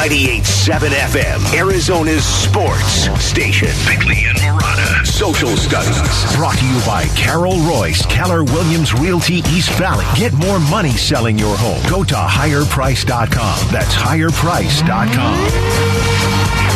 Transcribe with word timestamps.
98.7 0.00 0.88
FM, 1.12 1.58
Arizona's 1.58 2.24
sports 2.24 3.10
station. 3.22 3.68
Bickley 3.86 4.24
and 4.24 4.38
Marotta. 4.38 5.06
Social 5.06 5.54
Studies. 5.58 6.36
Brought 6.36 6.56
to 6.56 6.64
you 6.66 6.80
by 6.86 7.04
Carol 7.14 7.58
Royce, 7.68 8.06
Keller 8.06 8.42
Williams 8.42 8.94
Realty 8.94 9.40
East 9.50 9.68
Valley. 9.72 10.06
Get 10.16 10.32
more 10.32 10.58
money 10.58 10.92
selling 10.92 11.38
your 11.38 11.54
home. 11.54 11.82
Go 11.90 12.02
to 12.02 12.14
higherprice.com. 12.14 13.68
That's 13.70 13.94
higherprice.com. 13.94 15.36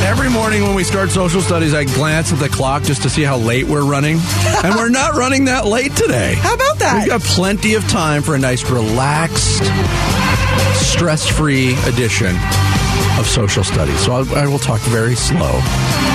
Every 0.06 0.28
morning 0.28 0.62
when 0.64 0.74
we 0.74 0.84
start 0.84 1.08
social 1.08 1.40
studies, 1.40 1.72
I 1.72 1.84
glance 1.84 2.30
at 2.30 2.38
the 2.40 2.50
clock 2.50 2.82
just 2.82 3.00
to 3.04 3.08
see 3.08 3.22
how 3.22 3.38
late 3.38 3.66
we're 3.66 3.86
running. 3.86 4.18
and 4.62 4.74
we're 4.74 4.90
not 4.90 5.14
running 5.16 5.46
that 5.46 5.64
late 5.64 5.96
today. 5.96 6.34
How 6.34 6.52
about 6.52 6.78
that? 6.80 6.98
We've 6.98 7.08
got 7.08 7.22
plenty 7.22 7.72
of 7.72 7.88
time 7.88 8.20
for 8.20 8.34
a 8.34 8.38
nice, 8.38 8.70
relaxed, 8.70 9.62
stress 10.74 11.26
free 11.26 11.74
edition 11.86 12.36
of 13.18 13.26
social 13.26 13.64
studies. 13.64 13.98
So 14.04 14.12
I'll, 14.12 14.34
I 14.36 14.46
will 14.46 14.58
talk 14.58 14.80
very 14.82 15.14
slow. 15.14 15.52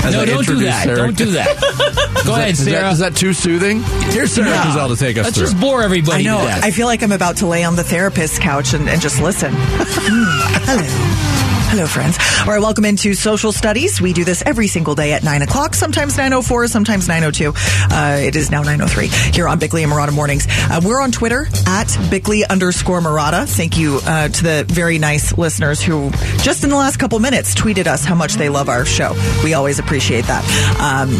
as 0.03 0.13
No, 0.13 0.21
I 0.21 0.26
don't 0.26 0.27
do 0.27 0.40
introduce 0.40 0.63
that. 0.66 0.84
Sarah. 0.84 0.98
Don't 0.98 1.17
do 1.17 1.31
that. 1.31 2.23
Go 2.26 2.34
ahead, 2.35 2.52
Is 2.52 2.66
that- 2.66 2.71
Sarah. 2.71 2.91
Is 2.91 2.99
that 2.99 3.16
too 3.16 3.34
soothing? 3.34 3.81
Here's 4.12 4.31
Sarah 4.34 4.49
Yeah. 4.49 4.63
Cazell 4.66 4.90
to 4.90 4.95
take 4.98 5.17
us 5.17 5.26
Let's 5.26 5.38
through. 5.38 5.48
just 5.48 5.59
bore 5.59 5.81
everybody 5.84 6.27
I 6.27 6.31
know. 6.31 6.40
to 6.41 6.45
death. 6.48 6.63
I 6.63 6.71
feel 6.71 6.88
like 6.88 7.02
I'm 7.04 7.12
about 7.12 7.38
to 7.38 7.48
lay 7.48 7.63
on 7.63 7.76
the 7.76 7.84
therapist's 7.84 8.40
couch 8.40 8.73
and, 8.73 8.90
and 8.90 9.02
just 9.02 9.21
listen. 9.21 9.54
Hmm. 10.02 10.26
Hello. 10.66 11.48
Hello, 11.70 11.86
friends. 11.86 12.18
All 12.41 12.48
right, 12.48 12.59
welcome 12.59 12.84
into 12.84 13.14
Social 13.14 13.52
Studies. 13.52 14.02
We 14.02 14.12
do 14.12 14.23
this 14.26 14.41
every 14.41 14.66
single 14.68 14.96
day 14.96 15.14
at 15.14 15.23
9 15.23 15.44
o'clock, 15.44 15.76
sometimes 15.76 16.18
9.04, 16.18 16.68
sometimes 16.68 17.08
9.02. 17.08 17.54
Uh, 17.91 18.18
it 18.26 18.36
is 18.36 18.50
now 18.50 18.64
9.03 18.64 19.36
here 19.36 19.48
on 19.48 19.60
Bickley 19.60 19.84
and 19.84 19.91
Marotta 19.91 20.12
Mornings. 20.12 20.48
Uh, 20.50 20.82
we're 20.84 21.00
on 21.00 21.12
Twitter 21.12 21.48
at 21.68 21.96
Bickley 22.10 22.44
underscore 22.44 23.02
Marotta. 23.02 23.48
Thank 23.48 23.77
you 23.77 24.00
uh, 24.08 24.30
to 24.30 24.44
the 24.44 24.66
very 24.68 24.98
nice 24.98 25.38
listeners 25.38 25.80
who 25.80 26.10
just 26.41 26.63
in 26.63 26.72
the 26.72 26.76
last 26.76 26.98
couple 26.98 27.20
minutes 27.20 27.54
tweeted 27.54 27.86
us 27.86 28.04
how 28.04 28.16
much 28.16 28.34
they 28.34 28.49
love 28.49 28.68
our 28.68 28.84
show. 28.84 29.13
We 29.44 29.54
always 29.54 29.77
appreciate 29.77 30.26
that. 30.26 30.43
Um, 30.80 31.12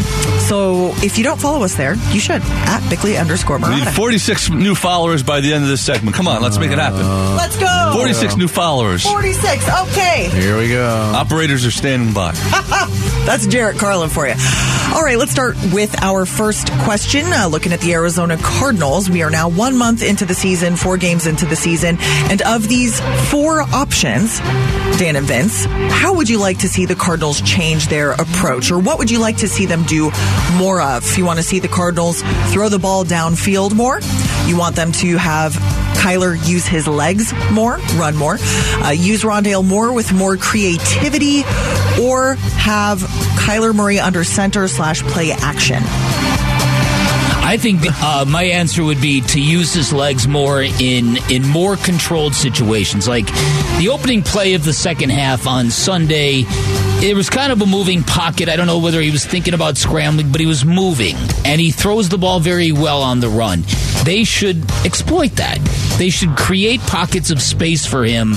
so 0.48 0.94
if 1.06 1.20
you 1.20 1.23
don't 1.23 1.40
follow 1.40 1.64
us 1.64 1.76
there, 1.76 1.94
you 2.12 2.20
should 2.20 2.42
at 2.42 2.90
Bickley 2.90 3.18
underscore 3.18 3.58
We 3.60 3.70
need 3.70 3.84
Marotta. 3.84 3.95
46 3.95 4.50
new 4.50 4.73
followers 4.73 5.22
by 5.22 5.42
the 5.42 5.54
end 5.54 5.64
of 5.64 5.70
this 5.70 5.86
segment. 5.86 6.16
Come 6.16 6.28
on, 6.28 6.42
let's 6.42 6.58
make 6.58 6.72
it 6.72 6.80
happen. 6.80 7.02
Let's 7.38 7.56
go. 7.56 7.92
46 7.94 8.36
new 8.38 8.48
followers. 8.48 9.04
46. 9.04 9.70
Okay. 9.92 10.39
Here 10.40 10.58
we 10.58 10.70
go. 10.70 10.88
Operators 11.16 11.66
are 11.66 11.72
standing 11.72 12.14
by. 12.14 12.32
That's 13.26 13.45
Jarrett 13.45 13.78
Carlin 13.78 14.09
for 14.09 14.26
you. 14.26 14.36
All 14.95 15.04
right, 15.04 15.18
let's 15.18 15.32
start 15.32 15.56
with 15.73 16.02
our 16.02 16.26
first 16.26 16.72
question. 16.80 17.26
Uh, 17.28 17.48
looking 17.48 17.73
at 17.73 17.82
the 17.82 17.94
Arizona 17.94 18.38
Cardinals, 18.38 19.10
we 19.10 19.22
are 19.22 19.30
now 19.30 19.50
one 19.50 19.78
month 19.78 20.02
into 20.02 20.26
the 20.26 20.34
season, 20.34 20.78
four 20.78 20.98
games 20.98 21.28
into 21.28 21.45
the 21.45 21.56
season. 21.56 21.98
And 22.00 22.42
of 22.42 22.67
these 22.67 23.00
four 23.30 23.62
options, 23.62 24.40
Dan 24.98 25.17
and 25.17 25.28
Vince, 25.28 25.66
how 25.66 26.16
would 26.16 26.30
you 26.30 26.40
like 26.40 26.60
to 26.60 26.70
see 26.70 26.86
the 26.86 26.95
Cardinals 26.95 27.42
change 27.42 27.90
their 27.90 28.14
approach? 28.14 28.72
Or 28.72 28.80
what 28.80 28.98
would 28.98 29.12
you 29.12 29.20
like 29.20 29.38
to 29.38 29.48
see 29.48 29.66
them 29.66 29.84
do 29.84 30.10
more 30.56 30.82
of? 30.82 31.17
You 31.17 31.26
want 31.26 31.38
to 31.38 31.44
see 31.44 31.60
the 31.60 31.67
Cardinals 31.67 32.22
throw 32.52 32.70
the 32.70 32.80
ball 32.80 33.04
downfield 33.04 33.76
more? 33.76 34.00
You 34.48 34.58
want 34.58 34.76
them 34.76 34.92
to 34.94 35.17
have 35.17 35.54
Kyler 36.00 36.36
use 36.47 36.66
his 36.66 36.88
legs 36.88 37.33
more, 37.52 37.78
run 37.97 38.16
more, 38.16 38.38
uh, 38.83 38.92
use 38.92 39.23
Rondale 39.23 39.66
more 39.66 39.92
with 39.92 40.14
more 40.14 40.38
creativity, 40.38 41.44
or 42.02 42.36
have 42.58 43.00
Kyler 43.38 43.75
Murray 43.75 44.00
under 44.00 44.23
center 44.23 44.67
slash 44.67 45.03
play 45.03 45.31
action. 45.31 45.83
I 47.42 47.58
think 47.58 47.81
uh, 48.03 48.25
my 48.25 48.44
answer 48.44 48.83
would 48.83 49.02
be 49.02 49.22
to 49.22 49.42
use 49.42 49.73
his 49.73 49.92
legs 49.92 50.27
more 50.27 50.61
in 50.61 51.17
in 51.31 51.47
more 51.47 51.77
controlled 51.77 52.36
situations, 52.36 53.08
like 53.08 53.25
the 53.80 53.89
opening 53.92 54.22
play 54.22 54.53
of 54.53 54.64
the 54.64 54.73
second 54.73 55.09
half 55.09 55.47
on 55.47 55.72
Sunday. 55.72 56.44
It 57.02 57.16
was 57.16 57.30
kind 57.30 57.52
of 57.52 57.61
a 57.61 57.66
moving 57.66 58.03
pocket. 58.03 58.50
I 58.50 58.55
don't 58.55 58.67
know 58.67 58.77
whether 58.77 59.02
he 59.02 59.09
was 59.09 59.25
thinking 59.25 59.55
about 59.55 59.77
scrambling, 59.77 60.31
but 60.31 60.42
he 60.42 60.45
was 60.45 60.64
moving, 60.64 61.16
and 61.44 61.59
he 61.59 61.72
throws 61.72 62.08
the 62.09 62.20
ball 62.20 62.39
very 62.39 62.72
well 62.72 63.02
on 63.02 63.20
the 63.20 63.30
run. 63.30 63.64
They 64.04 64.26
should 64.26 64.70
exploit 64.86 65.32
that. 65.38 65.58
They 65.99 66.10
should 66.10 66.37
create 66.37 66.80
pockets 66.82 67.30
of 67.30 67.42
space 67.42 67.86
for 67.86 68.05
him 68.05 68.32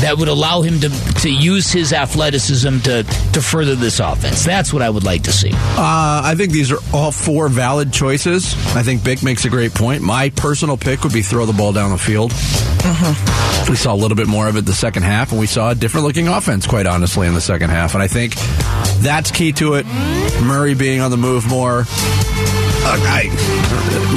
that 0.00 0.16
would 0.18 0.26
allow 0.26 0.62
him 0.62 0.80
to 0.80 0.88
to 1.22 1.30
use 1.32 1.70
his 1.72 1.92
athleticism 1.92 2.80
to 2.80 3.04
to 3.04 3.40
further 3.40 3.76
this 3.76 4.00
offense. 4.00 4.44
That's 4.44 4.72
what 4.72 4.82
I 4.82 4.90
would 4.90 5.04
like 5.04 5.22
to 5.22 5.32
see. 5.32 5.52
Uh, 5.52 6.22
I 6.24 6.34
think 6.36 6.50
these 6.50 6.72
are 6.72 6.78
all 6.92 7.12
four 7.12 7.48
valid 7.48 7.92
choices. 7.92 8.54
I 8.74 8.82
think 8.82 9.04
Bick 9.04 9.22
makes 9.22 9.44
a 9.44 9.48
great 9.48 9.72
point. 9.72 10.02
My 10.02 10.30
personal 10.30 10.76
pick 10.76 11.04
would 11.04 11.12
be 11.12 11.22
throw 11.22 11.46
the 11.46 11.52
ball 11.52 11.72
down 11.72 11.90
the 11.90 11.98
field. 11.98 12.32
We 13.70 13.76
saw 13.76 13.94
a 13.94 13.96
little 13.96 14.16
bit 14.16 14.26
more 14.26 14.48
of 14.48 14.56
it 14.56 14.66
the 14.66 14.74
second 14.74 15.04
half, 15.04 15.30
and 15.30 15.40
we 15.40 15.46
saw 15.46 15.70
a 15.70 15.74
different 15.74 16.06
looking 16.06 16.28
offense, 16.28 16.66
quite 16.66 16.86
honestly, 16.86 17.26
in 17.26 17.32
the 17.34 17.40
second 17.40 17.70
half. 17.70 17.94
And 17.94 18.02
I 18.02 18.08
think 18.08 18.34
that's 19.00 19.30
key 19.30 19.52
to 19.52 19.74
it. 19.74 19.86
Murray 20.42 20.74
being 20.74 21.00
on 21.00 21.10
the 21.10 21.16
move 21.16 21.48
more. 21.48 21.84
I, 22.86 23.24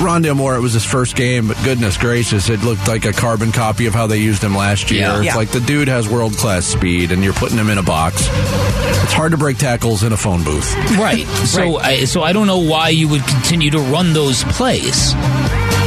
Rondale 0.03 0.35
Moore, 0.35 0.55
it 0.55 0.59
was 0.61 0.73
his 0.73 0.83
first 0.85 1.15
game, 1.15 1.47
but 1.47 1.57
goodness 1.63 1.97
gracious, 1.97 2.49
it 2.49 2.61
looked 2.63 2.87
like 2.87 3.05
a 3.05 3.13
carbon 3.13 3.51
copy 3.51 3.85
of 3.85 3.93
how 3.93 4.07
they 4.07 4.17
used 4.17 4.43
him 4.43 4.55
last 4.55 4.91
year. 4.91 5.01
Yeah. 5.01 5.17
It's 5.17 5.25
Yeah. 5.27 5.35
like 5.35 5.49
the 5.49 5.59
dude 5.61 5.87
has 5.87 6.07
world 6.09 6.33
class 6.33 6.65
speed, 6.65 7.11
and 7.11 7.23
you're 7.23 7.33
putting 7.33 7.57
him 7.57 7.69
in 7.69 7.77
a 7.77 7.83
box. 7.83 8.27
It's 9.03 9.13
hard 9.13 9.31
to 9.31 9.37
break 9.37 9.57
tackles 9.57 10.03
in 10.03 10.11
a 10.11 10.17
phone 10.17 10.43
booth. 10.43 10.75
Right. 10.97 11.25
So, 11.47 11.77
I, 11.79 12.03
so 12.05 12.21
I 12.23 12.33
don't 12.33 12.47
know 12.47 12.57
why 12.59 12.89
you 12.89 13.07
would 13.07 13.25
continue 13.25 13.71
to 13.71 13.79
run 13.79 14.13
those 14.13 14.43
plays. 14.45 15.13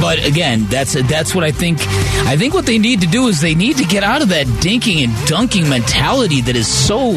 But 0.00 0.24
again, 0.24 0.64
that's 0.66 0.94
that's 1.08 1.34
what 1.34 1.44
I 1.44 1.50
think. 1.50 1.78
I 2.26 2.36
think 2.36 2.54
what 2.54 2.64
they 2.66 2.78
need 2.78 3.02
to 3.02 3.06
do 3.06 3.28
is 3.28 3.40
they 3.40 3.54
need 3.54 3.76
to 3.78 3.84
get 3.84 4.02
out 4.02 4.22
of 4.22 4.30
that 4.30 4.46
dinking 4.46 5.04
and 5.04 5.28
dunking 5.28 5.68
mentality 5.68 6.40
that 6.42 6.56
is 6.56 6.66
so 6.66 7.12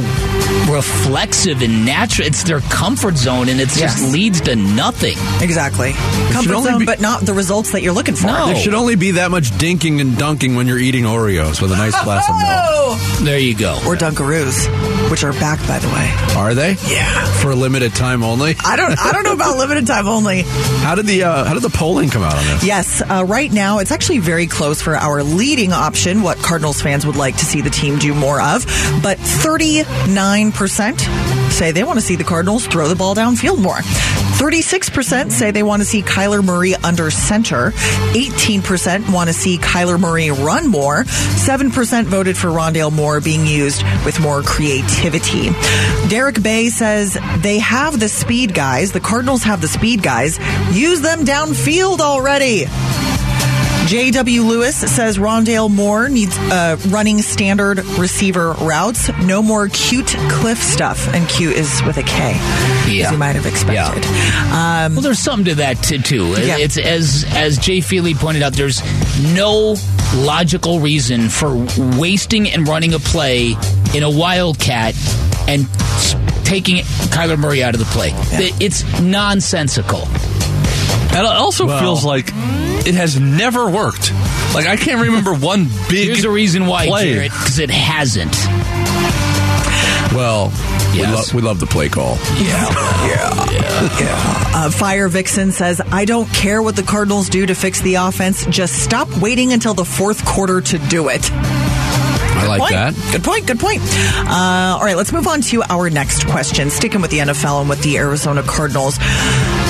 reflexive 0.69 1.61
and 1.61 1.85
natural. 1.85 2.27
It's 2.27 2.43
their 2.43 2.59
comfort 2.61 3.17
zone, 3.17 3.49
and 3.49 3.59
it 3.59 3.69
Yes. 3.75 3.99
just 4.01 4.13
leads 4.13 4.41
to 4.41 4.55
nothing. 4.55 5.17
Exactly. 5.41 5.93
Comfort 6.31 6.63
zone, 6.63 6.79
be- 6.79 6.85
but 6.85 6.99
not 7.01 7.21
the 7.21 7.33
results 7.33 7.71
that 7.71 7.81
you're 7.81 7.93
looking 7.93 8.15
for. 8.15 8.27
No. 8.27 8.47
There 8.47 8.55
should 8.55 8.73
only 8.73 8.95
be 8.95 9.11
that 9.11 9.31
much 9.31 9.51
dinking 9.51 10.01
and 10.01 10.17
dunking 10.17 10.55
when 10.55 10.67
you're 10.67 10.79
eating 10.79 11.03
Oreos 11.05 11.61
with 11.61 11.71
a 11.71 11.75
nice 11.77 11.99
glass 12.03 12.27
of 12.29 12.35
milk. 12.35 12.69
Oh! 12.85 13.19
There 13.23 13.39
you 13.39 13.55
go. 13.55 13.73
Or 13.87 13.95
Dunkaroos, 13.95 15.09
which 15.09 15.23
are 15.23 15.31
back, 15.33 15.57
by 15.67 15.79
the 15.79 15.87
way. 15.87 16.13
Are 16.35 16.53
they? 16.53 16.75
Yeah. 16.87 17.25
For 17.41 17.51
a 17.51 17.55
limited 17.55 17.95
time 17.95 18.23
only. 18.23 18.55
I 18.63 18.75
don't. 18.75 18.99
I 18.99 19.11
don't 19.13 19.23
know 19.23 19.33
about 19.33 19.57
limited 19.57 19.87
time 19.87 20.07
only. 20.07 20.41
How 20.81 20.93
did 20.93 21.05
the 21.07 21.23
uh, 21.23 21.45
how 21.45 21.53
did 21.53 21.63
the 21.63 21.69
polling 21.69 22.09
come 22.09 22.23
out 22.23 22.35
on 22.35 22.43
this? 22.45 22.63
Yes, 22.75 23.03
uh, 23.03 23.23
right 23.27 23.51
now 23.51 23.77
it's 23.77 23.91
actually 23.91 24.17
very 24.17 24.47
close 24.47 24.81
for 24.81 24.95
our 24.95 25.21
leading 25.21 25.73
option, 25.73 26.23
what 26.23 26.39
Cardinals 26.39 26.81
fans 26.81 27.05
would 27.05 27.15
like 27.15 27.37
to 27.37 27.45
see 27.45 27.61
the 27.61 27.69
team 27.69 27.99
do 27.99 28.15
more 28.15 28.41
of. 28.41 28.65
But 29.03 29.19
39% 29.19 31.51
say 31.51 31.71
they 31.71 31.83
want 31.83 31.99
to 31.99 32.01
see 32.03 32.15
the 32.15 32.23
Cardinals 32.23 32.65
throw 32.65 32.87
the 32.87 32.95
ball 32.95 33.13
downfield 33.13 33.61
more. 33.61 33.77
36% 34.43 35.31
say 35.31 35.51
they 35.51 35.63
want 35.63 35.81
to 35.81 35.85
see 35.85 36.01
Kyler 36.01 36.43
Murray 36.43 36.75
under 36.75 37.09
center. 37.09 37.71
18% 38.11 39.09
want 39.13 39.29
to 39.29 39.33
see 39.33 39.57
Kyler 39.57 39.97
Murray 39.97 40.31
run 40.31 40.67
more. 40.67 41.05
7% 41.05 42.03
voted 42.07 42.35
for 42.35 42.49
Rondale 42.49 42.91
Moore 42.91 43.21
being 43.21 43.47
used 43.47 43.83
with 44.03 44.19
more 44.19 44.41
creativity. 44.41 45.51
Derek 46.09 46.43
Bay 46.43 46.67
says 46.67 47.17
they 47.37 47.59
have 47.59 48.01
the 48.01 48.09
speed 48.09 48.53
guys. 48.53 48.91
The 48.91 48.99
Cardinals 48.99 49.43
have 49.43 49.61
the 49.61 49.69
speed 49.69 50.03
guys. 50.03 50.37
Use 50.73 50.99
them 50.99 51.23
downfield 51.23 52.01
already. 52.01 52.65
J.W. 53.87 54.41
Lewis 54.43 54.75
says 54.77 55.17
Rondale 55.17 55.69
Moore 55.69 56.07
needs 56.09 56.35
uh, 56.37 56.77
running 56.87 57.21
standard 57.21 57.79
receiver 57.99 58.53
routes. 58.53 59.09
No 59.19 59.43
more 59.43 59.67
cute 59.67 60.07
cliff 60.29 60.57
stuff. 60.57 61.07
And 61.13 61.27
cute 61.29 61.55
is 61.55 61.81
with 61.85 61.97
a 61.97 62.03
K, 62.03 62.31
Yeah. 62.87 63.05
as 63.07 63.11
you 63.11 63.17
might 63.17 63.35
have 63.35 63.45
expected. 63.45 64.03
Um, 64.51 64.93
Well, 64.95 65.01
there's 65.01 65.19
something 65.19 65.45
to 65.45 65.55
that 65.55 65.83
t- 65.83 65.99
too. 65.99 66.27
Yeah. 66.29 66.57
It's 66.57 66.77
as 66.77 67.25
as 67.35 67.57
Jay 67.57 67.81
Feely 67.81 68.13
pointed 68.15 68.41
out. 68.41 68.53
There's 68.53 68.81
no 69.35 69.75
logical 70.15 70.79
reason 70.79 71.29
for 71.29 71.53
wasting 71.99 72.49
and 72.49 72.67
running 72.67 72.93
a 72.93 72.99
play 72.99 73.55
in 73.93 74.01
a 74.03 74.09
wildcat 74.09 74.95
and 75.47 75.67
taking 76.45 76.77
Kyler 77.11 77.37
Murray 77.37 77.61
out 77.63 77.73
of 77.75 77.79
the 77.79 77.85
play. 77.87 78.11
It- 78.31 78.55
It's 78.59 79.01
nonsensical. 79.01 80.07
And 81.11 81.19
it 81.19 81.25
also 81.25 81.67
Well- 81.67 81.79
feels 81.79 82.03
like 82.05 82.33
it 82.85 82.95
has 82.95 83.19
never 83.19 83.69
worked. 83.69 84.11
Like 84.53 84.67
I 84.67 84.75
can't 84.75 85.01
remember 85.01 85.33
one 85.45 85.65
big. 85.89 86.07
Here's 86.07 86.23
a 86.23 86.29
reason 86.29 86.65
why, 86.67 86.87
play. 86.87 87.13
Jarrett, 87.13 87.31
because 87.31 87.59
it 87.59 87.69
hasn't. 87.69 88.35
Well, 90.13 90.51
we, 90.93 91.01
lo- 91.01 91.23
we 91.33 91.41
love 91.41 91.59
the 91.59 91.65
play 91.65 91.89
call. 91.89 92.17
Yeah. 92.37 92.69
yeah. 93.07 93.51
Yeah. 93.51 93.99
yeah. 93.99 94.43
Uh, 94.53 94.69
Fire 94.69 95.07
Vixen 95.07 95.51
says, 95.51 95.81
I 95.91 96.05
don't 96.05 96.31
care 96.31 96.61
what 96.61 96.75
the 96.75 96.83
Cardinals 96.83 97.29
do 97.29 97.47
to 97.47 97.55
fix 97.55 97.81
the 97.81 97.95
offense. 97.95 98.45
Just 98.45 98.83
stop 98.83 99.09
waiting 99.17 99.53
until 99.53 99.73
the 99.73 99.85
fourth 99.85 100.23
quarter 100.23 100.61
to 100.61 100.77
do 100.77 101.09
it. 101.09 101.31
I 102.35 102.47
like 102.47 102.59
point. 102.61 102.73
that. 102.73 102.93
Good 103.11 103.23
point. 103.23 103.47
Good 103.47 103.59
point. 103.59 103.81
Uh, 103.81 104.77
all 104.77 104.83
right, 104.83 104.97
let's 104.97 105.11
move 105.11 105.27
on 105.27 105.41
to 105.41 105.63
our 105.63 105.89
next 105.89 106.25
question. 106.27 106.69
Sticking 106.69 107.01
with 107.01 107.11
the 107.11 107.19
NFL 107.19 107.61
and 107.61 107.69
with 107.69 107.81
the 107.83 107.97
Arizona 107.97 108.43
Cardinals. 108.43 108.97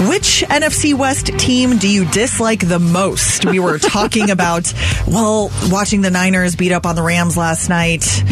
Which 0.07 0.43
NFC 0.47 0.93
West 0.93 1.27
team 1.37 1.77
do 1.77 1.87
you 1.87 2.05
dislike 2.05 2.67
the 2.67 2.79
most? 2.79 3.45
We 3.45 3.59
were 3.59 3.79
talking 3.79 4.29
about, 4.31 4.73
well, 5.07 5.51
watching 5.69 6.01
the 6.01 6.11
Niners 6.11 6.55
beat 6.55 6.71
up 6.71 6.85
on 6.85 6.95
the 6.95 7.03
Rams 7.03 7.37
last 7.37 7.69
night. 7.69 8.23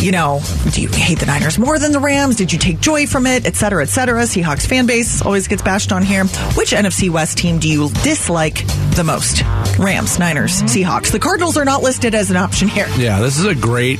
You 0.00 0.12
know, 0.12 0.40
do 0.72 0.82
you 0.82 0.88
hate 0.88 1.18
the 1.18 1.26
Niners 1.26 1.58
more 1.58 1.78
than 1.78 1.92
the 1.92 2.00
Rams? 2.00 2.36
Did 2.36 2.52
you 2.52 2.58
take 2.58 2.80
joy 2.80 3.06
from 3.06 3.26
it, 3.26 3.46
et 3.46 3.56
cetera, 3.56 3.82
et 3.82 3.88
cetera? 3.88 4.22
Seahawks 4.22 4.66
fan 4.66 4.86
base 4.86 5.22
always 5.22 5.48
gets 5.48 5.62
bashed 5.62 5.92
on 5.92 6.02
here. 6.02 6.24
Which 6.54 6.72
NFC 6.72 7.10
West 7.10 7.38
team 7.38 7.58
do 7.58 7.68
you 7.68 7.88
dislike 8.02 8.66
the 8.94 9.04
most? 9.04 9.42
Rams, 9.78 10.18
Niners, 10.18 10.62
Seahawks. 10.62 11.10
The 11.12 11.18
Cardinals 11.18 11.56
are 11.56 11.64
not 11.64 11.82
listed 11.82 12.14
as 12.14 12.30
an 12.30 12.36
option 12.36 12.68
here. 12.68 12.88
Yeah, 12.96 13.20
this 13.20 13.38
is 13.38 13.46
a 13.46 13.54
great 13.54 13.98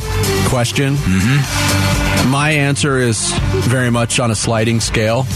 question. 0.49 0.95
Mm-hmm. 0.95 2.31
My 2.31 2.51
answer 2.51 2.99
is 2.99 3.33
very 3.67 3.91
much 3.91 4.21
on 4.21 4.31
a 4.31 4.35
sliding 4.35 4.81
scale. 4.81 5.27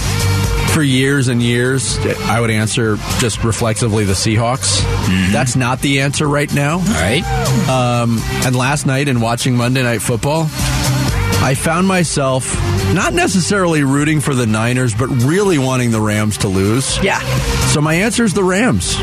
For 0.74 0.82
years 0.82 1.28
and 1.28 1.42
years, 1.42 1.98
I 1.98 2.40
would 2.40 2.50
answer 2.50 2.96
just 3.18 3.42
reflexively 3.42 4.04
the 4.04 4.12
Seahawks. 4.12 4.80
That's 5.32 5.56
not 5.56 5.80
the 5.80 6.00
answer 6.00 6.28
right 6.28 6.52
now. 6.54 6.78
All 6.78 6.84
right. 6.84 7.24
Um, 7.68 8.18
and 8.44 8.54
last 8.54 8.86
night, 8.86 9.08
in 9.08 9.20
watching 9.20 9.56
Monday 9.56 9.82
Night 9.82 10.00
Football, 10.00 10.42
I 11.42 11.54
found 11.58 11.88
myself 11.88 12.54
not 12.94 13.14
necessarily 13.14 13.82
rooting 13.82 14.20
for 14.20 14.34
the 14.34 14.46
Niners, 14.46 14.94
but 14.94 15.08
really 15.08 15.58
wanting 15.58 15.90
the 15.90 16.00
Rams 16.00 16.38
to 16.38 16.48
lose. 16.48 17.02
Yeah. 17.02 17.18
So 17.72 17.80
my 17.80 17.94
answer 17.94 18.24
is 18.24 18.34
the 18.34 18.44
Rams. 18.44 18.96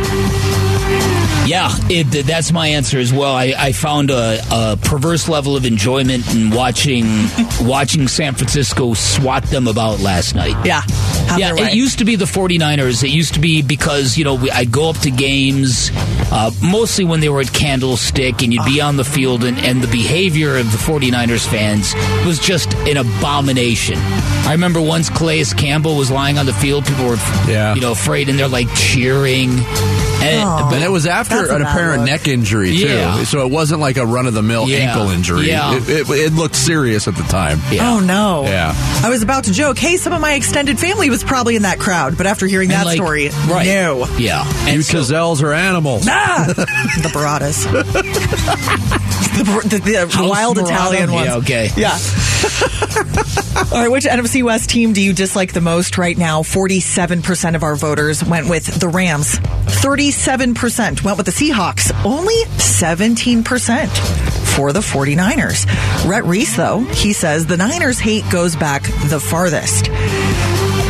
Yeah, 1.48 1.70
it, 1.90 2.26
that's 2.26 2.52
my 2.52 2.68
answer 2.68 3.00
as 3.00 3.14
well. 3.14 3.34
I, 3.36 3.54
I 3.58 3.72
found 3.72 4.12
a, 4.12 4.40
a 4.52 4.78
perverse 4.78 5.30
level 5.30 5.56
of 5.56 5.66
enjoyment 5.66 6.34
in 6.36 6.50
watching 6.52 7.06
watching 7.62 8.08
San 8.08 8.34
Francisco 8.36 8.94
swat 8.94 9.44
them 9.44 9.68
about 9.68 10.00
last 10.00 10.36
night. 10.36 10.56
Yeah. 10.66 10.82
Have 11.28 11.40
yeah, 11.40 11.56
it 11.56 11.74
used 11.74 12.00
to 12.00 12.06
be 12.06 12.16
the 12.16 12.26
49ers. 12.26 13.04
It 13.04 13.10
used 13.10 13.34
to 13.34 13.40
be 13.42 13.62
because, 13.62 14.18
you 14.18 14.24
know, 14.24 14.36
we- 14.36 14.52
I'd 14.52 14.72
go 14.72 14.90
up 14.90 14.98
to 15.00 15.12
games, 15.12 15.92
uh, 16.32 16.52
mostly 16.64 17.04
when 17.04 17.20
they 17.20 17.28
were 17.28 17.42
at 17.42 17.52
Candlestick, 17.52 18.42
and 18.44 18.54
you'd 18.54 18.64
be 18.64 18.80
on 18.80 18.96
the 18.96 19.04
field, 19.04 19.44
and, 19.44 19.58
and 19.60 19.82
the 19.82 19.88
behavior 19.92 20.56
of 20.58 20.72
the 20.72 20.78
49ers 20.78 21.46
fans 21.46 21.94
was 22.26 22.40
just 22.40 22.74
an 22.88 22.96
abomination. 22.96 23.98
I 24.00 24.54
remember 24.54 24.80
once 24.82 25.10
Calais 25.10 25.44
Campbell 25.58 25.98
was 25.98 26.10
lying 26.10 26.38
on 26.38 26.46
the 26.46 26.54
field, 26.54 26.86
people 26.86 27.06
were, 27.08 27.18
Yeah. 27.48 27.76
you 27.76 27.82
know, 27.82 27.92
afraid, 27.92 28.30
and 28.30 28.40
they're 28.40 28.48
like 28.48 28.74
cheering. 28.74 29.50
And, 29.50 30.44
Aw. 30.50 30.72
And 30.74 30.84
it 30.84 30.90
was 30.90 31.06
after 31.06 31.37
That's 31.42 31.51
an 31.51 31.62
apparent 31.62 32.01
look. 32.01 32.10
neck 32.10 32.28
injury 32.28 32.72
too, 32.78 32.88
Yeah. 32.88 33.24
so 33.24 33.45
it 33.45 33.51
wasn't 33.51 33.80
like 33.81 33.98
a 33.98 34.06
run 34.06 34.25
of 34.28 34.34
the 34.34 34.42
mill 34.44 34.68
Yeah. 34.68 34.78
ankle 34.80 35.10
injury. 35.10 35.48
Yeah. 35.48 35.75
It, 35.75 35.89
it, 35.89 36.10
it 36.10 36.34
looked 36.34 36.56
serious 36.56 37.07
at 37.07 37.16
the 37.16 37.24
time. 37.24 37.60
Yeah. 37.72 37.92
Oh 37.92 38.00
no! 38.00 38.44
Yeah. 38.44 38.74
I 39.04 39.10
was 39.10 39.22
about 39.24 39.45
to 39.45 39.54
joke. 39.54 39.78
Hey, 39.78 39.98
some 39.98 40.13
of 40.13 40.22
my 40.22 40.34
extended 40.34 40.80
family 40.80 41.10
was 41.10 41.24
probably 41.24 41.56
in 41.56 41.62
that 41.63 41.80
crowd, 41.80 42.18
but 42.18 42.25
after 42.28 42.45
hearing 42.48 42.69
And, 42.72 42.80
that 42.80 42.86
like, 42.86 42.95
story, 42.95 43.30
right. 43.48 43.66
no. 43.66 44.06
Yeah. 44.18 44.44
You 44.66 44.74
And 44.74 44.86
so- 44.86 44.98
Cazelles 45.00 45.42
are 45.44 45.54
animals. 45.54 46.06
Ah, 46.10 46.45
the 46.56 47.10
Baratas, 47.13 47.63
the, 49.38 49.78
the, 49.78 49.80
the 50.18 50.28
wild 50.28 50.57
Marotta? 50.57 50.63
Italian 50.66 51.12
ones. 51.12 51.28
Yeah, 51.28 51.36
okay. 51.38 51.69
Yeah. 51.78 51.98
All 53.72 53.81
right, 53.81 53.92
which 53.92 54.06
NFC 54.06 54.44
West 54.44 54.69
team 54.69 54.94
do 54.94 55.01
you 55.01 55.12
dislike 55.13 55.51
the 55.54 55.62
most 55.62 55.98
right 55.98 56.18
now? 56.18 56.42
47% 56.42 57.56
of 57.56 57.63
our 57.63 57.75
voters 57.75 58.24
went 58.24 58.48
with 58.50 58.66
the 58.80 58.88
Rams. 58.88 59.40
37% 59.40 61.04
went 61.04 61.18
with 61.18 61.27
the 61.28 61.34
Seahawks. 61.34 61.92
Only 62.06 62.36
17% 62.56 63.44
for 64.56 64.72
the 64.72 64.80
49ers. 64.80 65.66
Rhett 66.10 66.24
Reese, 66.24 66.56
though, 66.56 66.80
he 66.80 67.12
says 67.12 67.46
the 67.46 67.58
Niners 67.58 68.00
hate 68.00 68.24
goes 68.32 68.56
back 68.56 68.84
the 69.10 69.20
farthest. 69.20 69.90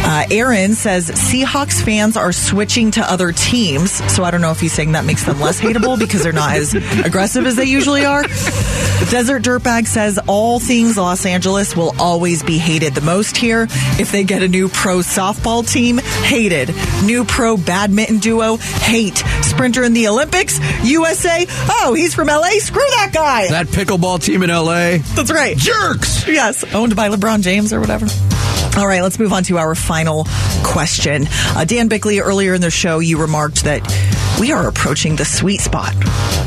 Uh, 0.07 0.25
Aaron 0.31 0.73
says 0.73 1.09
Seahawks 1.09 1.83
fans 1.83 2.15
are 2.15 2.31
switching 2.31 2.91
to 2.91 3.01
other 3.01 3.33
teams. 3.33 3.91
So 4.09 4.23
I 4.23 4.31
don't 4.31 4.39
know 4.39 4.51
if 4.51 4.59
he's 4.61 4.71
saying 4.71 4.93
that 4.93 5.03
makes 5.03 5.25
them 5.25 5.41
less 5.41 5.59
hateable 5.59 5.99
because 5.99 6.23
they're 6.23 6.31
not 6.31 6.55
as 6.55 6.73
aggressive 7.03 7.45
as 7.45 7.57
they 7.57 7.65
usually 7.65 8.05
are. 8.05 8.23
Desert 8.23 9.43
Dirtbag 9.43 9.85
says 9.85 10.17
all 10.25 10.61
things 10.61 10.95
Los 10.95 11.25
Angeles 11.25 11.75
will 11.75 11.93
always 11.99 12.41
be 12.41 12.57
hated 12.57 12.95
the 12.95 13.01
most 13.01 13.35
here. 13.35 13.67
If 13.99 14.13
they 14.13 14.23
get 14.23 14.43
a 14.43 14.47
new 14.47 14.69
pro 14.69 14.99
softball 14.99 15.69
team, 15.69 15.97
hated. 15.97 16.69
New 17.03 17.25
pro 17.25 17.57
badminton 17.57 18.19
duo, 18.19 18.55
hate. 18.55 19.17
Sprinter 19.41 19.83
in 19.83 19.91
the 19.91 20.07
Olympics, 20.07 20.57
USA. 20.85 21.45
Oh, 21.69 21.93
he's 21.93 22.15
from 22.15 22.27
LA. 22.27 22.51
Screw 22.59 22.79
that 22.91 23.11
guy. 23.13 23.49
That 23.49 23.67
pickleball 23.67 24.23
team 24.23 24.41
in 24.43 24.49
L.A. 24.49 24.99
That's 25.15 25.31
right. 25.31 25.57
Jerks. 25.57 26.25
Yes, 26.27 26.63
owned 26.73 26.95
by 26.95 27.09
LeBron 27.09 27.41
James 27.41 27.73
or 27.73 27.81
whatever. 27.81 28.07
All 28.77 28.87
right, 28.87 29.01
let's 29.01 29.17
move 29.17 29.33
on 29.33 29.41
to 29.45 29.57
our 29.57 29.73
final 29.73 30.25
question. 30.63 31.25
Uh, 31.55 31.65
Dan 31.65 31.87
Bickley, 31.87 32.19
earlier 32.19 32.53
in 32.53 32.61
the 32.61 32.69
show, 32.69 32.99
you 32.99 33.19
remarked 33.19 33.63
that 33.63 33.81
we 34.39 34.51
are 34.51 34.67
approaching 34.67 35.15
the 35.15 35.25
sweet 35.25 35.61
spot 35.61 35.95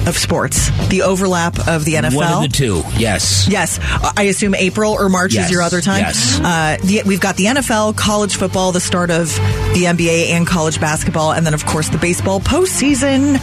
of 0.06 0.16
sports, 0.16 0.70
the 0.88 1.02
overlap 1.02 1.66
of 1.66 1.84
the 1.84 1.94
NFL. 1.94 2.14
One 2.14 2.32
of 2.32 2.42
the 2.42 2.56
two, 2.56 2.82
yes. 2.96 3.48
Yes, 3.50 3.80
I 4.16 4.24
assume 4.24 4.54
April 4.54 4.92
or 4.92 5.08
March 5.08 5.34
Yes, 5.34 5.46
is 5.46 5.50
your 5.50 5.60
other 5.62 5.80
time. 5.80 6.00
yes. 6.02 6.38
Uh, 6.40 6.76
the, 6.84 7.02
we've 7.04 7.20
got 7.20 7.36
the 7.36 7.46
NFL, 7.46 7.96
college 7.96 8.36
football, 8.36 8.70
the 8.70 8.80
start 8.80 9.10
of 9.10 9.26
the 9.74 9.84
NBA 9.86 10.28
and 10.30 10.46
college 10.46 10.80
basketball, 10.80 11.32
and 11.32 11.44
then 11.44 11.52
of 11.52 11.66
course 11.66 11.88
the 11.88 11.98
baseball 11.98 12.38
postseason. 12.40 13.38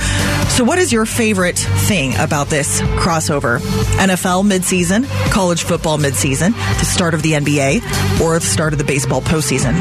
So, 0.50 0.64
what 0.64 0.80
is 0.80 0.94
your 0.94 1.06
favorite 1.06 1.58
thing 1.58 2.16
about 2.18 2.48
this 2.48 2.80
crossover? 2.82 3.60
NFL 3.98 4.50
midseason, 4.50 5.06
college 5.30 5.64
football 5.64 5.98
midseason, 5.98 6.54
the 6.80 6.86
start 6.86 7.14
of 7.14 7.22
the 7.22 7.34
NBA, 7.34 8.22
or 8.22 8.36
the 8.40 8.46
start 8.46 8.72
of 8.74 8.77
the 8.78 8.84
baseball 8.84 9.22
postseason? 9.22 9.74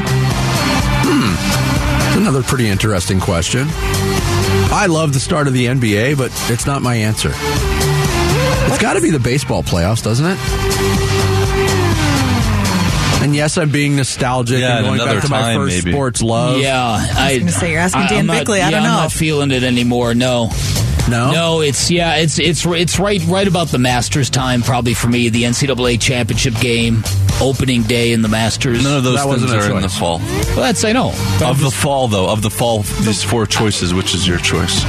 Hmm. 1.05 2.17
Another 2.21 2.41
pretty 2.43 2.67
interesting 2.67 3.19
question. 3.19 3.67
I 3.69 4.87
love 4.89 5.13
the 5.13 5.19
start 5.19 5.47
of 5.47 5.53
the 5.53 5.65
NBA, 5.67 6.17
but 6.17 6.31
it's 6.51 6.65
not 6.65 6.81
my 6.81 6.95
answer. 6.95 7.31
It's 7.33 8.79
got 8.81 8.93
to 8.93 9.01
be 9.01 9.11
the 9.11 9.19
baseball 9.19 9.63
playoffs, 9.63 10.03
doesn't 10.03 10.25
it? 10.25 10.37
And 13.23 13.35
yes, 13.35 13.57
I'm 13.57 13.71
being 13.71 13.95
nostalgic 13.95 14.59
Yeah, 14.59 14.77
and 14.77 14.85
going 14.85 14.99
another 15.01 15.15
back 15.19 15.23
to 15.25 15.29
my 15.31 15.41
time, 15.41 15.57
first 15.57 15.77
maybe. 15.77 15.91
sports 15.91 16.21
love. 16.21 16.59
Yeah, 16.59 16.79
I, 16.79 17.31
was 17.33 17.39
gonna 17.39 17.51
say, 17.51 17.71
you're 17.71 17.81
asking 17.81 18.01
I- 18.03 18.07
Dan 18.09 18.19
I'm 18.19 18.25
not- 18.27 18.37
Bickley, 18.39 18.61
I 18.61 18.65
yeah, 18.65 18.69
don't 18.71 18.79
I'm 18.83 18.85
know. 18.91 18.97
not 19.03 19.11
feeling 19.11 19.51
it 19.51 19.63
anymore. 19.63 20.13
No, 20.13 20.49
No? 21.09 21.31
no, 21.31 21.61
it's 21.61 21.89
yeah, 21.89 22.15
it's 22.17 22.37
it's 22.37 22.65
it's 22.65 22.99
right 22.99 23.23
right 23.27 23.47
about 23.47 23.69
the 23.69 23.77
Masters 23.77 24.29
time 24.29 24.61
probably 24.61 24.93
for 24.93 25.07
me. 25.07 25.29
The 25.29 25.43
NCAA 25.43 26.01
championship 26.01 26.53
game, 26.59 27.01
opening 27.41 27.83
day 27.83 28.11
in 28.11 28.21
the 28.21 28.27
Masters. 28.27 28.83
None 28.83 28.97
of 28.97 29.03
those 29.05 29.15
That 29.15 29.39
things 29.39 29.53
are 29.53 29.71
in 29.75 29.81
the 29.81 29.89
fall. 29.89 30.19
Well, 30.19 30.55
that's 30.57 30.83
I 30.83 30.91
know. 30.91 31.09
Of 31.41 31.61
the 31.61 31.71
fall, 31.71 32.07
though, 32.09 32.29
of 32.29 32.41
the 32.41 32.49
fall, 32.49 32.81
these 32.81 33.23
four 33.23 33.45
choices, 33.45 33.93
which 33.93 34.13
is 34.13 34.27
your 34.27 34.37
choice? 34.39 34.83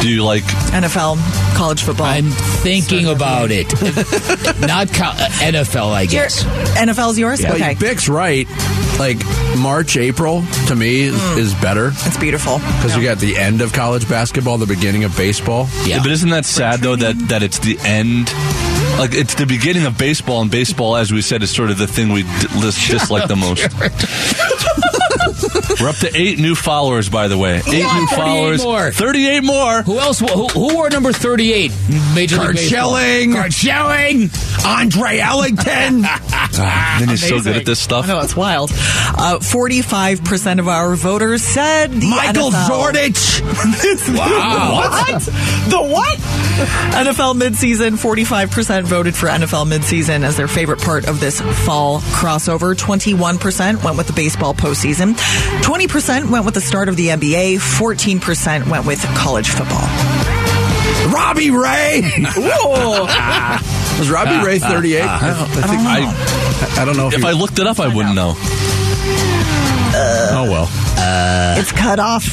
Do 0.00 0.08
you 0.08 0.24
like? 0.24 0.44
NFL, 0.72 1.16
college 1.56 1.82
football. 1.82 2.06
I'm 2.06 2.30
thinking 2.30 3.06
about 3.06 3.50
it. 3.50 3.66
Not 4.60 4.88
co- 4.94 5.04
uh, 5.10 5.28
NFL, 5.40 5.90
I 5.90 6.02
Your- 6.02 6.10
guess. 6.22 6.44
NFL's 6.44 7.18
yours? 7.18 7.42
But 7.42 7.56
Okay. 7.56 7.74
Bick's 7.74 8.08
right. 8.08 8.46
Like 8.98 9.18
March, 9.56 9.96
April 9.96 10.42
to 10.66 10.74
me 10.74 11.02
is, 11.02 11.14
Mm. 11.14 11.38
is 11.38 11.54
better 11.54 11.92
It's 12.04 12.16
beautiful. 12.16 12.58
because 12.58 12.96
you 12.96 13.02
got 13.04 13.18
the 13.18 13.36
end 13.36 13.60
of 13.60 13.72
college 13.72 14.08
basketball, 14.08 14.58
the 14.58 14.66
beginning 14.66 15.04
of 15.04 15.16
baseball. 15.16 15.68
Yeah. 15.84 16.02
But 16.02 16.10
isn't 16.12 16.30
that 16.30 16.44
sad 16.44 16.80
though 16.80 16.96
that 16.96 17.28
that 17.28 17.42
it's 17.42 17.58
the 17.60 17.78
end? 17.84 18.32
Like 18.98 19.14
it's 19.14 19.34
the 19.34 19.46
beginning 19.46 19.86
of 19.86 19.96
baseball, 19.96 20.42
and 20.42 20.50
baseball, 20.50 20.96
as 20.96 21.12
we 21.12 21.22
said, 21.22 21.42
is 21.44 21.50
sort 21.50 21.70
of 21.70 21.78
the 21.78 21.86
thing 21.86 22.12
we 22.12 22.22
d- 22.24 22.28
dis- 22.60 22.88
dislike 22.90 23.28
the 23.28 23.36
most. 23.36 23.62
We're 25.80 25.88
up 25.90 25.96
to 25.96 26.10
eight 26.14 26.38
new 26.40 26.54
followers, 26.56 27.08
by 27.08 27.28
the 27.28 27.38
way. 27.38 27.62
Eight 27.68 27.84
on, 27.84 28.00
new 28.00 28.06
38 28.08 28.16
followers. 28.16 28.62
more. 28.64 28.90
Thirty-eight 28.90 29.44
more. 29.44 29.82
Who 29.82 29.98
else? 29.98 30.18
Who, 30.18 30.48
who 30.48 30.74
wore 30.74 30.90
number 30.90 31.12
38? 31.12 31.70
Major 32.14 32.36
League 32.36 32.44
Card 32.44 32.56
Baseball. 32.56 32.96
Schilling. 32.96 33.32
Curt 33.34 33.52
Schilling. 33.52 34.30
Andre 34.66 35.18
Ellington. 35.18 36.04
then 36.62 37.08
he's 37.08 37.26
so 37.26 37.40
good 37.40 37.56
at 37.56 37.66
this 37.66 37.80
stuff. 37.80 38.04
I 38.04 38.08
know, 38.08 38.20
it's 38.20 38.36
wild. 38.36 38.70
Uh, 38.70 39.38
45% 39.40 40.58
of 40.58 40.68
our 40.68 40.94
voters 40.94 41.42
said 41.42 41.92
the 41.92 42.08
Michael 42.10 42.50
NFL. 42.50 42.92
Zordich. 42.92 44.18
Wow. 44.18 44.78
What? 44.90 45.22
The 45.22 45.82
what? 45.92 46.18
NFL 46.94 47.38
midseason, 47.40 47.90
45% 47.92 48.84
voted 48.84 49.14
for 49.14 49.28
NFL 49.28 49.70
midseason 49.70 50.24
as 50.24 50.36
their 50.36 50.48
favorite 50.48 50.80
part 50.80 51.06
of 51.06 51.20
this 51.20 51.40
fall 51.40 52.00
crossover. 52.00 52.74
21% 52.74 53.84
went 53.84 53.96
with 53.96 54.06
the 54.06 54.12
baseball 54.12 54.54
postseason. 54.54 55.14
20% 55.62 56.30
went 56.30 56.44
with 56.44 56.54
the 56.54 56.60
start 56.60 56.88
of 56.88 56.96
the 56.96 57.08
NBA. 57.08 57.56
14% 57.56 58.68
went 58.68 58.86
with 58.86 59.02
college 59.16 59.50
football. 59.50 60.17
Robbie 61.06 61.50
Ray. 61.50 62.02
Was 63.98 64.10
Robbie 64.10 64.46
Ray 64.46 64.60
uh, 64.60 64.66
uh, 64.66 64.70
38? 64.70 65.00
Uh, 65.00 65.06
I, 65.08 65.20
don't, 65.20 65.40
I 65.40 65.66
think 65.66 65.80
I, 66.78 66.82
I 66.82 66.84
don't 66.84 66.96
know 66.96 67.08
if, 67.08 67.14
if 67.14 67.24
I 67.24 67.32
looked 67.32 67.58
it 67.58 67.66
up, 67.66 67.80
I 67.80 67.88
wouldn't 67.92 68.14
know. 68.14 68.34
Oh 70.30 70.46
well. 70.50 70.68
it's 71.58 71.72
cut 71.72 71.98
off. 71.98 72.24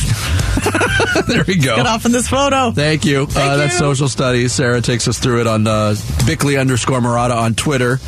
there 1.27 1.43
we 1.47 1.57
go. 1.57 1.75
Cut 1.75 1.87
off 1.87 2.05
in 2.05 2.11
this 2.11 2.27
photo. 2.27 2.71
Thank 2.71 3.05
you. 3.05 3.23
uh, 3.35 3.57
That's 3.57 3.77
social 3.77 4.07
studies. 4.09 4.51
Sarah 4.53 4.81
takes 4.81 5.07
us 5.07 5.19
through 5.19 5.41
it 5.41 5.47
on 5.47 5.65
uh, 5.67 5.95
Bickley 6.25 6.57
underscore 6.57 6.99
Marotta 6.99 7.35
on 7.35 7.55
Twitter 7.55 7.99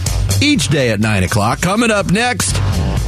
each 0.41 0.67
day 0.69 0.89
at 0.91 0.99
9 0.99 1.23
o'clock. 1.23 1.61
Coming 1.61 1.91
up 1.91 2.11
next, 2.11 2.55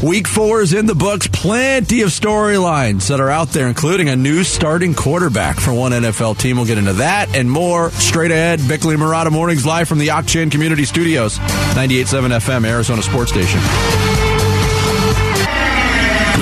Week 0.02 0.30
four 0.30 0.62
is 0.62 0.72
in 0.74 0.86
the 0.86 0.96
books. 0.96 1.28
Plenty 1.28 2.04
of 2.04 2.10
storylines 2.10 3.10
that 3.10 3.20
are 3.20 3.30
out 3.30 3.50
there, 3.50 3.68
including 3.68 4.08
a 4.08 4.16
new 4.16 4.46
starting 4.46 4.94
quarterback 4.94 5.60
for 5.60 5.74
one 5.74 5.92
NFL 5.92 6.38
team. 6.38 6.56
We'll 6.56 6.66
get 6.66 6.78
into 6.78 6.94
that 6.94 7.36
and 7.36 7.52
more 7.52 7.92
straight 7.92 8.32
ahead. 8.32 8.66
Bickley 8.66 8.94
and 8.94 9.04
Marotta 9.04 9.30
mornings 9.30 9.66
live 9.66 9.90
from 9.90 9.98
the 10.00 10.12
Ak-Chin 10.12 10.52
Community 10.52 10.86
Studios, 10.86 11.38
98.7 11.38 12.30
FM, 12.40 12.66
Arizona 12.66 13.02
Sports 13.04 13.32
Station. 13.32 13.60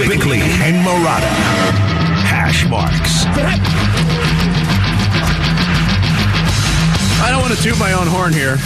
Bickley 0.08 0.40
and 0.40 0.86
Marotta. 0.86 1.28
Hash 2.30 2.70
marks. 2.70 3.26
I 7.26 7.32
don't 7.32 7.42
want 7.42 7.56
to 7.56 7.64
toot 7.64 7.80
my 7.80 7.94
own 7.94 8.06
horn 8.06 8.34
here, 8.34 8.58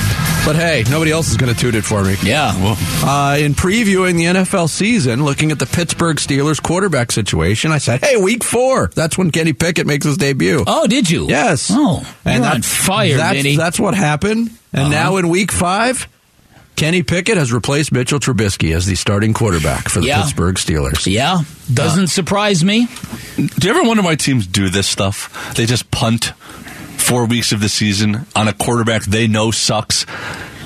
but 0.46 0.56
hey, 0.56 0.84
nobody 0.90 1.12
else 1.12 1.30
is 1.30 1.38
going 1.38 1.54
to 1.54 1.60
toot 1.60 1.76
it 1.76 1.84
for 1.84 2.04
me. 2.04 2.16
Yeah. 2.24 2.52
Uh, 2.56 3.38
in 3.40 3.54
previewing 3.54 4.16
the 4.18 4.26
NFL 4.26 4.70
season, 4.70 5.24
looking 5.24 5.52
at 5.52 5.60
the 5.60 5.66
Pittsburgh 5.66 6.18
Steelers 6.18 6.62
quarterback 6.62 7.12
situation, 7.12 7.72
I 7.72 7.78
said, 7.78 8.00
hey, 8.04 8.18
week 8.18 8.44
four, 8.44 8.88
that's 8.96 9.18
when 9.18 9.32
Kenny 9.32 9.54
Pickett 9.54 9.86
makes 9.88 10.06
his 10.06 10.18
debut. 10.18 10.64
Oh, 10.66 10.88
did 10.88 11.10
you? 11.10 11.28
Yes. 11.28 11.70
Oh, 11.72 11.98
and 12.26 12.36
you're 12.36 12.44
that- 12.44 12.56
on 12.56 12.62
fire, 12.64 13.18
that's, 13.18 13.36
Vinny. 13.38 13.56
That's 13.56 13.80
what 13.80 13.94
happened. 13.94 14.50
And 14.74 14.84
Uh-huh. 14.84 14.90
now 14.92 15.18
in 15.18 15.30
week 15.30 15.52
five, 15.52 16.08
Kenny 16.76 17.04
Pickett 17.04 17.38
has 17.38 17.54
replaced 17.54 17.92
Mitchell 17.92 18.20
Trubisky 18.20 18.76
as 18.76 18.88
the 18.88 18.96
starting 18.96 19.34
quarterback 19.34 19.90
for 19.90 20.00
the 20.00 20.08
Yeah. 20.08 20.22
Pittsburgh 20.22 20.56
Steelers. 20.56 21.06
yeah, 21.06 21.42
doesn't 21.72 22.08
surprise 22.08 22.64
me. 22.64 22.88
Do 23.36 23.68
you 23.68 23.70
ever 23.70 23.84
wonder 23.84 24.02
why 24.02 24.16
teams 24.16 24.48
do 24.48 24.70
this 24.70 24.88
stuff? 24.88 25.54
They 25.56 25.66
just 25.68 25.92
punt 25.92 26.34
four 27.12 27.26
weeks 27.26 27.52
of 27.52 27.60
the 27.60 27.68
season 27.68 28.26
on 28.38 28.48
a 28.48 28.54
quarterback 28.54 29.04
they 29.04 29.28
know 29.28 29.52
sucks 29.52 30.06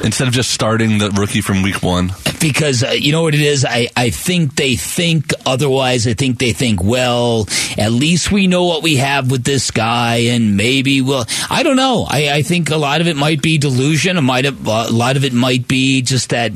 instead 0.03 0.27
of 0.27 0.33
just 0.33 0.51
starting 0.51 0.99
the 0.99 1.09
rookie 1.17 1.41
from 1.41 1.63
week 1.63 1.81
one. 1.81 2.11
because 2.39 2.83
uh, 2.83 2.89
you 2.89 3.11
know 3.11 3.23
what 3.23 3.33
it 3.33 3.41
is 3.41 3.65
I, 3.67 3.87
I 3.97 4.11
think 4.11 4.55
they 4.55 4.75
think 4.75 5.31
otherwise 5.43 6.05
i 6.05 6.13
think 6.13 6.37
they 6.37 6.53
think 6.53 6.83
well 6.83 7.47
at 7.79 7.91
least 7.91 8.31
we 8.31 8.45
know 8.45 8.65
what 8.65 8.83
we 8.83 8.97
have 8.97 9.31
with 9.31 9.43
this 9.43 9.71
guy 9.71 10.17
and 10.35 10.55
maybe 10.55 11.01
we'll. 11.01 11.25
i 11.49 11.63
don't 11.63 11.77
know 11.77 12.05
i, 12.07 12.29
I 12.31 12.41
think 12.43 12.69
a 12.69 12.77
lot 12.77 13.01
of 13.01 13.07
it 13.07 13.15
might 13.15 13.41
be 13.41 13.57
delusion 13.57 14.15
it 14.15 14.21
might 14.21 14.45
have, 14.45 14.67
a 14.67 14.91
lot 14.91 15.17
of 15.17 15.23
it 15.23 15.33
might 15.33 15.67
be 15.67 16.03
just 16.03 16.29
that 16.29 16.51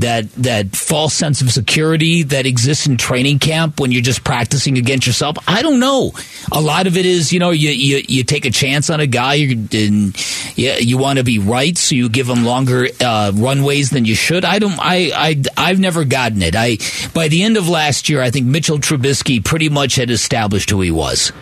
that 0.00 0.30
that 0.34 0.74
false 0.76 1.14
sense 1.14 1.40
of 1.40 1.50
security 1.50 2.22
that 2.24 2.46
exists 2.46 2.86
in 2.86 2.96
training 2.96 3.38
camp 3.38 3.80
when 3.80 3.92
you're 3.92 4.02
just 4.02 4.24
practicing 4.24 4.76
against 4.78 5.06
yourself? 5.06 5.36
I 5.48 5.62
don't 5.62 5.80
know. 5.80 6.12
A 6.52 6.60
lot 6.60 6.86
of 6.86 6.96
it 6.96 7.06
is 7.06 7.32
you 7.32 7.38
know 7.38 7.50
you 7.50 7.70
you, 7.70 8.02
you 8.08 8.24
take 8.24 8.44
a 8.44 8.50
chance 8.50 8.90
on 8.90 9.00
a 9.00 9.06
guy 9.06 9.34
you 9.34 9.52
and 9.72 10.16
you, 10.56 10.72
you 10.80 10.98
want 10.98 11.18
to 11.18 11.24
be 11.24 11.38
right 11.38 11.76
so 11.78 11.94
you 11.94 12.08
give 12.08 12.28
him 12.28 12.44
longer 12.44 12.88
uh, 13.00 13.32
runways 13.34 13.90
than 13.90 14.04
you 14.04 14.14
should. 14.14 14.44
I 14.44 14.58
don't 14.58 14.78
I, 14.78 15.10
I 15.14 15.42
i've 15.56 15.78
never 15.80 16.04
gotten 16.04 16.42
it. 16.42 16.54
I 16.56 16.78
by 17.14 17.28
the 17.28 17.42
end 17.42 17.56
of 17.56 17.68
last 17.68 18.08
year 18.08 18.20
i 18.20 18.30
think 18.30 18.46
mitchell 18.46 18.78
trubisky 18.78 19.44
pretty 19.44 19.68
much 19.68 19.94
had 19.96 20.10
established 20.10 20.70
who 20.70 20.80
he 20.80 20.90
was. 20.90 21.32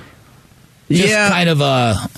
Just 0.90 1.08
Yeah. 1.08 1.28
kind 1.30 1.48
of 1.48 1.60
a 1.60 2.08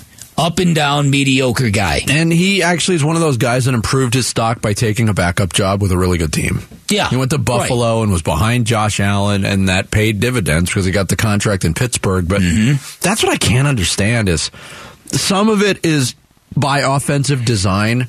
up 0.41 0.59
and 0.59 0.73
down 0.73 1.09
mediocre 1.09 1.69
guy 1.69 2.01
And 2.09 2.31
he 2.31 2.63
actually 2.63 2.95
is 2.95 3.03
one 3.03 3.15
of 3.15 3.21
those 3.21 3.37
guys 3.37 3.65
that 3.65 3.73
improved 3.73 4.13
his 4.13 4.27
stock 4.27 4.61
by 4.61 4.73
taking 4.73 5.07
a 5.09 5.13
backup 5.13 5.53
job 5.53 5.81
with 5.81 5.91
a 5.91 5.97
really 5.97 6.17
good 6.17 6.33
team. 6.33 6.61
Yeah, 6.89 7.09
He 7.09 7.15
went 7.15 7.31
to 7.31 7.37
Buffalo 7.37 8.01
and 8.03 8.11
was 8.11 8.21
behind 8.21 8.65
Josh 8.65 8.99
Allen, 8.99 9.45
and 9.45 9.69
that 9.69 9.91
paid 9.91 10.19
dividends 10.19 10.69
because 10.69 10.85
he 10.85 10.91
got 10.91 11.07
the 11.07 11.15
contract 11.15 11.63
in 11.63 11.73
Pittsburgh. 11.73 12.27
But 12.27 12.41
mm-hmm. 12.41 12.73
that's 13.01 13.23
what 13.23 13.31
I 13.31 13.37
can't 13.37 13.67
understand 13.67 14.27
is 14.27 14.51
some 15.07 15.47
of 15.47 15.61
it 15.61 15.85
is 15.85 16.15
by 16.55 16.79
offensive 16.79 17.45
design. 17.45 18.07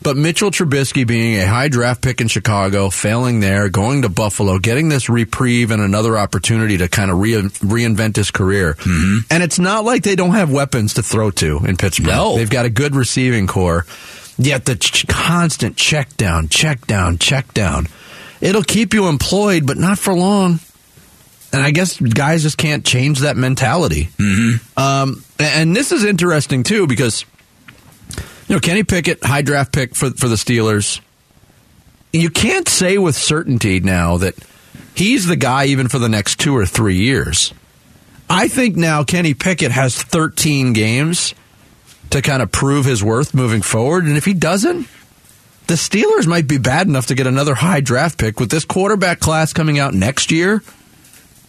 But 0.00 0.16
Mitchell 0.16 0.50
Trubisky 0.50 1.06
being 1.06 1.40
a 1.40 1.46
high 1.46 1.68
draft 1.68 2.02
pick 2.02 2.20
in 2.20 2.28
Chicago, 2.28 2.88
failing 2.88 3.40
there, 3.40 3.68
going 3.68 4.02
to 4.02 4.08
Buffalo, 4.08 4.58
getting 4.58 4.88
this 4.88 5.08
reprieve 5.08 5.70
and 5.70 5.82
another 5.82 6.16
opportunity 6.16 6.78
to 6.78 6.88
kind 6.88 7.10
of 7.10 7.18
re- 7.18 7.32
reinvent 7.34 8.16
his 8.16 8.30
career. 8.30 8.76
And 9.30 9.42
it's 9.42 9.58
not 9.58 9.84
like 9.84 10.04
they 10.04 10.14
don't 10.14 10.34
have 10.34 10.52
weapons 10.52 10.94
to 10.94 11.02
throw 11.02 11.30
to 11.32 11.64
in 11.64 11.76
Pittsburgh. 11.76 12.08
No. 12.08 12.36
They've 12.36 12.48
got 12.48 12.64
a 12.64 12.70
good 12.70 12.94
receiving 12.94 13.46
core. 13.46 13.86
Yet 14.38 14.66
the 14.66 14.76
ch- 14.76 15.06
constant 15.08 15.76
check 15.76 16.16
down, 16.16 16.48
check 16.48 16.86
down, 16.86 17.18
check 17.18 17.52
down. 17.52 17.88
It'll 18.40 18.62
keep 18.62 18.94
you 18.94 19.08
employed, 19.08 19.66
but 19.66 19.76
not 19.78 19.98
for 19.98 20.14
long. 20.14 20.60
And 21.52 21.62
I 21.62 21.72
guess 21.72 21.98
guys 21.98 22.42
just 22.42 22.56
can't 22.56 22.84
change 22.84 23.20
that 23.20 23.36
mentality. 23.36 24.10
Mm-hmm. 24.18 24.78
Um, 24.78 25.24
and 25.40 25.74
this 25.74 25.90
is 25.90 26.04
interesting 26.04 26.62
too 26.62 26.86
because 26.86 27.24
you 28.48 28.56
know 28.56 28.60
Kenny 28.60 28.82
Pickett, 28.82 29.22
high 29.22 29.42
draft 29.42 29.72
pick 29.72 29.94
for 29.94 30.10
for 30.10 30.28
the 30.28 30.36
Steelers. 30.36 31.00
You 32.12 32.30
can't 32.30 32.68
say 32.68 32.96
with 32.98 33.16
certainty 33.16 33.80
now 33.80 34.16
that 34.16 34.34
he's 34.94 35.26
the 35.26 35.36
guy 35.36 35.66
even 35.66 35.88
for 35.88 35.98
the 35.98 36.08
next 36.08 36.40
two 36.40 36.56
or 36.56 36.64
three 36.64 36.96
years. 36.96 37.52
I 38.30 38.48
think 38.48 38.76
now 38.76 39.04
Kenny 39.04 39.34
Pickett 39.34 39.72
has 39.72 40.02
13 40.02 40.72
games 40.72 41.34
to 42.10 42.22
kind 42.22 42.42
of 42.42 42.50
prove 42.50 42.84
his 42.84 43.02
worth 43.02 43.34
moving 43.34 43.62
forward, 43.62 44.04
and 44.04 44.16
if 44.16 44.24
he 44.24 44.34
doesn't, 44.34 44.88
the 45.66 45.74
Steelers 45.74 46.26
might 46.26 46.48
be 46.48 46.56
bad 46.58 46.86
enough 46.86 47.06
to 47.06 47.14
get 47.14 47.26
another 47.26 47.54
high 47.54 47.80
draft 47.80 48.18
pick 48.18 48.40
with 48.40 48.50
this 48.50 48.64
quarterback 48.64 49.20
class 49.20 49.52
coming 49.52 49.78
out 49.78 49.92
next 49.92 50.30
year, 50.30 50.62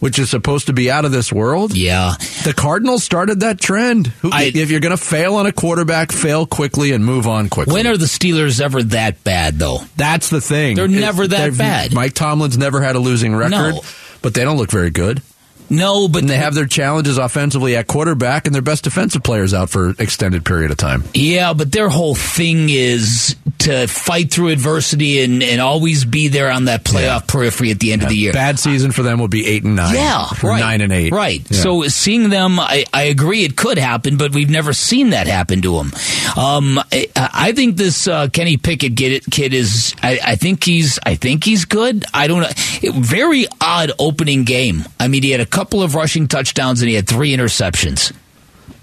which 0.00 0.18
is 0.18 0.28
supposed 0.28 0.66
to 0.66 0.72
be 0.72 0.90
out 0.90 1.04
of 1.04 1.12
this 1.12 1.32
world. 1.32 1.76
yeah 1.76 2.14
The 2.44 2.52
Cardinals 2.54 3.04
started 3.04 3.40
that 3.40 3.60
trend. 3.60 4.08
Who, 4.22 4.30
I- 4.32 4.50
if 4.54 4.70
you're 4.70 4.80
going 4.80 4.96
to 4.96 5.02
fail 5.02 5.36
on 5.36 5.46
a 5.46 5.52
quarterback, 5.52 6.10
fail 6.12 6.46
quickly 6.46 6.92
and 6.92 7.04
move 7.04 7.26
on 7.26 7.48
quickly. 7.48 7.72
when 7.74 7.86
are 7.86 7.96
the 7.96 8.06
steelers 8.06 8.60
ever 8.60 8.82
that 8.82 9.22
bad 9.24 9.58
though 9.58 9.78
That's 9.96 10.30
the 10.30 10.40
thing. 10.40 10.76
They're 10.76 10.88
never 10.88 11.26
that 11.28 11.56
bad. 11.56 11.92
Mike 11.94 12.14
Tomlin's 12.14 12.58
never 12.58 12.80
had 12.82 12.96
a 12.96 12.98
losing 12.98 13.34
record, 13.36 13.74
No. 13.74 13.80
but 14.22 14.34
they 14.34 14.42
don't 14.44 14.56
look 14.56 14.70
very 14.70 14.90
good. 14.90 15.22
No 15.70 16.08
but 16.08 16.20
And 16.22 16.28
they 16.28 16.36
have 16.36 16.54
their 16.54 16.66
challenges 16.66 17.18
offensively 17.18 17.76
at 17.76 17.86
quarterback, 17.86 18.46
and 18.46 18.54
their 18.54 18.62
best 18.62 18.84
defensive 18.84 19.22
players 19.22 19.54
out 19.54 19.70
for 19.70 19.90
extended 19.98 20.44
period 20.44 20.70
of 20.70 20.76
time. 20.76 21.04
Yeah, 21.14 21.52
but 21.52 21.72
their 21.72 21.88
whole 21.88 22.14
thing 22.14 22.68
is 22.68 23.36
to 23.60 23.86
fight 23.86 24.30
through 24.32 24.48
adversity 24.48 25.22
and, 25.22 25.42
and 25.42 25.60
always 25.60 26.04
be 26.04 26.28
there 26.28 26.50
on 26.50 26.64
that 26.66 26.82
playoff 26.84 27.26
periphery 27.28 27.70
at 27.70 27.78
the 27.78 27.92
end 27.92 28.02
of 28.02 28.08
the 28.08 28.16
year. 28.16 28.32
Bad 28.32 28.58
season 28.58 28.90
for 28.90 29.02
them 29.02 29.20
would 29.20 29.30
be 29.30 29.46
eight 29.46 29.64
and 29.64 29.76
nine. 29.76 29.94
Yeah, 29.94 30.26
right. 30.42 30.60
Nine 30.60 30.80
and 30.80 30.92
eight. 30.92 31.12
Right. 31.12 31.42
Yeah. 31.50 31.58
So 31.60 31.82
seeing 31.88 32.30
them, 32.30 32.58
I, 32.58 32.84
I 32.92 33.04
agree 33.04 33.44
it 33.44 33.56
could 33.56 33.78
happen, 33.78 34.16
but 34.16 34.32
we've 34.32 34.50
never 34.50 34.72
seen 34.72 35.10
that 35.10 35.26
happen 35.26 35.62
to 35.62 35.78
him. 35.78 35.92
Um, 36.36 36.78
I, 36.92 37.06
I 37.16 37.52
think 37.52 37.76
this 37.76 38.08
uh, 38.08 38.28
Kenny 38.28 38.56
Pickett 38.56 38.96
kid, 38.96 39.24
kid 39.30 39.52
is. 39.54 39.94
I, 40.02 40.18
I 40.24 40.36
think 40.36 40.64
he's. 40.64 40.98
I 41.04 41.14
think 41.14 41.44
he's 41.44 41.64
good. 41.64 42.04
I 42.14 42.26
don't 42.26 42.40
know. 42.42 42.48
It- 42.82 42.94
very 42.94 43.46
odd 43.60 43.92
opening 43.98 44.44
game. 44.44 44.84
I 44.98 45.08
mean, 45.08 45.22
he 45.22 45.30
had 45.30 45.40
a 45.40 45.46
couple 45.60 45.82
of 45.82 45.94
rushing 45.94 46.26
touchdowns 46.26 46.80
and 46.80 46.88
he 46.88 46.94
had 46.94 47.06
three 47.06 47.36
interceptions. 47.36 48.14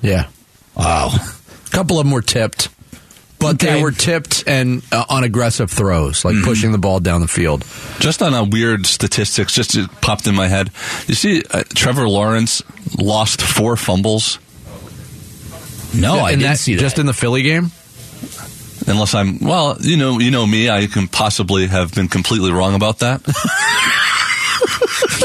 yeah, 0.01 0.27
Wow. 0.75 1.09
a 1.11 1.69
couple 1.71 1.99
of 1.99 2.05
them 2.05 2.13
were 2.13 2.21
tipped, 2.21 2.69
but 3.39 3.57
they 3.57 3.81
were 3.81 3.91
tipped 3.91 4.43
and 4.45 4.83
uh, 4.91 5.03
on 5.09 5.23
aggressive 5.23 5.71
throws, 5.71 6.23
like 6.23 6.35
pushing 6.43 6.71
the 6.71 6.77
ball 6.77 6.99
down 6.99 7.21
the 7.21 7.27
field. 7.27 7.65
Just 7.99 8.21
on 8.21 8.35
a 8.35 8.43
weird 8.43 8.85
statistics, 8.85 9.53
just 9.55 9.75
it 9.75 9.89
popped 10.01 10.27
in 10.27 10.35
my 10.35 10.47
head. 10.47 10.69
You 11.07 11.15
see, 11.15 11.41
uh, 11.49 11.63
Trevor 11.73 12.07
Lawrence 12.07 12.61
lost 12.95 13.41
four 13.41 13.75
fumbles. 13.75 14.37
No, 15.95 16.19
I 16.19 16.31
didn't 16.31 16.43
that- 16.43 16.59
see 16.59 16.75
that. 16.75 16.81
Just 16.81 16.99
in 16.99 17.07
the 17.07 17.13
Philly 17.13 17.41
game. 17.41 17.71
Unless 18.85 19.15
I'm 19.15 19.39
well, 19.39 19.77
you 19.81 19.97
know, 19.97 20.19
you 20.19 20.29
know 20.29 20.45
me. 20.45 20.69
I 20.69 20.85
can 20.85 21.07
possibly 21.07 21.65
have 21.67 21.93
been 21.95 22.07
completely 22.07 22.51
wrong 22.51 22.75
about 22.75 22.99
that. 22.99 23.21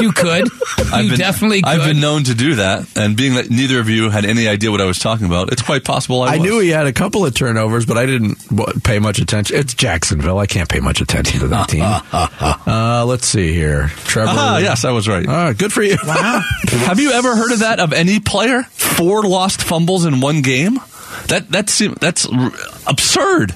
you 0.01 0.11
could. 0.11 0.47
I've 0.91 1.03
you 1.05 1.09
been, 1.11 1.19
definitely 1.19 1.61
could. 1.61 1.69
I've 1.69 1.85
been 1.85 1.99
known 1.99 2.23
to 2.25 2.33
do 2.35 2.55
that, 2.55 2.87
and 2.97 3.15
being 3.15 3.35
that 3.35 3.49
neither 3.49 3.79
of 3.79 3.89
you 3.89 4.09
had 4.09 4.25
any 4.25 4.47
idea 4.47 4.71
what 4.71 4.81
I 4.81 4.85
was 4.85 4.99
talking 4.99 5.25
about, 5.25 5.51
it's 5.51 5.61
quite 5.61 5.83
possible 5.83 6.21
I, 6.21 6.33
I 6.35 6.37
was. 6.37 6.41
knew 6.49 6.59
he 6.59 6.69
had 6.69 6.85
a 6.87 6.93
couple 6.93 7.25
of 7.25 7.33
turnovers, 7.33 7.85
but 7.85 7.97
I 7.97 8.05
didn't 8.05 8.37
pay 8.83 8.99
much 8.99 9.19
attention. 9.19 9.57
It's 9.57 9.73
Jacksonville. 9.73 10.39
I 10.39 10.45
can't 10.45 10.69
pay 10.69 10.79
much 10.79 11.01
attention 11.01 11.39
to 11.41 11.47
that 11.49 11.69
team. 11.69 11.83
uh, 12.13 13.05
let's 13.05 13.27
see 13.27 13.53
here. 13.53 13.87
Trevor. 14.05 14.31
Ah, 14.33 14.57
yes, 14.57 14.85
I 14.85 14.91
was 14.91 15.07
right. 15.07 15.27
Ah, 15.27 15.53
good 15.53 15.71
for 15.73 15.83
you. 15.83 15.97
Wow. 16.05 16.41
Have 16.69 16.99
you 16.99 17.11
ever 17.11 17.35
heard 17.35 17.51
of 17.51 17.59
that 17.59 17.79
of 17.79 17.93
any 17.93 18.19
player? 18.19 18.63
Four 18.63 19.23
lost 19.23 19.61
fumbles 19.63 20.05
in 20.05 20.21
one 20.21 20.41
game. 20.41 20.79
That 21.27 21.49
that 21.51 21.69
seem, 21.69 21.95
that's 21.99 22.27
r- 22.27 22.51
absurd. 22.87 23.55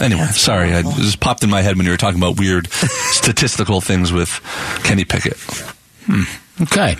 Anyway, 0.00 0.26
sorry, 0.32 0.72
I, 0.72 0.80
it 0.80 0.86
just 0.96 1.20
popped 1.20 1.42
in 1.44 1.50
my 1.50 1.62
head 1.62 1.76
when 1.76 1.86
you 1.86 1.92
were 1.92 1.96
talking 1.98 2.18
about 2.20 2.38
weird 2.38 2.66
statistical 2.72 3.80
things 3.80 4.12
with 4.12 4.28
Kenny 4.84 5.04
Pickett. 5.04 5.36
okay. 6.62 6.96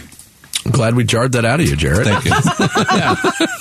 I'm 0.66 0.70
glad 0.72 0.94
we 0.94 1.04
jarred 1.04 1.32
that 1.32 1.44
out 1.44 1.60
of 1.60 1.68
you, 1.68 1.76
Jared. 1.76 2.06
Thank 2.06 2.24
you. 2.24 2.32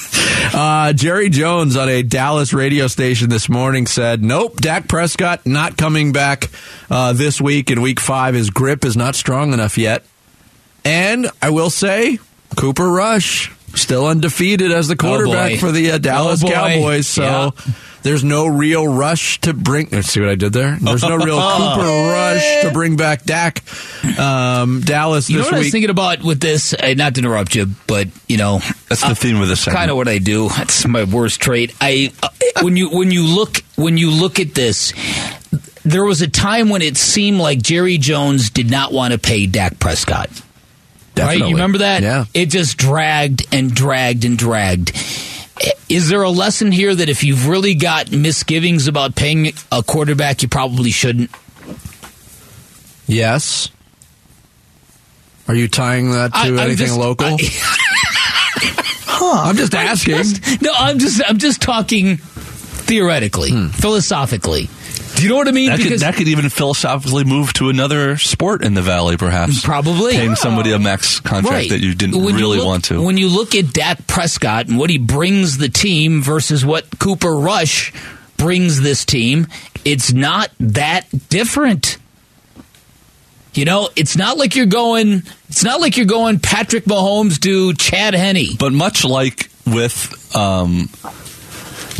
Uh, 0.56 0.94
Jerry 0.94 1.30
Jones 1.30 1.75
on 1.78 1.90
a 1.90 2.04
Dallas 2.04 2.54
radio 2.54 2.88
station 2.88 3.30
this 3.30 3.50
morning 3.50 3.88
said, 3.88 4.24
"Nope, 4.24 4.58
Dak 4.58 4.88
Prescott 4.88 5.46
not 5.46 5.78
coming 5.78 6.12
back 6.12 6.50
uh, 6.92 7.13
this 7.13 7.42
week 7.42 7.72
in 7.72 7.82
Week 7.82 8.00
Five. 8.00 8.36
His 8.36 8.50
grip 8.52 8.86
is 8.86 8.96
not 8.96 9.16
strong 9.16 9.54
enough 9.54 9.78
yet." 9.78 10.06
And 10.86 11.30
I 11.42 11.50
will 11.50 11.70
say, 11.70 12.20
Cooper 12.56 12.88
Rush 12.90 13.52
still 13.74 14.06
undefeated 14.06 14.72
as 14.72 14.88
the 14.88 14.96
quarterback 14.96 15.54
boy. 15.54 15.58
for 15.58 15.72
the 15.72 15.92
uh, 15.92 15.98
Dallas 15.98 16.44
Oh. 16.44 16.50
Cowboys. 16.50 17.08
So 17.08 17.24
Yeah. 17.24 17.74
There's 18.04 18.24
no 18.24 18.46
real 18.48 18.86
rush 18.88 19.40
to 19.42 19.54
bring. 19.54 19.88
Let's 19.92 20.10
see 20.10 20.20
what 20.20 20.30
I 20.30 20.36
did 20.36 20.52
there. 20.54 20.76
There's 20.80 21.04
no 21.04 21.16
real 21.16 21.40
Cooper 21.58 21.82
rush 22.12 22.62
to 22.64 22.72
bring 22.74 22.98
back 22.98 23.24
Dak. 23.24 23.64
Um, 24.20 24.82
Dallas 24.82 25.30
You 25.30 25.38
know 25.38 25.44
this 25.44 25.52
what 25.52 25.56
I 25.56 25.60
was 25.60 25.72
thinking 25.72 25.90
about 25.90 26.22
with 26.22 26.40
this? 26.42 26.74
Uh, 26.74 26.94
not 26.98 27.16
to 27.16 27.22
interrupt 27.22 27.56
you, 27.56 27.68
but 27.88 28.10
you 28.28 28.38
know, 28.38 28.60
That's 28.90 29.08
the 29.08 29.16
theme 29.16 29.42
of 29.42 29.48
the 29.48 29.56
segment. 29.56 29.78
kind 29.78 29.92
of 29.92 29.98
what 29.98 30.08
I 30.10 30.18
do. 30.18 30.50
That's 30.50 30.86
my 30.86 31.06
worst 31.06 31.40
trait. 31.42 31.74
I 31.80 32.12
uh, 32.22 32.30
when 32.62 32.76
you 32.76 32.90
when 32.90 33.10
you 33.12 33.24
look 33.26 33.64
when 33.76 33.98
you 33.98 34.12
look 34.12 34.40
at 34.40 34.54
this, 34.54 34.94
there 35.86 36.04
was 36.04 36.22
a 36.22 36.28
time 36.28 36.70
when 36.70 36.82
it 36.82 36.98
seemed 36.98 37.40
like 37.40 37.62
Jerry 37.62 37.98
Jones 37.98 38.50
did 38.50 38.70
not 38.70 38.92
want 38.92 39.14
to 39.14 39.20
pay 39.20 39.46
Dak 39.46 39.80
Prescott. 39.80 40.30
Right? 41.16 41.38
You 41.38 41.52
remember 41.52 41.78
that? 41.80 42.02
Yeah. 42.02 42.26
It 42.34 42.48
just 42.48 42.76
dragged 42.78 43.46
and 43.54 43.74
dragged 43.74 44.26
and 44.26 44.38
dragged. 44.38 44.92
Is 45.94 46.10
there 46.10 46.24
a 46.24 46.30
lesson 46.30 46.72
here 46.72 46.94
that 46.96 47.08
if 47.08 47.24
you've 47.24 47.48
really 47.48 47.76
got 47.76 48.12
misgivings 48.12 48.88
about 48.88 49.14
paying 49.16 49.54
a 49.72 49.84
quarterback, 49.84 50.42
you 50.42 50.48
probably 50.48 50.90
shouldn't? 50.90 51.30
Yes. 53.06 53.70
Are 55.48 55.54
you 55.56 55.68
tying 55.68 56.12
that 56.12 56.32
to 56.34 56.38
I- 56.40 56.48
anything 56.66 56.88
just- 56.88 56.98
local? 56.98 57.28
I- 57.40 57.80
I'm 59.46 59.56
just 59.56 59.74
asking. 59.76 60.58
no, 60.62 60.74
I'm 60.76 61.00
just 61.00 61.22
I'm 61.28 61.38
just 61.38 61.62
talking 61.62 62.18
theoretically, 62.18 63.52
Hmm. 63.52 63.68
philosophically. 63.70 64.70
Do 65.24 65.27
you 65.30 65.34
know 65.36 65.38
what 65.38 65.48
I 65.48 65.51
mean? 65.51 65.70
That 65.70 65.80
could, 65.80 66.00
that 66.01 66.15
could 66.15 66.27
even 66.27 66.50
philosophically 66.50 67.24
move 67.24 67.53
to 67.53 67.70
another 67.70 68.18
sport 68.18 68.62
in 68.62 68.74
the 68.74 68.82
valley, 68.82 69.15
perhaps. 69.15 69.63
Probably. 69.63 70.12
paying 70.12 70.36
somebody 70.36 70.74
a 70.74 70.80
max 70.80 71.22
contract 71.22 71.70
that 71.70 71.80
you 71.80 71.96
didn't 71.96 72.22
When 72.22 72.36
really 72.36 72.58
look- 72.58 72.68
want 72.68 72.84
to. 72.86 73.01
When 73.01 73.15
you 73.15 73.30
look 73.30 73.56
at 73.56 73.72
Dak 73.72 74.06
Prescott 74.06 74.68
and 74.68 74.77
what 74.77 74.89
he 74.89 74.98
brings 74.98 75.60
the 75.60 75.70
team 75.70 76.22
versus 76.22 76.65
what 76.65 77.00
Cooper 77.00 77.34
Rush 77.34 77.94
brings 78.36 78.82
this 78.82 79.06
team, 79.06 79.48
it's 79.86 80.12
not 80.12 80.51
that 80.60 81.06
different. 81.30 82.00
You 83.53 83.63
know, 83.63 83.88
it's 83.96 84.18
not 84.18 84.38
like 84.38 84.58
you're 84.58 84.65
going. 84.65 85.24
It's 85.48 85.63
not 85.63 85.80
like 85.80 85.96
you're 85.96 86.06
going 86.06 86.42
Patrick 86.42 86.84
Mahomes 86.84 87.39
to 87.44 87.74
Chad 87.75 88.13
Henne. 88.13 88.58
But 88.60 88.74
much 88.74 89.06
like 89.06 89.50
with 89.65 90.36
um, 90.36 90.89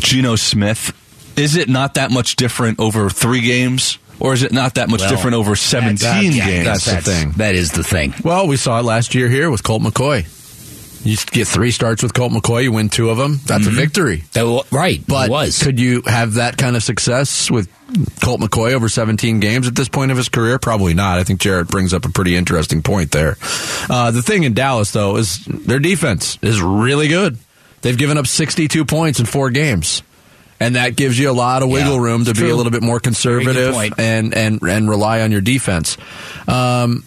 Geno 0.02 0.36
Smith, 0.36 0.92
is 1.36 1.56
it 1.56 1.70
not 1.70 1.96
that 1.96 2.12
much 2.12 2.36
different 2.36 2.80
over 2.80 3.10
three 3.10 3.42
games? 3.42 3.98
Or 4.20 4.34
is 4.34 4.44
it 4.44 4.54
not 4.54 4.76
that 4.76 4.90
much 4.90 5.02
Well, 5.02 5.10
different 5.10 5.36
over 5.36 5.56
17 5.56 5.98
that's- 6.00 6.36
yeah, 6.36 6.46
games? 6.46 6.66
that's 6.66 6.86
the 6.86 7.02
thing. 7.02 7.32
That 7.38 7.56
is 7.56 7.72
the 7.72 7.84
thing. 7.84 8.14
Well, 8.24 8.48
we 8.48 8.56
saw 8.58 8.80
it 8.80 8.84
last 8.86 9.16
year 9.16 9.28
here 9.28 9.50
with 9.50 9.64
Colt 9.64 9.82
McCoy. 9.82 10.26
You 11.06 11.18
get 11.32 11.48
three 11.50 11.72
starts 11.72 12.02
with 12.02 12.14
Colt 12.14 12.32
McCoy, 12.32 12.64
you 12.64 12.72
win 12.72 12.88
two 12.88 13.10
of 13.10 13.18
them. 13.18 13.42
That's 13.46 13.68
a 13.68 13.72
victory. 13.72 14.24
That 14.32 14.64
right, 14.72 15.04
But 15.06 15.28
it 15.28 15.32
was. 15.32 15.62
could 15.62 15.78
you 15.78 16.02
have 16.06 16.36
that 16.36 16.56
kind 16.56 16.78
of 16.78 16.84
success 16.84 17.52
with 17.52 17.68
Colt 18.22 18.40
McCoy 18.40 18.72
over 18.72 18.88
17 18.88 19.42
games 19.42 19.68
at 19.68 19.76
this 19.76 19.90
point 19.90 20.12
of 20.12 20.18
his 20.18 20.30
career? 20.30 20.58
Probably 20.60 20.94
not. 20.94 21.20
I 21.20 21.26
think 21.26 21.42
Jarrett 21.42 21.68
brings 21.68 21.94
up 21.94 22.06
a 22.06 22.10
pretty 22.10 22.38
interesting 22.38 22.82
point 22.84 23.12
there. 23.12 23.36
Uh, 23.90 24.12
the 24.12 24.22
thing 24.22 24.44
in 24.44 24.54
Dallas, 24.54 24.92
though, 24.92 25.18
is 25.18 25.44
their 25.46 25.80
defense 25.80 26.38
is 26.42 26.62
really 26.62 27.10
good. 27.10 27.38
They've 27.82 27.98
given 27.98 28.18
up 28.18 28.28
62 28.28 28.86
points 28.86 29.20
in 29.20 29.26
four 29.26 29.50
games. 29.50 30.04
And 30.64 30.76
that 30.76 30.96
gives 30.96 31.20
you 31.20 31.30
a 31.30 31.34
lot 31.34 31.62
of 31.62 31.70
wiggle 31.70 31.96
Yeah, 31.96 32.04
room 32.04 32.24
to 32.26 32.32
it's 32.32 32.40
be 32.40 32.50
a 32.50 32.56
little 32.56 32.72
bit 32.72 32.82
more 32.84 33.00
conservative 33.00 33.76
and, 33.98 34.34
and, 34.34 34.62
and 34.62 34.90
rely 34.90 35.22
on 35.22 35.32
your 35.32 35.42
defense. 35.42 35.98
Um, 36.48 37.04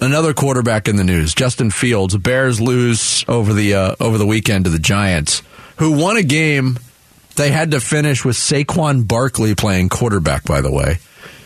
another 0.00 0.32
quarterback 0.32 0.88
in 0.88 0.96
the 0.96 1.04
news, 1.04 1.34
Justin 1.34 1.70
Fields. 1.70 2.16
Bears 2.16 2.60
lose 2.60 3.24
over 3.28 3.52
the 3.52 3.74
uh, 3.74 3.96
over 4.00 4.18
the 4.18 4.26
weekend 4.26 4.64
to 4.64 4.70
the 4.70 4.78
Giants, 4.78 5.42
who 5.76 5.92
won 5.92 6.16
a 6.16 6.22
game. 6.22 6.78
They 7.36 7.50
had 7.50 7.72
to 7.72 7.80
finish 7.80 8.24
with 8.24 8.36
Saquon 8.36 9.06
Barkley 9.08 9.54
playing 9.54 9.88
quarterback. 9.88 10.44
By 10.44 10.60
the 10.60 10.70
way, 10.70 10.98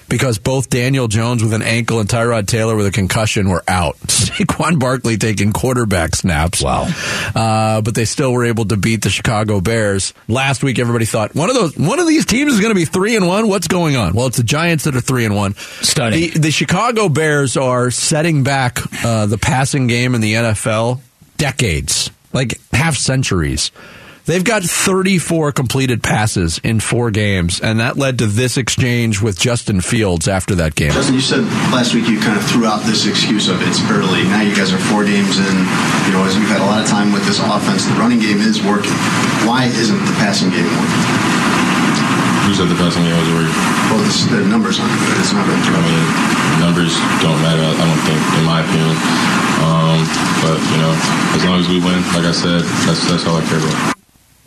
because 0.09 0.39
both 0.39 0.71
Daniel 0.71 1.09
Jones 1.09 1.43
with 1.43 1.53
an 1.53 1.63
ankle 1.63 2.01
and 2.01 2.09
Tyrod 2.09 2.47
Taylor 2.47 2.75
with 2.77 2.87
a 2.87 2.91
concussion 2.91 3.49
were 3.49 3.63
out. 3.69 3.97
Saquon 4.07 4.79
Barkley 4.79 5.17
taking 5.17 5.53
quarterback 5.53 6.17
snaps. 6.17 6.63
Wow. 6.63 6.89
Uh, 7.35 7.81
but 7.83 7.95
they 7.95 8.05
still 8.05 8.33
were 8.33 8.47
able 8.47 8.65
to 8.67 8.77
beat 8.77 9.03
the 9.03 9.11
Chicago 9.11 9.61
Bears. 9.61 10.15
Last 10.27 10.63
week, 10.63 10.79
everybody 10.79 11.05
thought 11.05 11.35
one 11.35 11.51
of 11.51 11.57
those 11.57 11.77
one 11.77 11.99
of 11.99 12.07
these 12.07 12.27
teams 12.27 12.53
is 12.53 12.61
going 12.61 12.71
to 12.73 12.79
be 12.79 12.85
three 12.85 13.17
and 13.17 13.27
one. 13.27 13.49
What's 13.49 13.69
going 13.69 13.97
on? 13.97 14.15
Well, 14.15 14.27
it's 14.27 14.37
the 14.39 14.43
Giants 14.43 14.85
that 14.85 14.97
are 14.97 15.01
three 15.01 15.25
and 15.25 15.37
one. 15.37 15.55
Stunning. 15.55 16.33
The, 16.33 16.39
the 16.39 16.51
Chicago 16.51 17.09
Bears 17.09 17.57
are 17.57 17.91
setting 17.91 18.43
back 18.45 18.79
uh, 19.05 19.27
the 19.27 19.39
passing 19.39 19.87
game 19.87 20.15
in 20.15 20.21
the 20.21 20.35
NFL 20.35 21.01
decades, 21.37 22.11
like 22.33 22.61
half 22.73 22.97
centuries. 22.97 23.71
They've 24.29 24.45
got 24.45 24.61
34 24.61 25.57
completed 25.57 26.05
passes 26.05 26.61
in 26.61 26.85
four 26.85 27.09
games, 27.09 27.65
and 27.65 27.81
that 27.81 27.97
led 27.97 28.21
to 28.21 28.29
this 28.29 28.61
exchange 28.61 29.25
with 29.25 29.41
Justin 29.41 29.81
Fields 29.81 30.29
after 30.29 30.53
that 30.61 30.77
game. 30.77 30.93
Justin, 30.93 31.17
you 31.17 31.25
said 31.25 31.49
last 31.73 31.97
week 31.97 32.13
you 32.13 32.21
kind 32.21 32.37
of 32.37 32.45
threw 32.45 32.69
out 32.69 32.85
this 32.85 33.09
excuse 33.09 33.49
of 33.49 33.65
it's 33.65 33.81
early. 33.89 34.29
Now 34.29 34.45
you 34.45 34.53
guys 34.53 34.69
are 34.69 34.85
four 34.93 35.09
games 35.09 35.41
in. 35.41 35.55
You 36.05 36.13
know, 36.13 36.29
as 36.29 36.37
we've 36.37 36.45
had 36.45 36.61
a 36.61 36.69
lot 36.69 36.77
of 36.77 36.85
time 36.93 37.09
with 37.17 37.25
this 37.25 37.41
offense, 37.41 37.89
the 37.89 37.97
running 37.97 38.21
game 38.21 38.45
is 38.45 38.61
working. 38.61 38.93
Why 39.49 39.65
isn't 39.65 40.03
the 40.05 40.13
passing 40.21 40.53
game 40.53 40.69
working? 40.77 41.05
Who 42.45 42.53
said 42.53 42.69
the 42.69 42.77
passing 42.77 43.09
game 43.09 43.17
was 43.17 43.33
working? 43.33 43.57
Well, 43.89 44.05
this, 44.05 44.29
the 44.29 44.45
numbers 44.45 44.77
aren't 44.77 44.93
good. 45.09 45.17
It's 45.25 45.33
not 45.33 45.49
been 45.49 45.57
I 45.57 45.81
mean, 45.89 46.05
numbers 46.61 46.93
don't 47.25 47.41
matter. 47.41 47.65
I 47.65 47.81
don't 47.81 48.03
think, 48.05 48.21
in 48.37 48.45
my 48.45 48.61
opinion. 48.61 48.93
Um, 49.65 50.05
but 50.45 50.61
you 50.69 50.79
know, 50.85 50.93
as 51.33 51.49
long 51.49 51.65
as 51.65 51.69
we 51.73 51.81
win, 51.81 52.05
like 52.13 52.29
I 52.29 52.37
said, 52.37 52.61
that's 52.85 53.09
that's 53.09 53.25
all 53.25 53.41
I 53.41 53.45
care 53.49 53.57
about. 53.57 53.98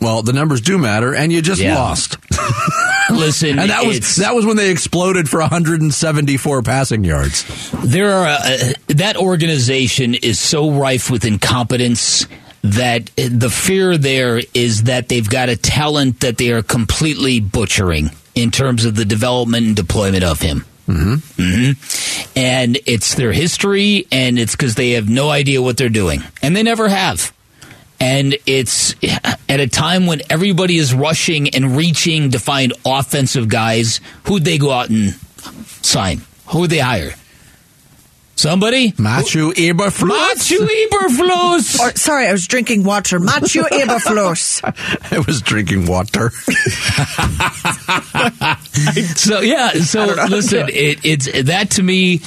Well, 0.02 0.22
the 0.22 0.32
numbers 0.32 0.60
do 0.60 0.76
matter, 0.78 1.14
and 1.14 1.32
you 1.32 1.40
just 1.42 1.60
Yeah. 1.62 1.76
lost. 1.76 2.16
Listen, 3.10 3.58
And 3.58 3.70
that 3.70 3.86
was 3.86 4.16
that 4.16 4.34
was 4.34 4.44
when 4.44 4.56
they 4.56 4.70
exploded 4.70 5.28
for 5.28 5.40
174 5.40 6.62
passing 6.62 7.04
yards. 7.04 7.44
there 7.84 8.12
are 8.12 8.26
uh, 8.26 8.72
that 8.88 9.16
organization 9.16 10.14
is 10.14 10.38
so 10.40 10.70
rife 10.72 11.10
with 11.10 11.24
incompetence 11.24 12.26
that 12.62 13.10
the 13.16 13.50
fear 13.50 13.96
there 13.98 14.40
is 14.54 14.84
that 14.84 15.08
they've 15.08 15.28
got 15.28 15.48
a 15.48 15.56
talent 15.56 16.20
that 16.20 16.38
they 16.38 16.50
are 16.52 16.62
completely 16.62 17.40
butchering 17.40 18.10
in 18.34 18.50
terms 18.50 18.84
of 18.84 18.94
the 18.94 19.04
development 19.04 19.66
and 19.66 19.76
deployment 19.76 20.22
of 20.24 20.40
him. 20.40 20.64
Mm-hmm. 20.88 22.38
And 22.38 22.78
it's 22.86 23.14
their 23.14 23.32
history, 23.32 24.06
and 24.12 24.38
it's 24.38 24.52
because 24.52 24.74
they 24.74 24.92
have 24.92 25.08
no 25.08 25.28
idea 25.30 25.60
what 25.62 25.76
they're 25.76 25.88
doing, 25.88 26.22
and 26.42 26.56
they 26.56 26.62
never 26.62 26.88
have. 26.88 27.32
And 28.02 28.36
it's 28.46 28.96
at 29.48 29.60
a 29.60 29.68
time 29.68 30.06
when 30.06 30.22
everybody 30.28 30.76
is 30.76 30.92
rushing 30.92 31.54
and 31.54 31.76
reaching 31.76 32.32
to 32.32 32.40
find 32.40 32.72
offensive 32.84 33.48
guys. 33.48 34.00
Who'd 34.24 34.44
they 34.44 34.58
go 34.58 34.72
out 34.72 34.90
and 34.90 35.14
sign? 35.82 36.22
Who'd 36.48 36.70
they 36.70 36.80
hire? 36.80 37.14
Somebody? 38.34 38.92
Matthew 38.98 39.52
Eberflus. 39.52 40.08
Matthew 40.08 40.58
Eberflus. 40.58 41.78
Or, 41.78 41.96
sorry, 41.96 42.26
I 42.26 42.32
was 42.32 42.48
drinking 42.48 42.82
water. 42.82 43.20
Matthew 43.20 43.62
Eberflus. 43.70 44.62
I 45.12 45.20
was 45.20 45.40
drinking 45.42 45.86
water. 45.86 46.30
so 49.16 49.40
yeah, 49.42 49.70
so 49.74 50.06
listen, 50.28 50.68
it, 50.70 50.98
it's 51.04 51.42
that 51.44 51.70
to 51.72 51.84
me. 51.84 52.20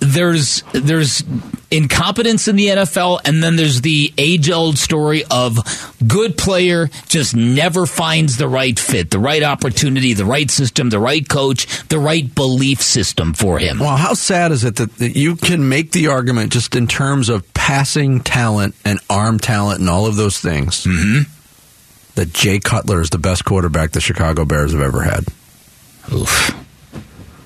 There's 0.00 0.62
there's 0.72 1.22
incompetence 1.70 2.48
in 2.48 2.56
the 2.56 2.68
NFL, 2.68 3.20
and 3.24 3.42
then 3.42 3.56
there's 3.56 3.80
the 3.80 4.12
age 4.18 4.50
old 4.50 4.78
story 4.78 5.24
of 5.30 5.58
good 6.06 6.36
player 6.36 6.88
just 7.08 7.34
never 7.34 7.86
finds 7.86 8.36
the 8.36 8.48
right 8.48 8.78
fit, 8.78 9.10
the 9.10 9.18
right 9.18 9.42
opportunity, 9.42 10.12
the 10.12 10.24
right 10.24 10.50
system, 10.50 10.90
the 10.90 10.98
right 10.98 11.28
coach, 11.28 11.66
the 11.88 11.98
right 11.98 12.34
belief 12.34 12.80
system 12.80 13.34
for 13.34 13.58
him. 13.58 13.78
Well, 13.78 13.96
how 13.96 14.14
sad 14.14 14.52
is 14.52 14.64
it 14.64 14.76
that, 14.76 14.96
that 14.96 15.16
you 15.16 15.36
can 15.36 15.68
make 15.68 15.92
the 15.92 16.08
argument 16.08 16.52
just 16.52 16.76
in 16.76 16.86
terms 16.86 17.28
of 17.28 17.52
passing 17.54 18.20
talent 18.20 18.74
and 18.84 19.00
arm 19.08 19.38
talent 19.38 19.80
and 19.80 19.88
all 19.88 20.06
of 20.06 20.16
those 20.16 20.38
things 20.38 20.84
mm-hmm. 20.84 21.30
that 22.14 22.32
Jay 22.32 22.58
Cutler 22.58 23.00
is 23.00 23.10
the 23.10 23.18
best 23.18 23.44
quarterback 23.44 23.92
the 23.92 24.00
Chicago 24.00 24.44
Bears 24.44 24.72
have 24.72 24.82
ever 24.82 25.02
had? 25.02 25.24
Oof. 26.12 26.63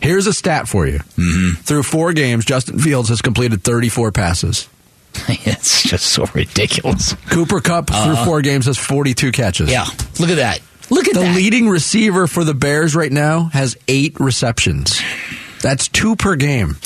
Here's 0.00 0.26
a 0.26 0.32
stat 0.32 0.68
for 0.68 0.86
you. 0.86 0.98
Mm-hmm. 0.98 1.62
Through 1.62 1.82
four 1.82 2.12
games, 2.12 2.44
Justin 2.44 2.78
Fields 2.78 3.08
has 3.08 3.22
completed 3.22 3.62
34 3.62 4.12
passes. 4.12 4.68
it's 5.28 5.82
just 5.82 6.06
so 6.06 6.24
ridiculous. 6.34 7.14
Cooper 7.30 7.60
Kupp 7.60 7.90
uh, 7.92 8.04
through 8.04 8.24
four 8.24 8.42
games 8.42 8.66
has 8.66 8.78
42 8.78 9.32
catches. 9.32 9.70
Yeah, 9.70 9.86
look 10.20 10.30
at 10.30 10.36
that. 10.36 10.60
Look 10.90 11.08
at 11.08 11.14
that. 11.14 11.20
The 11.20 11.26
that. 11.26 11.36
leading 11.36 11.68
receiver 11.68 12.26
for 12.26 12.44
the 12.44 12.54
Bears 12.54 12.94
right 12.94 13.12
now 13.12 13.44
has 13.44 13.76
eight 13.88 14.18
receptions. 14.20 15.00
That's 15.60 15.88
two 15.88 16.14
per 16.16 16.36
game. 16.36 16.76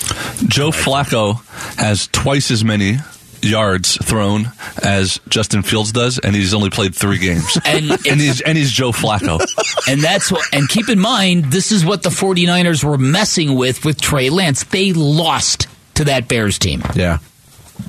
Joe 0.49 0.71
Flacco 0.71 1.45
has 1.77 2.09
twice 2.09 2.51
as 2.51 2.65
many 2.65 2.97
yards 3.43 3.97
thrown 4.05 4.47
as 4.83 5.21
Justin 5.29 5.63
Fields 5.63 5.93
does, 5.93 6.19
and 6.19 6.35
he's 6.35 6.55
only 6.55 6.71
played 6.71 6.95
three 6.95 7.19
games. 7.19 7.59
And- 7.67 7.91
and 8.07 8.21
he's 8.21 8.41
and 8.41 8.57
he's 8.57 8.71
Joe 8.71 8.93
Flacco. 8.93 9.41
And 9.89 10.01
that's 10.01 10.31
what, 10.31 10.43
and 10.53 10.69
keep 10.69 10.89
in 10.89 10.99
mind, 11.01 11.47
this 11.47 11.73
is 11.73 11.85
what 11.85 12.03
the 12.05 12.09
49ers 12.11 12.85
were 12.85 12.97
messing 12.99 13.57
with 13.57 13.85
with 13.85 14.01
Trey 14.01 14.31
Lance. 14.31 14.63
They 14.65 14.93
lost 14.93 15.67
to 15.95 16.05
that 16.05 16.29
Bears 16.29 16.59
team. 16.59 16.83
Yeah. 16.95 17.19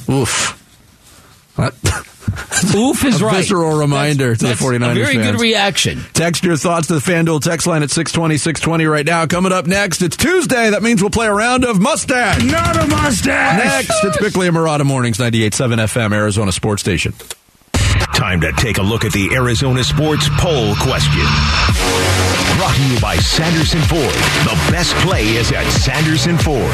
Oof. 0.10 0.60
That, 1.58 1.74
Oof 2.76 3.04
is 3.06 3.22
a 3.22 3.26
right. 3.26 3.38
visceral 3.38 3.78
reminder 3.78 4.36
to 4.36 4.46
That's 4.46 4.60
the 4.60 4.66
49ers 4.66 4.92
A 4.92 4.94
very 4.96 5.16
fans. 5.16 5.32
good 5.32 5.42
reaction. 5.42 6.00
Text 6.14 6.44
your 6.44 6.58
thoughts 6.58 6.88
to 6.88 6.94
the 6.96 7.00
FanDuel 7.00 7.42
text 7.42 7.68
line 7.68 7.84
at 7.84 7.92
620, 7.92 8.38
620 8.38 8.86
right 8.86 9.06
now. 9.06 9.26
Coming 9.26 9.52
up 9.52 9.66
next, 9.68 10.02
it's 10.02 10.18
Tuesday. 10.18 10.70
That 10.70 10.82
means 10.84 11.02
we'll 11.02 11.10
play 11.12 11.28
a 11.28 11.34
round 11.34 11.66
of 11.66 11.80
Mustache. 11.80 12.44
Not 12.44 12.76
a 12.78 12.88
mustache. 12.88 13.58
Next, 13.64 14.04
it's 14.04 14.18
Bickley 14.18 14.48
and 14.48 14.56
Marotta 14.56 14.86
Mornings, 14.86 15.18
98.7 15.18 15.78
FM, 15.78 16.14
Arizona 16.14 16.52
Sports 16.52 16.82
Station. 16.82 17.14
Time 18.24 18.40
to 18.40 18.54
take 18.54 18.78
a 18.78 18.82
look 18.82 19.04
at 19.04 19.12
the 19.12 19.34
Arizona 19.34 19.84
Sports 19.84 20.30
Poll 20.38 20.76
question. 20.78 21.26
Brought 22.56 22.74
to 22.74 22.88
you 22.88 22.98
by 23.02 23.18
Sanderson 23.18 23.82
Ford. 23.82 24.02
The 24.46 24.72
best 24.72 24.96
play 25.06 25.28
is 25.36 25.52
at 25.52 25.70
Sanderson 25.70 26.38
Ford. 26.38 26.72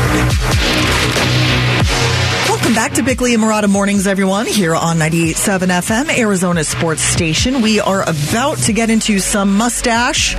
Welcome 2.48 2.74
back 2.76 2.92
to 2.94 3.04
Bickley 3.04 3.34
and 3.34 3.42
Marotta 3.42 3.68
Mornings, 3.68 4.06
everyone, 4.06 4.46
here 4.46 4.76
on 4.76 4.98
98.7 4.98 5.70
FM, 5.70 6.20
Arizona 6.20 6.64
Sports 6.64 7.02
Station. 7.02 7.62
We 7.62 7.80
are 7.80 8.04
about 8.08 8.60
to 8.60 8.74
get 8.74 8.92
into 8.92 9.18
some 9.18 9.58
mustache. 9.58 10.36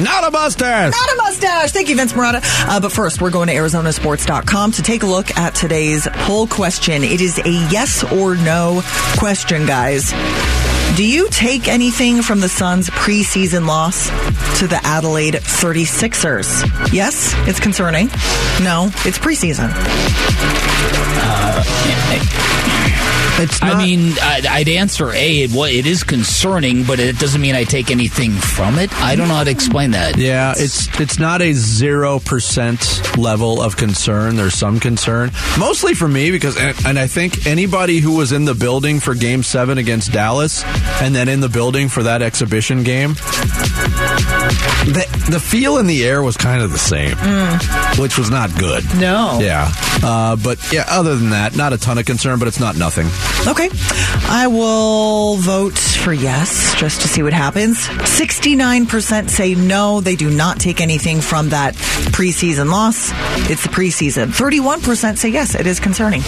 Not 0.00 0.26
a 0.26 0.30
mustache. 0.30 0.92
Not 0.92 1.12
a 1.12 1.16
mustache. 1.16 1.72
Thank 1.72 1.90
you, 1.90 1.96
Vince 1.96 2.14
Marotta. 2.14 2.40
Uh, 2.66 2.80
but 2.80 2.92
first, 2.92 3.20
we're 3.20 3.30
going 3.30 3.48
to 3.48 3.54
ArizonaSports.com 3.54 4.72
to 4.72 4.82
take 4.82 5.02
a 5.02 5.06
look 5.06 5.36
at 5.36 5.54
today's 5.54 6.08
poll 6.10 6.46
question. 6.46 7.04
It 7.04 7.20
is 7.20 7.38
a 7.38 7.50
yes 7.70 8.04
or 8.04 8.36
no 8.36 8.80
question, 9.18 9.66
guys. 9.66 10.12
Do 10.96 11.04
you 11.06 11.28
take 11.30 11.68
anything 11.68 12.20
from 12.20 12.40
the 12.40 12.48
Suns' 12.48 12.90
preseason 12.90 13.66
loss 13.66 14.08
to 14.58 14.66
the 14.66 14.80
Adelaide 14.84 15.34
36ers? 15.34 16.92
Yes, 16.92 17.32
it's 17.48 17.60
concerning. 17.60 18.08
No, 18.62 18.90
it's 19.06 19.18
preseason. 19.18 19.70
Uh, 21.22 22.49
It's 23.38 23.62
I 23.62 23.84
mean, 23.84 24.14
I'd, 24.20 24.46
I'd 24.46 24.68
answer 24.68 25.10
A. 25.10 25.42
It, 25.42 25.50
it 25.54 25.86
is 25.86 26.02
concerning, 26.04 26.84
but 26.84 27.00
it 27.00 27.18
doesn't 27.18 27.40
mean 27.40 27.54
I 27.54 27.64
take 27.64 27.90
anything 27.90 28.32
from 28.32 28.78
it. 28.78 28.92
I 29.00 29.16
don't 29.16 29.28
know 29.28 29.34
how 29.34 29.44
to 29.44 29.50
explain 29.50 29.92
that. 29.92 30.16
Yeah, 30.18 30.52
it's 30.56 30.88
it's 31.00 31.18
not 31.18 31.40
a 31.40 31.52
zero 31.52 32.18
percent 32.18 33.16
level 33.16 33.62
of 33.62 33.76
concern. 33.76 34.36
There's 34.36 34.54
some 34.54 34.80
concern, 34.80 35.30
mostly 35.58 35.94
for 35.94 36.08
me 36.08 36.30
because, 36.30 36.56
and, 36.58 36.76
and 36.86 36.98
I 36.98 37.06
think 37.06 37.46
anybody 37.46 37.98
who 37.98 38.16
was 38.16 38.32
in 38.32 38.44
the 38.44 38.54
building 38.54 39.00
for 39.00 39.14
Game 39.14 39.42
Seven 39.42 39.78
against 39.78 40.12
Dallas, 40.12 40.62
and 41.00 41.14
then 41.14 41.28
in 41.28 41.40
the 41.40 41.48
building 41.48 41.88
for 41.88 42.02
that 42.02 42.22
exhibition 42.22 42.82
game, 42.82 43.14
the 43.80 45.28
the 45.30 45.40
feel 45.40 45.78
in 45.78 45.86
the 45.86 46.04
air 46.04 46.22
was 46.22 46.36
kind 46.36 46.62
of 46.62 46.72
the 46.72 46.78
same, 46.78 47.16
which 48.00 48.18
was 48.18 48.30
not 48.30 48.56
good. 48.58 48.84
No. 48.98 49.38
Yeah, 49.40 49.72
uh, 50.02 50.36
but 50.36 50.58
yeah. 50.72 50.84
Other 50.88 51.16
than 51.16 51.30
that, 51.30 51.56
not 51.56 51.72
a 51.72 51.78
ton 51.78 51.98
of 51.98 52.06
concern, 52.06 52.38
but 52.38 52.48
it's 52.48 52.60
not 52.60 52.76
nothing. 52.76 53.06
Okay. 53.46 53.70
I 54.28 54.46
will 54.48 55.36
vote 55.36 55.78
for 55.78 56.12
yes 56.12 56.74
just 56.78 57.02
to 57.02 57.08
see 57.08 57.22
what 57.22 57.32
happens. 57.32 57.78
69% 57.78 59.28
say 59.30 59.54
no, 59.54 60.00
they 60.00 60.16
do 60.16 60.30
not 60.30 60.58
take 60.58 60.80
anything 60.80 61.20
from 61.20 61.50
that 61.50 61.74
preseason 61.74 62.70
loss. 62.70 63.10
It's 63.50 63.62
the 63.62 63.68
preseason. 63.68 64.28
31% 64.28 65.16
say 65.16 65.28
yes, 65.28 65.54
it 65.54 65.66
is 65.66 65.80
concerning. 65.80 66.22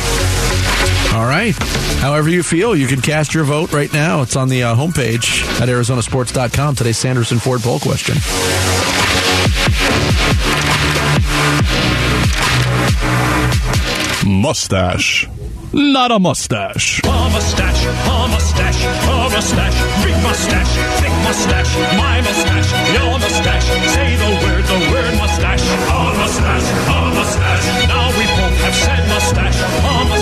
All 1.12 1.26
right. 1.26 1.54
However 2.00 2.28
you 2.30 2.42
feel, 2.42 2.74
you 2.74 2.86
can 2.86 3.00
cast 3.00 3.34
your 3.34 3.44
vote 3.44 3.72
right 3.72 3.92
now. 3.92 4.22
It's 4.22 4.34
on 4.36 4.48
the 4.48 4.62
uh, 4.62 4.74
homepage 4.74 5.42
at 5.60 5.68
ArizonaSports.com. 5.68 6.74
Today's 6.74 6.96
Sanderson 6.98 7.38
Ford 7.38 7.60
poll 7.60 7.78
question. 7.80 8.16
Mustache. 14.24 15.28
Not 15.72 16.12
a 16.12 16.18
mustache. 16.18 17.00
A 17.02 17.30
mustache, 17.32 17.84
a 17.86 18.28
mustache, 18.28 18.84
a 18.84 19.30
mustache, 19.32 19.78
big 20.04 20.16
mustache, 20.22 20.72
thick 21.00 21.14
mustache, 21.24 21.72
my 21.96 22.20
mustache, 22.20 22.68
your 22.92 23.18
mustache. 23.18 23.66
Say 23.88 24.16
the 24.20 24.30
word, 24.44 24.64
the 24.68 24.78
word 24.92 25.16
mustache. 25.16 25.64
A 25.64 26.12
mustache, 26.20 26.68
a 26.92 26.98
mustache. 27.16 27.88
Now 27.88 28.04
we 28.18 28.24
both 28.36 28.56
have 28.68 28.76
said 28.76 29.02
mustache. 29.08 29.58
A 29.64 30.04
mustache, 30.04 30.21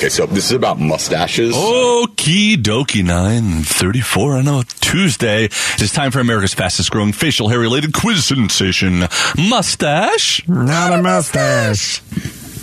Okay, 0.00 0.08
so 0.08 0.24
this 0.24 0.46
is 0.46 0.52
about 0.52 0.80
mustaches. 0.80 1.54
Okie 1.54 2.56
dokie, 2.56 3.04
934 3.04 4.36
on 4.38 4.48
a 4.48 4.62
Tuesday. 4.80 5.44
It's 5.44 5.92
time 5.92 6.10
for 6.10 6.20
America's 6.20 6.54
fastest 6.54 6.90
growing 6.90 7.12
facial 7.12 7.50
hair 7.50 7.58
related 7.58 7.92
quiz 7.92 8.24
sensation. 8.24 9.00
Mustache? 9.36 10.48
Not 10.48 10.98
a 10.98 11.02
mustache. 11.02 12.00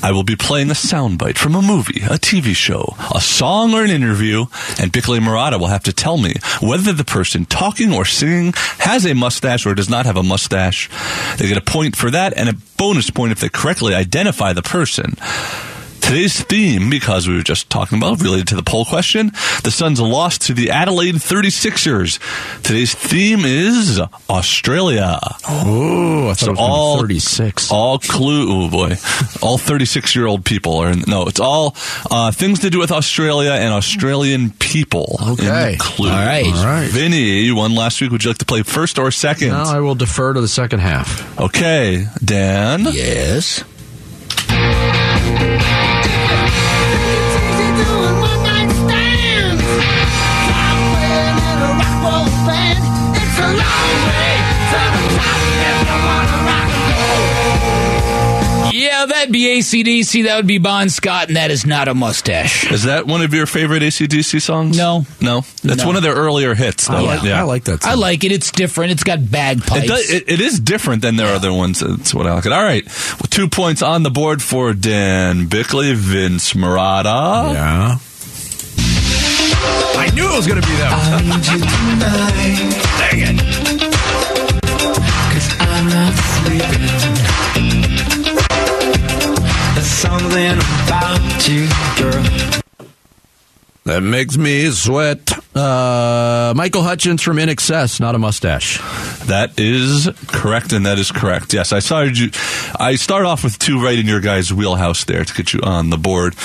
I 0.01 0.13
will 0.13 0.23
be 0.23 0.35
playing 0.35 0.71
a 0.71 0.73
soundbite 0.73 1.37
from 1.37 1.53
a 1.53 1.61
movie, 1.61 2.01
a 2.01 2.17
TV 2.17 2.55
show, 2.55 2.95
a 3.13 3.21
song, 3.21 3.75
or 3.75 3.83
an 3.83 3.91
interview, 3.91 4.47
and 4.79 4.91
Bickley 4.91 5.19
Marotta 5.19 5.59
will 5.59 5.67
have 5.67 5.83
to 5.83 5.93
tell 5.93 6.17
me 6.17 6.33
whether 6.59 6.91
the 6.91 7.03
person 7.03 7.45
talking 7.45 7.93
or 7.93 8.03
singing 8.03 8.53
has 8.79 9.05
a 9.05 9.13
mustache 9.13 9.67
or 9.67 9.75
does 9.75 9.91
not 9.91 10.07
have 10.07 10.17
a 10.17 10.23
mustache. 10.23 10.89
They 11.37 11.47
get 11.47 11.57
a 11.57 11.61
point 11.61 11.95
for 11.95 12.09
that 12.09 12.35
and 12.35 12.49
a 12.49 12.53
bonus 12.77 13.11
point 13.11 13.31
if 13.31 13.41
they 13.41 13.49
correctly 13.49 13.93
identify 13.93 14.53
the 14.53 14.63
person. 14.63 15.13
Today's 16.07 16.41
theme, 16.41 16.89
because 16.89 17.27
we 17.27 17.35
were 17.35 17.43
just 17.43 17.69
talking 17.69 17.97
about, 17.97 18.21
related 18.21 18.47
to 18.47 18.55
the 18.55 18.63
poll 18.63 18.85
question, 18.85 19.31
the 19.63 19.71
Suns 19.71 19.99
lost 19.99 20.43
to 20.43 20.53
the 20.53 20.69
Adelaide 20.71 21.15
36ers. 21.15 22.17
Today's 22.63 22.93
theme 22.95 23.41
is 23.43 23.99
Australia. 24.29 25.19
Oh, 25.49 26.29
I 26.29 26.33
thought 26.33 26.37
So 26.39 26.45
it 26.47 26.49
was 26.51 26.59
all 26.59 26.71
all 26.71 26.99
36. 27.01 27.71
all 27.71 27.99
clue. 27.99 28.47
Oh 28.65 28.69
boy, 28.69 28.95
all 29.41 29.57
thirty-six-year-old 29.57 30.45
people 30.45 30.77
are 30.77 30.89
in, 30.91 31.03
no. 31.07 31.25
It's 31.25 31.39
all 31.41 31.75
uh, 32.09 32.31
things 32.31 32.59
to 32.59 32.69
do 32.69 32.79
with 32.79 32.91
Australia 32.93 33.51
and 33.51 33.73
Australian 33.73 34.51
people. 34.51 35.17
in 35.21 35.29
Okay. 35.31 35.71
the 35.73 35.77
clue. 35.79 36.09
All 36.09 36.15
right. 36.15 36.45
All 36.45 36.63
right. 36.65 36.89
Vinny, 36.89 37.41
you 37.43 37.55
won 37.55 37.75
last 37.75 37.99
week. 37.99 38.11
Would 38.11 38.23
you 38.23 38.29
like 38.29 38.37
to 38.37 38.45
play 38.45 38.63
first 38.63 38.97
or 38.97 39.11
second? 39.11 39.49
Now 39.49 39.65
I 39.75 39.81
will 39.81 39.95
defer 39.95 40.31
to 40.33 40.39
the 40.39 40.47
second 40.47 40.79
half. 40.79 41.37
Okay, 41.39 42.05
Dan. 42.23 42.85
Yes. 42.91 43.63
Thank 45.35 46.11
you. 46.11 46.16
Yeah, 58.97 59.05
that'd 59.05 59.31
be 59.31 59.59
ACDC. 59.59 60.23
That 60.23 60.37
would 60.37 60.47
be 60.47 60.57
Bon 60.57 60.89
Scott, 60.89 61.27
and 61.27 61.37
that 61.37 61.51
is 61.51 61.67
not 61.67 61.87
a 61.87 61.93
mustache. 61.93 62.71
Is 62.71 62.85
that 62.85 63.05
one 63.05 63.21
of 63.21 63.31
your 63.31 63.45
favorite 63.45 63.83
ACDC 63.83 64.41
songs? 64.41 64.75
No. 64.75 65.05
no. 65.21 65.41
That's 65.63 65.81
No. 65.81 65.85
one 65.87 65.95
of 65.97 66.01
their 66.01 66.15
earlier 66.15 66.55
hits, 66.55 66.87
though. 66.87 66.95
I 66.95 67.01
like, 67.01 67.21
yeah. 67.21 67.39
I 67.39 67.43
like 67.43 67.65
that. 67.65 67.83
Song. 67.83 67.91
I 67.91 67.95
like 67.95 68.23
it. 68.23 68.31
It's 68.31 68.51
different. 68.51 68.93
It's 68.93 69.03
got 69.03 69.19
bagpipes. 69.29 69.83
It, 69.83 69.87
does, 69.87 70.09
it, 70.09 70.23
it 70.29 70.41
is 70.41 70.59
different 70.59 71.03
than 71.03 71.15
their 71.15 71.27
other 71.35 71.53
ones. 71.53 71.81
That's 71.81 72.11
what 72.11 72.25
I 72.25 72.33
like. 72.33 72.47
It. 72.47 72.51
All 72.51 72.63
right, 72.63 72.83
well, 72.87 73.27
two 73.29 73.47
points 73.47 73.83
on 73.83 74.01
the 74.01 74.09
board 74.09 74.41
for 74.41 74.73
Dan 74.73 75.45
Bickley, 75.45 75.93
Vince 75.93 76.53
Marotta. 76.53 77.53
Yeah. 77.53 77.97
I 79.99 80.09
knew 80.15 80.27
it 80.33 80.37
was 80.37 80.47
going 80.47 80.59
to 80.59 80.67
be 80.67 80.75
that. 80.77 81.21
Dang 83.11 83.35
it. 83.35 83.37
Something 89.97 90.51
about 90.85 91.47
you, 91.47 91.67
girl. 91.97 92.23
That 93.85 94.01
makes 94.03 94.37
me 94.37 94.69
sweat. 94.69 95.31
Uh, 95.55 96.53
Michael 96.55 96.83
Hutchence 96.83 97.23
from 97.23 97.37
INXS, 97.37 97.99
not 97.99 98.13
a 98.13 98.19
mustache. 98.19 98.77
That 99.25 99.57
is 99.57 100.07
correct, 100.27 100.71
and 100.73 100.85
that 100.85 100.99
is 100.99 101.11
correct. 101.11 101.51
Yes, 101.53 101.73
I 101.73 101.79
started 101.79 102.15
you. 102.17 102.29
I 102.79 102.95
start 102.95 103.25
off 103.25 103.43
with 103.43 103.57
two 103.57 103.81
right 103.81 103.97
in 103.97 104.05
your 104.05 104.19
guys' 104.21 104.53
wheelhouse 104.53 105.05
there 105.05 105.25
to 105.25 105.33
get 105.33 105.51
you 105.53 105.61
on 105.63 105.89
the 105.89 105.97
board. 105.97 106.35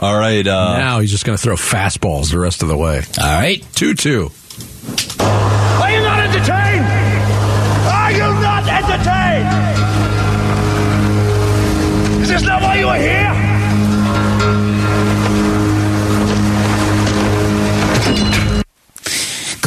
All 0.00 0.18
right. 0.18 0.46
Uh, 0.46 0.76
now 0.76 1.00
he's 1.00 1.10
just 1.10 1.24
going 1.24 1.36
to 1.38 1.42
throw 1.42 1.56
fastballs 1.56 2.30
the 2.30 2.38
rest 2.38 2.62
of 2.62 2.68
the 2.68 2.76
way. 2.76 3.02
All 3.18 3.24
right. 3.40 3.64
2 3.74 3.94
2. 3.94 4.30
Are 5.20 5.90
you 5.90 6.00
not 6.02 6.20
entertained? 6.20 7.07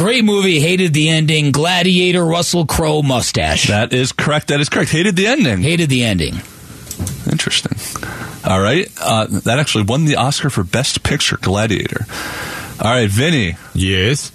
Great 0.02 0.24
movie. 0.24 0.58
Hated 0.58 0.92
the 0.94 1.10
ending. 1.10 1.52
Gladiator. 1.52 2.24
Russell 2.24 2.66
Crowe 2.66 3.02
mustache. 3.02 3.68
that 3.68 3.92
is 3.92 4.10
correct. 4.10 4.48
That 4.48 4.58
is 4.58 4.68
correct. 4.68 4.90
Hated 4.90 5.14
the 5.14 5.28
ending. 5.28 5.58
Hated 5.58 5.90
the 5.90 6.02
ending. 6.02 6.34
Interesting. 7.30 7.78
All 8.44 8.60
right. 8.60 8.90
Uh, 9.00 9.26
that 9.28 9.60
actually 9.60 9.84
won 9.84 10.04
the 10.04 10.16
Oscar 10.16 10.50
for 10.50 10.64
Best 10.64 11.04
Picture, 11.04 11.36
Gladiator. 11.36 12.04
All 12.80 12.90
right, 12.90 13.08
Vinny. 13.08 13.54
Yes. 13.74 14.32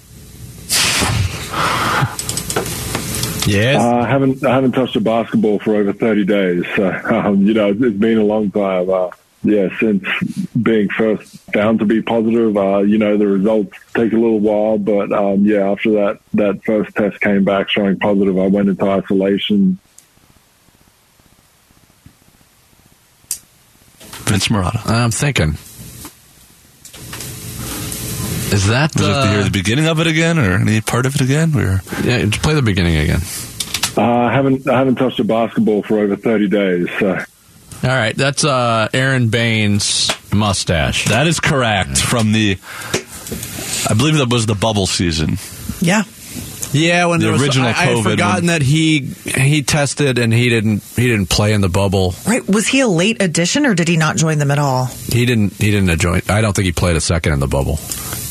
yes. 3.46 3.82
Uh, 3.82 3.98
I 3.98 4.08
haven't 4.08 4.46
I 4.46 4.54
haven't 4.54 4.72
touched 4.72 4.96
a 4.96 5.02
basketball 5.02 5.60
for 5.60 5.76
over 5.76 5.92
thirty 5.92 6.24
days. 6.24 6.64
So 6.78 6.90
um, 7.10 7.46
you 7.46 7.54
know 7.54 7.72
it's 7.72 7.98
been 7.98 8.20
a 8.20 8.24
long 8.24 8.52
time. 8.52 8.90
Uh, 8.90 9.10
yeah, 9.44 9.70
since 9.80 10.04
being 10.62 10.90
first 10.90 11.38
found 11.54 11.80
to 11.80 11.86
be 11.86 12.02
positive, 12.02 12.58
uh, 12.58 12.80
you 12.80 12.98
know, 12.98 13.18
the 13.18 13.28
results 13.28 13.78
take 13.94 14.12
a 14.12 14.16
little 14.16 14.40
while, 14.40 14.78
but 14.78 15.12
um, 15.14 15.46
yeah, 15.46 15.70
after 15.70 15.92
that 15.92 16.20
that 16.34 16.64
first 16.64 16.96
test 16.96 17.22
came 17.22 17.44
back 17.44 17.70
showing 17.70 17.98
positive, 18.00 18.38
I 18.38 18.48
went 18.48 18.70
into 18.70 18.86
isolation. 18.86 19.80
Vince 24.26 24.48
Marotta. 24.50 24.86
I'm 24.90 25.12
thinking. 25.12 25.54
Is 28.54 28.68
that 28.68 28.96
Would 28.96 29.06
you 29.06 29.12
like 29.12 29.24
to 29.24 29.30
hear 29.30 29.44
the 29.44 29.52
beginning 29.52 29.88
of 29.88 30.00
it 30.00 30.08
again, 30.08 30.40
or 30.40 30.54
any 30.54 30.82
part 30.82 31.06
of 31.06 31.16
it 31.16 31.22
again? 31.22 31.54
Or 31.56 31.82
yeah, 32.04 32.26
just 32.26 32.42
play 32.42 32.54
the 32.54 32.62
beginning 32.62 32.98
again. 32.98 33.22
Uh, 33.96 34.02
I 34.02 34.34
haven't 34.34 34.68
I 34.68 34.78
haven't 34.78 34.96
touched 34.96 35.20
a 35.20 35.24
basketball 35.24 35.84
for 35.84 36.00
over 36.00 36.16
thirty 36.16 36.48
days, 36.48 36.88
so. 37.00 37.20
All 37.84 37.90
right, 37.90 38.16
that's 38.16 38.44
uh, 38.44 38.88
Aron 38.94 39.30
Baynes' 39.30 40.10
mustache. 40.34 41.06
That 41.06 41.28
is 41.28 41.40
correct 41.40 42.02
from 42.02 42.32
the. 42.32 42.58
I 43.90 43.94
believe 43.94 44.18
that 44.18 44.30
was 44.30 44.46
the 44.46 44.56
bubble 44.56 44.88
season. 44.88 45.38
Yeah. 45.80 46.04
Yeah, 46.74 47.06
when 47.06 47.20
The 47.20 47.26
there 47.28 47.34
was- 47.34 47.42
original 47.44 47.68
I, 47.68 47.70
I 47.70 47.74
had 47.74 47.98
COVID 47.98 48.04
forgotten 48.04 48.46
that 48.48 48.62
he 48.62 49.00
he 49.00 49.64
tested 49.64 50.18
and 50.18 50.34
he 50.34 50.50
didn't 50.50 50.84
he 50.98 51.08
didn't 51.08 51.28
play 51.30 51.54
in 51.54 51.62
the 51.62 51.70
bubble. 51.70 52.14
Right. 52.28 52.46
Was 52.48 52.68
he 52.68 52.82
a 52.82 52.88
late 52.88 53.22
addition 53.22 53.66
or 53.66 53.74
did 53.74 53.88
he 53.88 53.96
not 53.96 54.18
join 54.18 54.38
them 54.40 54.52
at 54.52 54.60
all? 54.60 54.88
He 54.88 55.26
didn't 55.26 55.54
he 55.54 55.72
didn't 55.72 55.98
join. 56.00 56.22
I 56.28 56.42
don't 56.42 56.54
think 56.54 56.66
he 56.66 56.74
played 56.74 56.98
a 56.98 57.02
second 57.02 57.34
in 57.34 57.40
the 57.40 57.48
bubble. 57.48 57.80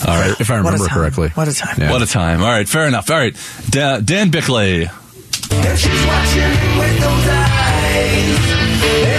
All 0.06 0.14
right, 0.20 0.38
if 0.38 0.50
I 0.50 0.54
What 0.60 0.60
a 0.60 0.72
remember 0.72 0.88
time. 0.88 0.98
correctly. 0.98 1.28
What 1.30 1.48
a 1.48 1.54
time. 1.54 1.76
Yeah. 1.80 1.90
What 1.90 2.02
a 2.02 2.06
time! 2.06 2.42
All 2.42 2.48
right, 2.50 2.68
fair 2.68 2.86
enough. 2.86 3.10
All 3.10 3.16
right, 3.16 3.34
Da- 3.70 4.00
Dan 4.00 4.30
Bickley. 4.30 4.82
And 4.84 5.78
she's 5.78 6.06
watching 6.06 6.78
with 6.78 7.00
those 7.00 7.28
eyes. 7.28 7.45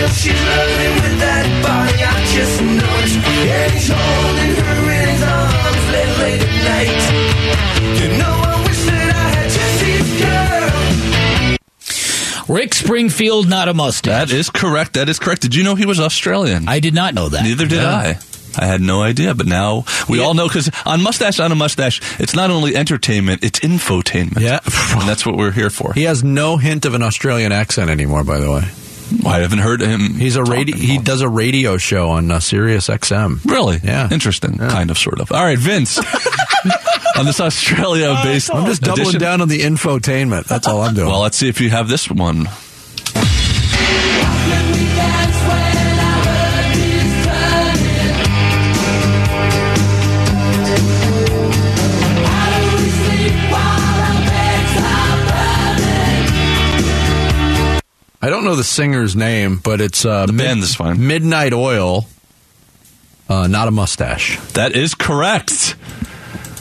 And 0.08 0.15
she's 0.15 0.39
loving 0.39 0.93
with 1.04 1.20
that 1.20 1.46
body, 1.63 2.00
I 2.00 2.15
just 2.32 2.62
know 2.63 2.96
it. 3.04 3.12
And 3.52 3.72
he's 3.74 3.89
holding 3.91 4.56
her 4.56 4.91
in 4.96 5.08
his 5.12 5.24
arms 5.24 5.86
late, 5.91 6.13
late 6.24 6.41
at 6.48 6.54
night. 6.63 7.04
You 8.00 8.08
know, 8.17 8.34
I 8.39 8.56
wish 8.67 8.82
that 8.88 9.10
I 9.13 9.28
had 9.36 9.50
Jesse's 9.52 10.10
girl. 12.48 12.56
Rick 12.56 12.74
Springfield, 12.74 13.50
not 13.50 13.67
a 13.67 13.74
mustache. 13.74 14.30
That 14.30 14.36
is 14.36 14.50
correct. 14.50 14.93
That 14.93 15.10
is 15.10 15.20
correct. 15.20 15.41
Did 15.41 15.54
you 15.56 15.63
know 15.63 15.76
he 15.76 15.86
was 15.86 16.00
Australian? 16.00 16.70
I 16.70 16.80
did 16.80 16.93
not 16.93 17.13
know 17.13 17.28
that. 17.30 17.43
Neither 17.43 17.65
did 17.67 17.80
Yeah. 17.82 17.93
I. 17.96 18.17
I 18.60 18.65
had 18.65 18.82
no 18.82 19.04
idea, 19.04 19.36
but 19.36 19.46
now 19.46 19.84
we 20.10 20.20
all 20.20 20.34
know 20.34 20.48
because 20.48 20.72
on 20.86 21.04
Mustache 21.04 21.39
on 21.39 21.52
a 21.52 21.56
Mustache, 21.56 22.02
it's 22.20 22.34
not 22.34 22.50
only 22.50 22.76
entertainment, 22.76 23.43
it's 23.43 23.60
infotainment. 23.60 24.39
Yeah. 24.39 24.60
and 25.00 25.08
that's 25.08 25.26
what 25.28 25.36
we're 25.38 25.52
here 25.52 25.70
for. 25.70 25.93
He 25.93 26.04
has 26.04 26.24
no 26.24 26.58
hint 26.58 26.86
of 26.86 26.96
an 26.96 27.04
Australian 27.04 27.52
accent 27.52 27.91
anymore. 27.91 28.24
By 28.24 28.39
the 28.39 28.50
way, 28.50 28.63
I 29.26 29.39
haven't 29.39 29.60
heard 29.60 29.82
him. 29.82 30.13
he's 30.15 30.36
a 30.36 30.43
radio. 30.43 30.76
He 30.78 30.98
does 30.98 31.22
a 31.22 31.30
radio 31.30 31.78
show 31.78 32.10
on 32.12 32.32
uh, 32.32 32.39
Sirius 32.39 32.88
XM. 32.88 33.43
Really? 33.46 33.80
Yeah. 33.84 34.10
Interesting. 34.12 34.58
Kind 34.58 34.91
of, 34.91 34.98
sort 34.98 35.20
of. 35.20 35.32
All 35.32 35.43
right, 35.43 35.58
Vince. 35.58 35.98
on 37.17 37.26
this 37.26 37.39
Australia-based, 37.39 38.54
I'm 38.54 38.65
just 38.65 38.82
doubling 38.82 39.08
edition- 39.08 39.20
down 39.22 39.41
on 39.41 39.48
the 39.48 39.62
infotainment. 39.62 40.46
That's 40.46 40.67
all 40.67 40.82
I'm 40.82 40.93
doing. 40.93 41.08
Well, 41.08 41.22
let's 41.22 41.38
see 41.38 41.48
if 41.50 41.62
you 41.62 41.70
have 41.70 41.88
this 41.89 42.10
one. 42.10 42.48
I 58.21 58.30
don't 58.30 58.43
know 58.43 58.56
the 58.56 58.63
singer's 58.63 59.15
name, 59.15 59.60
but 59.63 59.80
it's 59.82 60.03
uh, 60.06 60.25
The 60.25 60.34
band 60.34 60.60
is 60.62 60.75
fine. 60.75 61.06
Midnight 61.08 61.53
Oil. 61.53 62.06
Uh, 63.30 63.47
not 63.47 63.67
a 63.67 63.71
mustache. 63.71 64.39
That 64.53 64.73
is 64.75 64.95
correct. 64.95 65.75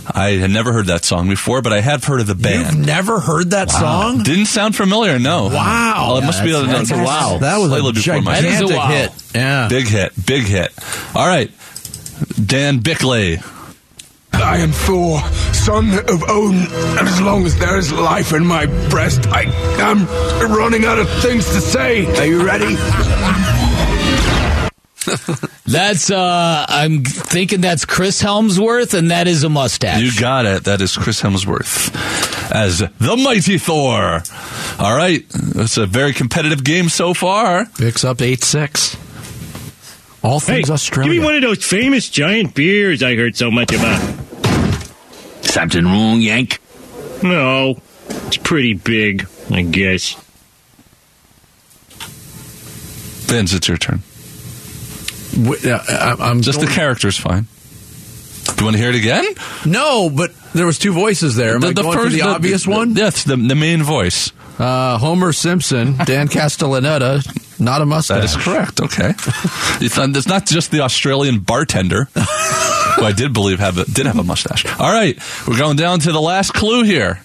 I 0.08 0.30
had 0.32 0.50
never 0.50 0.72
heard 0.72 0.86
that 0.86 1.04
song 1.04 1.28
before, 1.28 1.62
but 1.62 1.72
I 1.72 1.80
have 1.80 2.04
heard 2.04 2.20
of 2.20 2.26
the 2.26 2.34
band. 2.34 2.76
You've 2.76 2.86
never 2.86 3.18
heard 3.20 3.50
that 3.50 3.70
song? 3.70 4.22
Didn't 4.22 4.46
sound 4.46 4.76
familiar. 4.76 5.18
No. 5.18 5.46
Wow. 5.46 6.08
Well, 6.12 6.18
it 6.18 6.26
must 6.26 6.42
be 6.44 6.50
Yeah, 6.50 6.62
a, 6.62 6.66
that's- 6.66 6.90
a, 6.90 6.96
wow. 7.02 7.38
That 7.40 7.58
was 7.58 7.66
a 7.66 7.70
slightly 7.70 7.92
before 7.92 8.20
my 8.22 8.40
gigantic 8.40 8.70
a 8.70 8.76
wow. 8.76 8.88
hit. 8.88 9.12
Yeah. 9.34 9.68
Big 9.68 9.86
hit. 9.86 10.26
Big 10.26 10.44
hit. 10.44 10.72
All 11.14 11.26
right. 11.26 11.50
Dan 12.44 12.78
Bickley. 12.80 13.38
I 14.46 14.58
am 14.58 14.70
Thor, 14.70 15.18
son 15.52 15.90
of 16.08 16.22
Odin, 16.28 16.60
and 16.98 17.08
as 17.08 17.20
long 17.20 17.44
as 17.46 17.58
there 17.58 17.76
is 17.78 17.92
life 17.92 18.32
in 18.32 18.46
my 18.46 18.66
breast, 18.88 19.26
I 19.26 19.42
am 19.80 20.06
running 20.52 20.84
out 20.84 21.00
of 21.00 21.10
things 21.20 21.44
to 21.46 21.60
say. 21.60 22.06
Are 22.20 22.24
you 22.24 22.46
ready? 22.46 22.76
That's 25.66 26.10
uh 26.10 26.64
I'm 26.68 27.04
thinking 27.04 27.60
that's 27.60 27.84
Chris 27.84 28.22
Hemsworth 28.22 28.94
and 28.94 29.10
that 29.10 29.26
is 29.28 29.44
a 29.44 29.48
mustache. 29.48 30.00
You 30.00 30.10
got 30.20 30.46
it. 30.46 30.64
That 30.64 30.80
is 30.80 30.96
Chris 30.96 31.20
Hemsworth 31.22 31.94
as 32.52 32.78
the 32.78 33.16
Mighty 33.16 33.58
Thor. 33.58 34.22
All 34.78 34.96
right. 34.96 35.24
It's 35.56 35.76
a 35.76 35.86
very 35.86 36.12
competitive 36.12 36.64
game 36.64 36.88
so 36.88 37.14
far. 37.14 37.66
Picks 37.78 38.04
up 38.04 38.20
8 38.22 38.42
6. 38.42 38.96
All 40.22 40.40
Hey, 40.40 40.56
things 40.56 40.70
Australia. 40.70 41.12
give 41.12 41.20
me 41.20 41.24
one 41.24 41.34
of 41.36 41.42
those 41.42 41.64
famous 41.64 42.08
giant 42.08 42.54
beers 42.54 43.02
I 43.02 43.14
heard 43.16 43.36
so 43.36 43.50
much 43.50 43.72
about. 43.72 44.00
Something 45.46 45.84
wrong, 45.84 46.20
Yank? 46.20 46.60
No, 47.22 47.80
it's 48.26 48.36
pretty 48.36 48.74
big, 48.74 49.26
I 49.50 49.62
guess. 49.62 50.14
Vince, 53.26 53.52
it's 53.54 53.66
your 53.68 53.76
turn. 53.76 54.02
W- 55.32 55.70
uh, 55.70 55.82
I- 55.88 56.30
I'm 56.30 56.42
Just 56.42 56.60
the 56.60 56.66
going- 56.66 56.76
character's 56.76 57.16
fine. 57.18 57.46
Do 58.46 58.54
you 58.58 58.64
want 58.64 58.76
to 58.76 58.80
hear 58.82 58.90
it 58.90 58.96
again? 58.96 59.24
No, 59.64 60.08
but 60.08 60.32
there 60.54 60.66
was 60.66 60.78
two 60.78 60.92
voices 60.92 61.34
there. 61.36 61.56
Am 61.56 61.64
I 61.64 61.72
going 61.72 61.92
for 61.98 62.08
the, 62.08 62.22
obvious 62.22 62.66
one? 62.66 62.94
Yes, 62.94 63.24
the, 63.24 63.36
the 63.36 63.56
main 63.56 63.82
voice. 63.82 64.30
Uh, 64.58 64.96
Homer 64.98 65.32
Simpson, 65.32 65.96
Dan 66.06 66.28
Castellaneta, 66.28 67.60
not 67.60 67.82
a 67.82 67.86
mustache. 67.86 68.20
That 68.20 68.24
is 68.24 68.36
correct. 68.44 68.80
Okay. 68.80 69.12
it's, 69.84 69.96
not, 69.96 70.16
it's 70.16 70.28
not 70.28 70.46
just 70.46 70.70
the 70.70 70.80
Australian 70.80 71.40
bartender, 71.40 72.08
who 72.96 73.04
I 73.04 73.12
did 73.12 73.32
believe 73.32 73.58
have 73.60 73.78
a, 73.78 73.84
did 73.84 74.06
have 74.06 74.18
a 74.18 74.24
mustache. 74.24 74.64
All 74.78 74.92
right, 74.92 75.18
we're 75.46 75.58
going 75.58 75.76
down 75.76 76.00
to 76.00 76.12
the 76.12 76.20
last 76.20 76.52
clue 76.52 76.82
here. 76.82 77.20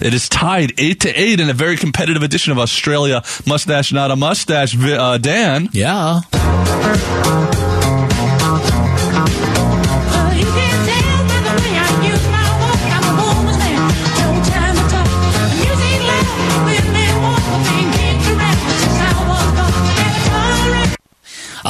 It 0.00 0.14
is 0.14 0.28
tied 0.28 0.72
eight 0.78 1.00
to 1.00 1.12
eight 1.20 1.40
in 1.40 1.50
a 1.50 1.54
very 1.54 1.76
competitive 1.76 2.22
edition 2.22 2.52
of 2.52 2.58
Australia 2.58 3.22
Mustache 3.46 3.92
Not 3.92 4.10
a 4.10 4.16
Mustache. 4.16 4.76
Uh, 4.78 5.18
Dan, 5.18 5.68
yeah. 5.72 6.20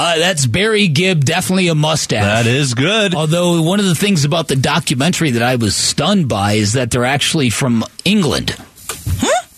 Uh, 0.00 0.16
that's 0.16 0.46
Barry 0.46 0.86
Gibb, 0.86 1.24
definitely 1.24 1.66
a 1.66 1.74
mustache. 1.74 2.22
that 2.22 2.46
is 2.46 2.72
good. 2.74 3.16
Although 3.16 3.62
one 3.62 3.80
of 3.80 3.86
the 3.86 3.96
things 3.96 4.24
about 4.24 4.46
the 4.46 4.54
documentary 4.54 5.32
that 5.32 5.42
I 5.42 5.56
was 5.56 5.74
stunned 5.74 6.28
by 6.28 6.52
is 6.52 6.74
that 6.74 6.92
they're 6.92 7.04
actually 7.04 7.50
from 7.50 7.84
England. 8.04 8.56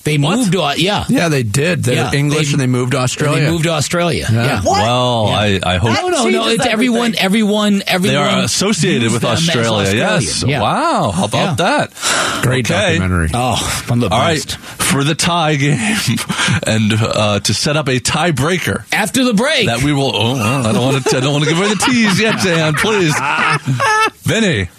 They 0.03 0.17
moved 0.17 0.53
to 0.53 0.73
yeah. 0.79 1.05
Yeah, 1.11 1.29
they 1.29 1.43
did. 1.43 1.85
They're 1.85 1.95
Yeah, 1.97 2.13
English 2.13 2.47
they- 2.49 2.53
and 2.55 2.61
they 2.61 2.67
moved 2.67 2.93
to 2.93 2.99
Australia. 2.99 3.45
They 3.45 3.51
moved 3.51 3.65
to 3.65 3.71
Australia. 3.71 4.27
Yeah. 4.33 4.45
Yeah. 4.47 4.63
Well, 4.65 5.27
I, 5.29 5.61
I 5.63 5.77
hope 5.77 5.93
No, 5.95 6.09
no, 6.09 6.29
no. 6.31 6.49
It's 6.49 6.65
everyone, 6.65 7.15
everyone, 7.19 7.83
everyone. 7.87 8.09
they 8.09 8.17
are 8.17 8.43
associated 8.43 9.13
with 9.13 9.21
them 9.23 9.33
Australia. 9.33 9.95
Yes. 9.95 10.43
Yeah. 10.43 10.63
Wow. 10.63 11.11
How 11.11 11.25
about 11.27 11.59
Yeah. 11.61 11.89
that? 11.91 12.41
Great 12.43 12.71
Okay. 12.71 12.97
documentary. 12.99 13.29
Oh, 13.35 13.57
from 13.57 14.01
the 14.01 14.09
All 14.09 14.19
right, 14.19 14.37
best. 14.45 14.57
for 14.59 15.05
the 15.05 15.15
tie 15.15 15.57
game 15.57 15.79
and 16.67 16.93
uh, 16.95 17.41
to 17.41 17.53
set 17.53 17.77
up 17.77 17.89
a 17.89 18.01
tiebreaker 18.01 18.85
After 18.95 19.23
the 19.25 19.35
break. 19.35 19.67
that 19.67 19.83
we 19.83 19.93
will. 19.93 20.13
Oh, 20.17 20.33
well, 20.35 20.67
I 20.67 20.73
don't 20.73 20.83
want 20.95 21.05
to. 21.05 21.17
I 21.17 21.21
don't 21.21 21.33
want 21.33 21.45
to 21.45 21.51
give 21.51 21.59
away 21.59 21.69
the 21.69 21.77
tease 21.85 22.19
yet, 22.19 22.41
Dan. 22.43 22.73
Please, 22.75 23.15
Vinny. 24.23 24.71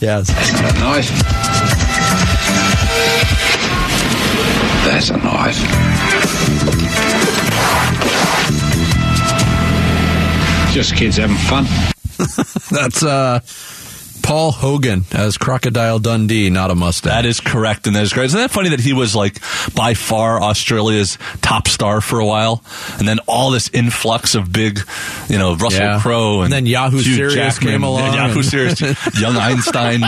Yes. 0.00 0.28
Nice. 0.78 1.10
That's 4.84 5.10
a 5.10 5.16
knife. 5.16 5.56
Just 10.72 10.94
kids 10.96 11.16
having 11.16 11.36
fun. 11.36 11.64
That's 12.70 13.02
uh, 13.02 13.40
Paul 14.30 14.52
Hogan 14.52 15.02
as 15.10 15.36
Crocodile 15.36 15.98
Dundee, 15.98 16.50
not 16.50 16.70
a 16.70 16.76
mustache. 16.76 17.10
That 17.10 17.26
is 17.26 17.40
correct, 17.40 17.88
and 17.88 17.96
that 17.96 18.04
is 18.04 18.12
great. 18.12 18.26
Isn't 18.26 18.38
that 18.38 18.52
funny 18.52 18.68
that 18.68 18.78
he 18.78 18.92
was 18.92 19.16
like 19.16 19.40
by 19.74 19.94
far 19.94 20.40
Australia's 20.40 21.18
top 21.42 21.66
star 21.66 22.00
for 22.00 22.20
a 22.20 22.24
while, 22.24 22.62
and 23.00 23.08
then 23.08 23.18
all 23.26 23.50
this 23.50 23.68
influx 23.70 24.36
of 24.36 24.52
big, 24.52 24.78
you 25.28 25.36
know, 25.36 25.56
Russell 25.56 25.80
Yeah. 25.80 25.98
Crowe, 26.00 26.42
and, 26.42 26.44
And 26.44 26.52
then 26.52 26.66
Yahoo 26.66 26.98
Hugh 26.98 27.16
Serious 27.16 27.34
Jackman, 27.34 27.72
came 27.72 27.82
along 27.82 28.02
and 28.02 28.14
Yahoo 28.14 28.38
and- 28.38 28.46
Serious, 28.46 28.80
young 29.20 29.36
Einstein 29.36 30.00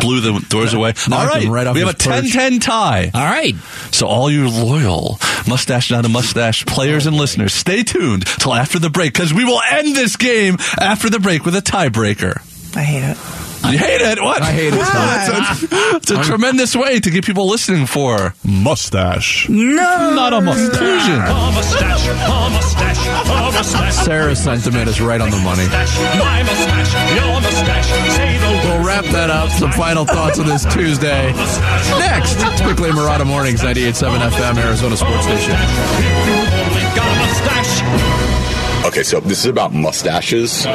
blew 0.00 0.20
the 0.20 0.44
doors 0.48 0.74
away. 0.74 0.88
All 1.04 1.10
Knocked 1.10 1.34
right, 1.34 1.42
him 1.44 1.52
right 1.52 1.66
off 1.68 1.74
we 1.74 1.80
have 1.82 1.90
a 1.90 1.92
his 1.92 2.32
perch. 2.32 2.32
10-10 2.34 2.60
tie. 2.60 3.12
All 3.14 3.24
right. 3.24 3.54
So 3.92 4.08
all 4.08 4.32
you 4.32 4.48
loyal 4.48 5.20
mustache 5.46 5.92
not 5.92 6.04
a 6.04 6.08
mustache 6.08 6.66
players 6.66 7.06
and 7.06 7.14
oh, 7.14 7.20
listeners, 7.20 7.54
stay 7.54 7.84
tuned 7.84 8.26
till 8.26 8.52
after 8.52 8.80
the 8.80 8.90
break 8.90 9.12
because 9.12 9.32
we 9.32 9.44
will 9.44 9.60
end 9.70 9.94
this 9.94 10.16
game 10.16 10.56
after 10.80 11.08
the 11.08 11.20
break 11.20 11.44
with 11.44 11.54
a 11.54 11.62
tiebreaker. 11.62 12.42
I 12.76 12.82
hate 12.82 13.04
it. 13.04 13.16
You 13.70 13.78
hate 13.78 14.00
it? 14.02 14.20
What? 14.20 14.42
I 14.42 14.52
hate 14.52 14.74
it. 14.74 14.80
That's 14.80 15.28
a, 15.30 15.96
it's 15.96 16.10
a 16.10 16.18
ah. 16.18 16.22
tremendous 16.22 16.76
way 16.76 17.00
to 17.00 17.10
get 17.10 17.24
people 17.24 17.48
listening 17.48 17.86
for 17.86 18.34
mustache. 18.44 19.48
No. 19.48 20.12
Not 20.14 20.32
a 20.34 20.40
mustache. 20.40 21.08
A 21.08 21.52
mustache, 21.54 22.06
a 22.06 22.50
mustache, 22.50 23.06
a 23.06 23.52
mustache. 23.52 23.94
Sarah's 23.94 24.38
sentiment 24.38 24.88
is 24.88 25.00
right 25.00 25.20
on 25.20 25.30
the 25.30 25.38
money. 25.38 25.66
My 25.68 26.42
mustache, 26.42 26.92
your 27.14 27.40
mustache. 27.40 27.86
Say 28.16 28.38
the. 28.38 28.54
We'll 28.68 28.84
wrap 28.86 29.04
that 29.06 29.30
up. 29.30 29.50
Some 29.50 29.72
final 29.72 30.04
thoughts 30.04 30.38
on 30.38 30.46
this 30.46 30.64
Tuesday. 30.66 31.32
Next, 31.98 32.36
it's 32.38 32.60
Bickley 32.60 32.90
Marotta 32.90 33.26
Mornings, 33.26 33.62
98.7 33.62 34.30
FM, 34.30 34.58
Arizona 34.58 34.96
Sports 34.96 35.24
Station. 35.24 35.52
Got 36.94 37.06
a 37.06 37.18
mustache. 37.18 38.86
Okay, 38.86 39.02
so 39.02 39.20
this 39.20 39.38
is 39.38 39.46
about 39.46 39.72
mustaches. 39.72 40.66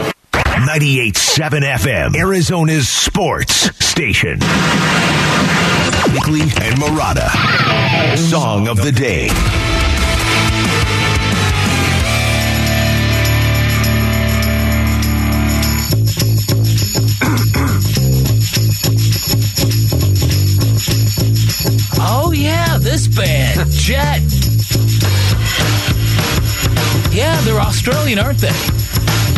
98.7 0.60 1.62
FM, 1.62 2.16
Arizona's 2.16 2.90
sports 2.90 3.72
station. 3.84 4.40
Bickley 6.14 6.42
and 6.42 6.76
Marotta. 6.80 8.18
Song 8.18 8.68
of 8.68 8.78
the 8.78 8.92
day. 8.92 9.30
Oh 22.02 22.34
yeah, 22.36 22.78
this 22.78 23.08
band, 23.08 23.72
Jet. 23.72 24.22
Yeah, 27.14 27.40
they're 27.42 27.60
Australian, 27.60 28.20
aren't 28.20 28.40
they? 28.40 28.79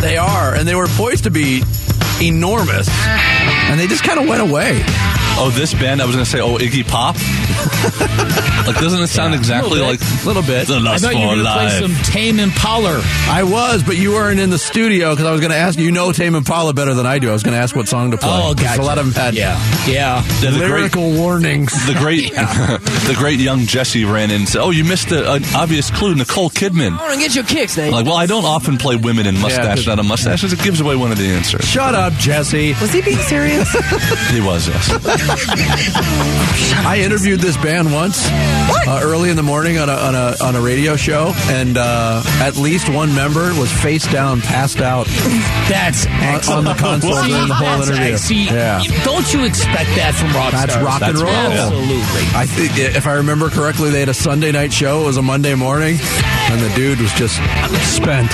They 0.02 0.16
are, 0.16 0.52
and 0.52 0.66
they 0.66 0.74
were 0.74 0.88
poised 0.88 1.24
to 1.24 1.30
be 1.30 1.62
enormous, 2.20 2.88
and 3.06 3.78
they 3.78 3.86
just 3.86 4.02
kind 4.02 4.18
of 4.18 4.28
went 4.28 4.42
away. 4.42 4.82
Oh, 5.38 5.52
this 5.54 5.72
band? 5.74 6.02
I 6.02 6.06
was 6.06 6.16
going 6.16 6.24
to 6.24 6.30
say, 6.30 6.40
oh, 6.40 6.58
Iggy 6.58 6.86
Pop. 6.86 7.16
like, 8.66 8.76
doesn't 8.80 9.00
it 9.02 9.08
sound 9.08 9.34
exactly 9.34 9.70
Little 9.80 9.88
like. 9.88 10.00
A 10.00 10.26
little 10.26 10.42
bit. 10.42 10.66
the 10.68 10.76
I 10.86 10.98
thought 10.98 11.14
you 11.14 11.20
were 11.26 11.34
going 11.34 11.44
to 11.44 11.52
play 11.52 11.68
some 11.80 11.94
Tame 12.12 12.38
Impala. 12.40 13.02
I 13.28 13.42
was, 13.42 13.82
but 13.82 13.96
you 13.96 14.12
weren't 14.12 14.40
in 14.40 14.50
the 14.50 14.58
studio 14.58 15.10
because 15.10 15.26
I 15.26 15.32
was 15.32 15.40
going 15.40 15.50
to 15.52 15.56
ask 15.58 15.78
you. 15.78 15.84
You 15.84 15.92
know 15.92 16.12
Tame 16.12 16.34
Impala 16.34 16.72
better 16.74 16.94
than 16.94 17.06
I 17.06 17.18
do. 17.18 17.30
I 17.30 17.32
was 17.32 17.42
going 17.42 17.54
to 17.54 17.60
ask 17.60 17.74
what 17.74 17.88
song 17.88 18.10
to 18.12 18.16
play. 18.16 18.28
Oh, 18.30 18.54
'Cause 18.54 18.62
gotcha. 18.64 18.82
A 18.82 18.84
lot 18.84 18.98
of 18.98 19.04
them 19.06 19.14
had 19.14 19.34
Yeah, 19.34 19.58
yeah. 19.86 20.22
Yeah, 20.42 20.50
the 20.50 20.58
great, 20.58 20.70
lyrical 20.70 21.10
warnings. 21.12 21.72
the 21.86 21.94
great, 21.94 22.30
the 22.32 23.14
great 23.18 23.40
young 23.40 23.60
Jesse 23.66 24.04
ran 24.04 24.30
in 24.30 24.40
and 24.42 24.48
said, 24.48 24.60
"Oh, 24.62 24.70
you 24.70 24.84
missed 24.84 25.10
a, 25.12 25.30
an 25.32 25.44
obvious 25.54 25.90
clue, 25.90 26.14
Nicole 26.14 26.50
Kidman." 26.50 26.98
want 26.98 27.14
to 27.14 27.18
get 27.18 27.34
your 27.34 27.44
kicks, 27.44 27.76
Nate. 27.76 27.92
Like, 27.92 28.06
well, 28.06 28.16
I 28.16 28.26
don't 28.26 28.44
often 28.44 28.78
play 28.78 28.96
women 28.96 29.26
in 29.26 29.38
mustache, 29.38 29.78
'cause- 29.78 29.86
not 29.86 29.98
a 29.98 30.02
mustache. 30.02 30.44
It 30.44 30.58
gives 30.62 30.80
away 30.80 30.96
one 30.96 31.10
of 31.12 31.18
the 31.18 31.26
answers. 31.26 31.64
Shut 31.66 31.94
up, 31.94 32.12
Jesse. 32.14 32.74
Was 32.80 32.92
he 32.92 33.02
being 33.02 33.18
serious? 33.18 33.70
He 34.30 34.40
was, 34.40 34.68
yes. 34.68 34.90
I 36.84 37.00
interviewed 37.04 37.40
this 37.42 37.56
band 37.56 37.92
once 37.92 38.26
uh, 38.30 39.00
early 39.02 39.28
in 39.28 39.36
the 39.36 39.42
morning 39.42 39.76
on 39.78 39.88
a, 39.88 39.92
on 39.92 40.14
a 40.14 40.34
on 40.42 40.54
a 40.56 40.60
radio 40.60 40.96
show, 40.96 41.32
and 41.48 41.76
uh, 41.76 42.22
at 42.40 42.56
least 42.56 42.88
one 42.88 43.14
member 43.14 43.52
was 43.58 43.70
face 43.72 44.06
down, 44.10 44.40
passed 44.40 44.80
out 44.80 45.06
That's 45.68 46.06
on, 46.06 46.58
on 46.58 46.64
the 46.64 46.74
console 46.74 47.14
See, 47.16 47.28
during 47.28 47.48
the 47.48 47.54
whole 47.54 47.78
that's- 47.78 47.90
interview. 47.90 48.16
See. 48.16 48.44
Yeah. 48.44 48.80
Don't 49.04 49.32
you 49.34 49.44
expect 49.44 49.90
that 49.96 50.14
from 50.14 50.32
rock 50.32 50.52
That's 50.52 50.72
stars? 50.72 50.86
rock 50.86 51.02
and 51.02 51.18
roll. 51.18 51.30
Absolutely. 51.32 52.22
I 52.34 52.46
think 52.46 52.78
if 52.78 53.06
I 53.06 53.14
remember 53.14 53.50
correctly, 53.50 53.90
they 53.90 54.00
had 54.00 54.08
a 54.08 54.14
Sunday 54.14 54.52
night 54.52 54.72
show. 54.72 55.02
It 55.02 55.06
was 55.06 55.16
a 55.16 55.22
Monday 55.22 55.54
morning, 55.54 55.98
and 56.00 56.60
the 56.60 56.72
dude 56.76 57.00
was 57.00 57.12
just 57.14 57.36
spent. 57.94 58.30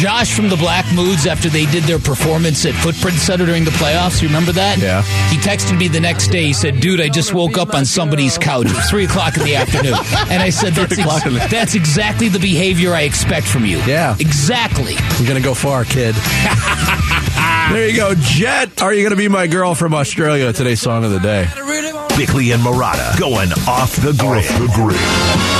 Josh 0.00 0.34
from 0.34 0.48
the 0.48 0.56
Black 0.56 0.86
Moods, 0.94 1.26
after 1.26 1.50
they 1.50 1.66
did 1.66 1.82
their 1.84 1.98
performance 1.98 2.64
at 2.64 2.72
Footprint 2.74 3.18
Center 3.18 3.44
during 3.44 3.64
the 3.66 3.70
playoffs, 3.72 4.22
you 4.22 4.28
remember 4.28 4.50
that? 4.52 4.78
Yeah. 4.78 5.02
He 5.28 5.36
texted 5.36 5.76
me 5.78 5.88
the 5.88 6.00
next 6.00 6.28
day. 6.28 6.44
He 6.46 6.54
said, 6.54 6.80
"Dude, 6.80 7.02
I 7.02 7.10
just 7.10 7.34
woke 7.34 7.58
up 7.58 7.74
on 7.74 7.84
somebody's 7.84 8.38
couch. 8.38 8.64
It 8.66 8.74
was 8.76 8.88
three 8.88 9.04
o'clock 9.04 9.36
in 9.36 9.42
the 9.44 9.56
afternoon." 9.56 9.92
And 10.30 10.42
I 10.42 10.48
said, 10.48 10.72
"That's, 10.72 10.96
o'clock 10.96 11.26
in 11.26 11.34
the- 11.34 11.42
ex- 11.42 11.50
that's 11.50 11.74
exactly 11.74 12.28
the 12.28 12.38
behavior 12.38 12.94
I 12.94 13.02
expect 13.02 13.46
from 13.46 13.66
you." 13.66 13.76
Yeah. 13.80 14.16
exactly. 14.18 14.94
You're 15.18 15.28
gonna 15.28 15.40
go 15.42 15.52
far, 15.52 15.84
kid. 15.84 16.14
there 17.74 17.86
you 17.88 17.96
go, 17.96 18.14
Jet. 18.16 18.80
Are 18.80 18.94
you 18.94 19.02
gonna 19.02 19.16
be 19.16 19.28
my 19.28 19.46
girl 19.48 19.74
from 19.74 19.92
Australia? 19.92 20.50
Today's 20.54 20.80
song 20.80 21.04
of 21.04 21.10
the 21.10 21.20
day. 21.20 21.46
Bickley 22.16 22.52
and 22.52 22.62
Marotta 22.62 23.18
going 23.18 23.52
off 23.68 23.96
the 23.96 24.12
grid. 24.14 24.44
the 24.44 24.70
grid. 24.74 25.59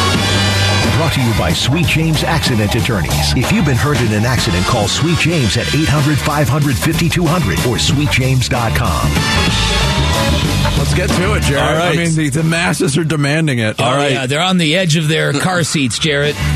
Brought 1.00 1.14
to 1.14 1.22
you 1.22 1.32
by 1.38 1.50
Sweet 1.54 1.86
James 1.86 2.22
Accident 2.24 2.74
Attorneys. 2.74 3.32
If 3.34 3.50
you've 3.52 3.64
been 3.64 3.74
hurt 3.74 3.98
in 4.02 4.12
an 4.12 4.26
accident, 4.26 4.66
call 4.66 4.86
Sweet 4.86 5.16
James 5.16 5.56
at 5.56 5.74
800 5.74 6.18
500 6.18 6.76
5200 6.76 7.58
or 7.60 7.76
sweetjames.com. 7.78 9.10
Let's 10.76 10.92
get 10.92 11.08
to 11.08 11.34
it, 11.36 11.42
Jared. 11.44 11.64
All 11.64 11.74
right. 11.74 11.94
I 11.94 11.96
mean, 11.96 12.14
the, 12.14 12.28
the 12.28 12.42
masses 12.42 12.98
are 12.98 13.04
demanding 13.04 13.60
it. 13.60 13.76
Oh, 13.78 13.84
All 13.84 13.96
right. 13.96 14.12
Yeah, 14.12 14.26
they're 14.26 14.42
on 14.42 14.58
the 14.58 14.76
edge 14.76 14.96
of 14.96 15.08
their 15.08 15.32
car 15.32 15.62
seats, 15.62 15.98
Jarrett. 15.98 16.36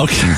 Okay. 0.00 0.32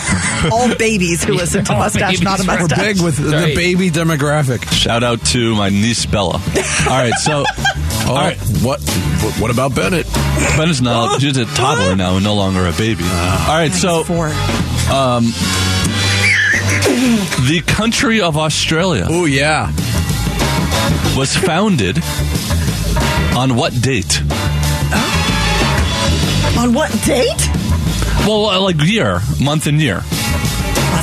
All 0.50 0.74
babies 0.76 1.22
who 1.22 1.35
listen 1.35 1.62
to 1.66 1.72
All 1.74 1.81
Mustache, 1.81 2.22
not 2.22 2.40
a 2.40 2.46
babies. 2.46 2.70
We're 2.70 2.76
big 2.76 3.03
with 3.03 3.18
the 3.18 3.53
baby 3.55 3.90
demographic. 3.90 4.64
Shout 4.72 5.05
out 5.05 5.22
to 5.26 5.55
my 5.55 5.68
niece 5.68 6.07
Bella. 6.07 6.40
All 6.88 6.98
right, 6.98 7.12
so 7.16 7.44
Oh, 8.11 8.14
right. 8.16 8.37
what? 8.62 8.81
What 9.40 9.51
about 9.51 9.75
Bennett? 9.75 10.07
Bennett's 10.57 10.70
is 10.79 10.83
now 10.83 11.18
she's 11.18 11.37
a 11.37 11.44
toddler 11.44 11.94
now 11.96 12.16
and 12.16 12.25
no 12.25 12.35
longer 12.35 12.66
a 12.66 12.73
baby. 12.73 13.03
Ah. 13.05 13.51
All 13.53 13.57
right, 13.57 13.73
so 13.73 14.03
Four. 14.05 14.27
Um, 14.92 15.27
the 17.46 17.62
country 17.66 18.20
of 18.20 18.37
Australia 18.37 19.07
Oh 19.09 19.25
yeah. 19.27 19.68
was 21.16 21.37
founded 21.37 21.99
on 23.37 23.55
what 23.57 23.73
date? 23.81 24.20
On 26.59 26.73
what 26.75 26.90
date? 27.05 27.49
Well, 28.27 28.61
like 28.62 28.83
year, 28.83 29.20
month, 29.40 29.66
and 29.66 29.81
year. 29.81 30.03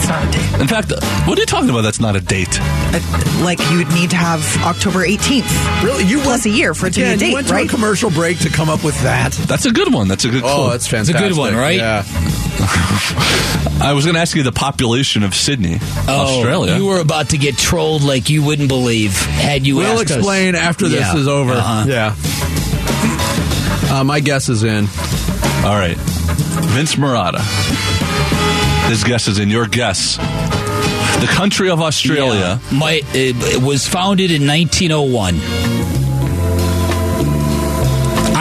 That's 0.07 0.09
not 0.09 0.27
a 0.27 0.31
date. 0.31 0.61
In 0.61 0.67
fact, 0.67 0.91
uh, 0.91 1.23
what 1.25 1.37
are 1.37 1.41
you 1.41 1.45
talking 1.45 1.69
about? 1.69 1.81
That's 1.81 1.99
not 1.99 2.15
a 2.15 2.21
date. 2.21 2.47
Uh, 2.61 3.41
like 3.43 3.59
you 3.69 3.77
would 3.79 3.89
need 3.93 4.09
to 4.11 4.15
have 4.15 4.39
October 4.63 5.05
18th. 5.05 5.83
Really? 5.83 6.05
You 6.05 6.19
plus 6.19 6.45
a 6.45 6.49
year 6.49 6.73
for 6.73 6.87
it 6.87 6.93
to 6.93 7.01
Again, 7.01 7.19
be 7.19 7.25
a 7.25 7.27
you 7.27 7.31
date, 7.31 7.33
went 7.35 7.47
to 7.47 7.53
right? 7.53 7.65
a 7.67 7.69
commercial 7.69 8.09
break 8.09 8.39
to 8.39 8.49
come 8.49 8.69
up 8.69 8.83
with 8.85 8.99
that. 9.03 9.33
That's 9.33 9.65
a 9.65 9.71
good 9.71 9.93
one. 9.93 10.07
That's 10.07 10.23
a 10.25 10.29
good 10.29 10.43
clue. 10.43 10.51
Oh, 10.51 10.69
that's 10.69 10.91
a 11.09 11.13
good 11.13 11.35
one, 11.35 11.55
right? 11.55 11.77
Yeah. 11.77 12.03
I 13.79 13.91
was 13.93 14.05
going 14.05 14.15
to 14.15 14.21
ask 14.21 14.35
you 14.35 14.43
the 14.43 14.51
population 14.51 15.23
of 15.23 15.35
Sydney, 15.35 15.77
Oh, 16.07 16.37
Australia. 16.39 16.75
You 16.77 16.85
were 16.87 16.99
about 17.01 17.29
to 17.29 17.37
get 17.37 17.57
trolled 17.57 18.03
like 18.03 18.29
you 18.29 18.43
wouldn't 18.43 18.69
believe 18.69 19.13
had 19.13 19.67
you 19.67 19.75
We'll 19.77 19.99
asked 19.99 20.11
us. 20.11 20.17
explain 20.17 20.55
after 20.55 20.87
this 20.87 21.01
Yeah. 21.01 21.17
is 21.17 21.27
over. 21.27 21.51
Uh-huh. 21.53 21.85
Yeah. 21.87 22.15
Uh, 23.99 24.03
my 24.03 24.19
guess 24.19 24.49
is 24.49 24.63
in. 24.63 24.85
All 25.65 25.75
right, 25.77 25.97
Vince 25.97 26.95
Marotta. 26.95 27.41
His 28.87 29.03
guess 29.03 29.27
is 29.27 29.37
in. 29.39 29.49
Your 29.49 29.67
guess. 29.67 30.17
The 30.17 31.27
country 31.29 31.69
of 31.69 31.81
Australia. 31.81 32.61
Yeah. 32.71 32.77
My, 32.77 33.01
it, 33.13 33.35
it 33.53 33.61
was 33.61 33.87
founded 33.87 34.31
in 34.31 34.47
1901. 34.47 35.76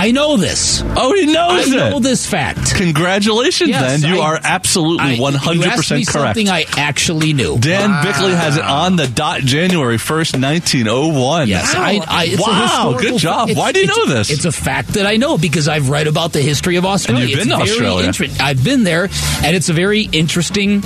I 0.07 0.13
know 0.13 0.37
this. 0.37 0.85
Oh, 0.97 1.13
he 1.15 1.27
knows 1.27 1.73
I 1.73 1.77
know 1.91 1.99
this 1.99 2.27
fact. 2.27 2.77
Congratulations, 2.77 3.71
Yes, 3.71 4.01
then. 4.03 4.09
You 4.15 4.21
I- 4.21 4.27
are 4.27 4.41
absolutely 4.45 5.17
I- 5.17 5.19
one 5.19 5.33
you 5.33 5.39
hundred 5.41 5.67
asked 5.67 5.91
me 5.91 6.05
percent 6.05 6.07
correct. 6.07 6.37
Something 6.37 6.49
I 6.49 6.65
actually 6.77 7.33
knew. 7.33 7.59
Dan 7.59 8.05
Bickley 8.05 8.33
has 8.33 8.57
it 8.57 8.63
on 8.63 8.95
the 8.95 9.09
dot 9.09 9.41
January 9.41 9.97
1st, 9.99 10.39
1901. 10.41 11.49
Yes, 11.49 11.75
I, 11.75 12.01
I, 12.07 12.25
it's 12.27 12.39
a 12.39 12.41
wow, 12.43 12.63
historical 12.93 13.11
good 13.11 13.19
job. 13.21 13.49
it's- 13.51 13.59
Why 13.59 13.73
do 13.73 13.81
you 13.81 13.85
it's- 13.87 13.97
know 14.07 14.15
this? 14.15 14.31
It's 14.31 14.45
a 14.45 14.53
fact 14.53 14.91
that 14.91 15.07
I 15.07 15.17
know 15.17 15.39
because 15.39 15.67
I've 15.67 15.89
read 15.91 16.07
about 16.07 16.33
the 16.33 16.41
history 16.41 16.77
of 16.77 16.85
Australia. 16.87 17.23
And 17.25 17.31
you've 17.31 17.41
It's 17.41 17.49
been 17.49 17.59
to 17.59 17.65
very 17.65 17.87
Australia. 17.89 18.07
inter- 18.07 18.45
I've 18.45 18.63
been 18.63 18.85
there, 18.85 19.09
and 19.43 19.57
it's 19.57 19.69
a 19.69 19.73
very 19.73 20.03
interesting. 20.03 20.85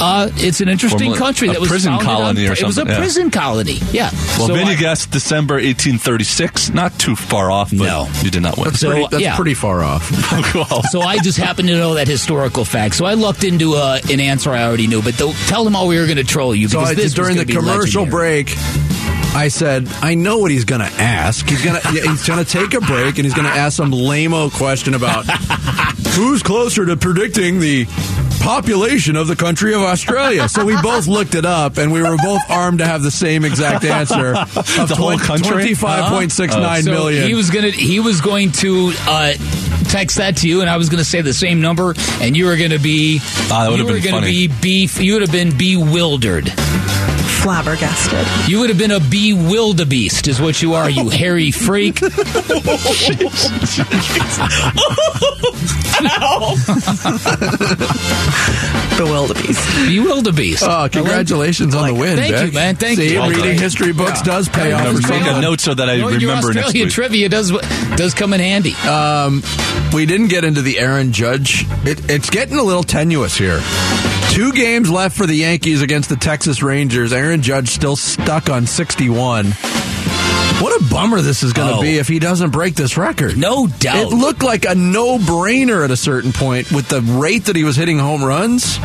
Uh, 0.00 0.28
it's 0.36 0.60
an 0.60 0.68
interesting 0.68 1.10
Formerly 1.14 1.18
country 1.18 1.48
a 1.48 1.52
that 1.52 1.60
was 1.60 1.68
a 1.68 1.72
prison 1.72 1.92
founded 1.92 2.06
colony 2.08 2.44
on, 2.46 2.50
or 2.50 2.54
It 2.54 2.62
was 2.64 2.76
a 2.76 2.80
something, 2.80 2.92
yeah. 2.94 2.98
prison 2.98 3.30
colony. 3.30 3.78
Yeah. 3.92 4.10
well, 4.38 4.48
so 4.48 4.54
Vinny 4.54 4.72
I- 4.72 4.74
guessed 4.74 5.12
December 5.12 5.54
1836. 5.54 6.70
Not 6.70 6.98
too 6.98 7.14
far 7.14 7.50
off, 7.52 7.70
but 7.70 7.86
No. 7.86 8.08
you 8.22 8.30
did 8.30 8.42
not 8.42 8.55
win. 8.56 8.64
That's, 8.66 8.80
So, 8.80 8.90
pretty, 8.90 9.06
that's 9.10 9.22
yeah. 9.22 9.36
pretty 9.36 9.54
far 9.54 9.82
off. 9.82 10.10
Cool. 10.52 10.82
So 10.90 11.00
I 11.00 11.18
just 11.18 11.38
happen 11.38 11.66
to 11.66 11.74
know 11.76 11.94
that 11.94 12.08
historical 12.08 12.64
fact. 12.64 12.94
So 12.94 13.04
I 13.04 13.14
looked 13.14 13.42
into 13.44 13.74
uh, 13.74 13.98
an 14.10 14.20
answer 14.20 14.50
I 14.52 14.62
already 14.64 14.86
knew, 14.86 15.02
but 15.02 15.16
don't, 15.16 15.34
tell 15.48 15.64
them 15.64 15.74
all 15.74 15.88
we 15.88 15.98
were 15.98 16.04
going 16.06 16.16
to 16.18 16.24
troll 16.24 16.54
you 16.54 16.68
So 16.68 16.78
because 16.78 16.90
I, 16.92 16.94
this 16.94 17.14
during 17.14 17.36
the 17.36 17.44
commercial 17.46 18.02
legendary. 18.04 18.44
break, 18.44 18.56
I 19.34 19.48
said, 19.48 19.86
I 20.00 20.14
know 20.14 20.38
what 20.38 20.50
he's 20.50 20.64
going 20.64 20.80
to 20.80 20.86
ask. 21.00 21.46
He's 21.48 21.62
going 21.62 21.80
to 21.80 21.88
he's 21.88 22.26
going 22.26 22.42
to 22.42 22.50
take 22.50 22.72
a 22.74 22.80
break 22.80 23.16
and 23.18 23.24
he's 23.24 23.34
going 23.34 23.46
to 23.46 23.52
ask 23.52 23.76
some 23.76 23.90
lameo 23.92 24.50
question 24.50 24.94
about 24.94 25.26
who's 26.14 26.42
closer 26.42 26.86
to 26.86 26.96
predicting 26.96 27.60
the 27.60 27.84
population 28.40 29.14
of 29.16 29.26
the 29.28 29.36
country 29.36 29.74
of 29.74 29.82
Australia. 29.82 30.48
So 30.48 30.64
we 30.64 30.80
both 30.80 31.06
looked 31.06 31.34
it 31.34 31.44
up 31.44 31.76
and 31.76 31.92
we 31.92 32.00
were 32.00 32.16
both 32.16 32.40
armed 32.48 32.78
to 32.78 32.86
have 32.86 33.02
the 33.02 33.10
same 33.10 33.44
exact 33.44 33.84
answer 33.84 34.34
of 34.36 34.54
The 34.88 34.94
whole 34.96 35.18
country? 35.18 35.50
twenty-five 35.52 36.10
point 36.10 36.32
six 36.32 36.54
nine 36.54 36.84
So 36.84 36.90
million. 36.92 37.26
He 37.28 37.34
was 37.34 37.50
gonna 37.50 37.70
he 37.70 38.00
was 38.00 38.22
going 38.22 38.52
to 38.52 38.92
uh, 39.06 39.32
text 39.88 40.16
that 40.16 40.38
to 40.38 40.48
you, 40.48 40.62
and 40.62 40.70
I 40.70 40.78
was 40.78 40.88
going 40.88 40.98
to 40.98 41.04
say 41.04 41.20
the 41.20 41.34
same 41.34 41.60
number, 41.60 41.94
and 42.22 42.34
you 42.36 42.46
were 42.46 42.56
going 42.56 42.70
to 42.70 42.78
be 42.78 43.18
Ah, 43.50 43.64
that 43.68 43.76
you 43.76 43.84
would've 43.84 43.86
were 43.86 43.92
been 43.94 44.02
gonna 44.02 44.16
funny. 44.26 44.48
be 44.48 44.86
be 44.86 44.88
you 45.02 45.12
would 45.14 45.22
have 45.22 45.32
been 45.32 45.56
bewildered. 45.58 46.50
Flabbergasted. 47.46 48.26
You 48.50 48.58
would 48.58 48.70
have 48.70 48.78
been 48.78 48.90
a 48.90 48.98
bewildebeest, 48.98 50.26
is 50.26 50.40
what 50.40 50.60
you 50.60 50.74
are, 50.74 50.90
you 50.90 51.08
hairy 51.20 51.52
freak. 51.52 52.00
The 52.00 52.10
wildebeest. 59.04 59.60
Bewildebeest. 59.88 60.62
Oh, 60.66 60.88
congratulations 60.90 61.74
on 61.74 61.88
the 61.88 61.94
win, 61.94 62.16
Thank 62.16 62.32
Beck. 62.34 62.46
you, 62.46 62.52
man. 62.52 62.76
Thank 62.76 62.98
See, 62.98 63.12
you. 63.12 63.20
Well 63.20 63.28
reading 63.30 63.44
done. 63.52 63.58
history 63.58 63.92
books 63.92 64.18
Yeah. 64.20 64.24
does 64.24 64.48
pay 64.48 64.72
off. 64.72 64.80
I'm 64.86 64.96
for 64.96 65.02
gonna 65.08 65.20
make 65.24 65.32
a 65.36 65.40
note 65.40 65.60
so 65.60 65.74
that 65.74 65.88
I 65.88 65.98
Knowing 65.98 66.20
your 66.20 66.30
remember 66.30 66.54
next 66.54 66.72
week. 66.74 66.90
trivia 66.90 67.28
does 67.28 67.52
does 67.96 68.14
come 68.14 68.32
in 68.32 68.40
handy. 68.40 68.74
Um, 68.88 69.42
we 69.92 70.06
didn't 70.06 70.28
get 70.28 70.44
into 70.44 70.62
the 70.62 70.78
Aaron 70.78 71.12
Judge. 71.12 71.64
It, 71.84 72.10
it's 72.10 72.30
getting 72.30 72.56
a 72.58 72.62
little 72.62 72.82
tenuous 72.84 73.36
here. 73.36 73.60
Two 74.36 74.52
games 74.52 74.90
left 74.90 75.16
for 75.16 75.24
the 75.26 75.34
Yankees 75.34 75.80
against 75.80 76.10
the 76.10 76.16
Texas 76.16 76.62
Rangers. 76.62 77.10
Aaron 77.14 77.40
Judge 77.40 77.68
still 77.70 77.96
stuck 77.96 78.50
on 78.50 78.66
61. 78.66 79.46
What 80.60 80.78
a 80.78 80.84
bummer 80.92 81.22
this 81.22 81.42
is 81.42 81.54
going 81.54 81.68
to 81.70 81.76
Oh. 81.78 81.80
be 81.82 81.96
if 81.96 82.06
he 82.06 82.18
doesn't 82.18 82.50
break 82.50 82.74
this 82.74 82.98
record. 82.98 83.38
No 83.38 83.66
doubt. 83.66 83.96
It 84.12 84.14
looked 84.14 84.42
like 84.42 84.66
a 84.66 84.74
no 84.74 85.16
brainer 85.18 85.82
at 85.84 85.90
a 85.90 85.96
certain 85.96 86.32
point 86.34 86.70
with 86.70 86.86
the 86.88 87.00
rate 87.00 87.46
that 87.46 87.56
he 87.56 87.64
was 87.64 87.76
hitting 87.76 87.98
home 87.98 88.22
runs. 88.22 88.78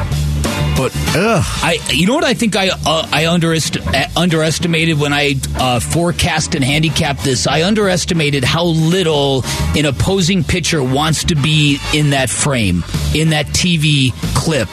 But, 0.77 0.95
ugh. 1.17 1.43
I, 1.61 1.79
you 1.89 2.07
know 2.07 2.15
what 2.15 2.23
I 2.23 2.33
think 2.33 2.55
I 2.55 2.69
uh, 2.69 3.07
I 3.11 3.23
underest- 3.25 3.77
uh, 3.93 4.07
underestimated 4.19 4.97
when 4.99 5.11
I 5.11 5.35
uh, 5.57 5.81
forecast 5.81 6.55
and 6.55 6.63
handicapped 6.63 7.23
this. 7.25 7.45
I 7.45 7.63
underestimated 7.63 8.45
how 8.45 8.63
little 8.63 9.43
an 9.75 9.85
opposing 9.85 10.45
pitcher 10.45 10.81
wants 10.81 11.25
to 11.25 11.35
be 11.35 11.77
in 11.93 12.11
that 12.11 12.29
frame, 12.29 12.85
in 13.13 13.31
that 13.31 13.47
TV 13.47 14.11
clip. 14.33 14.69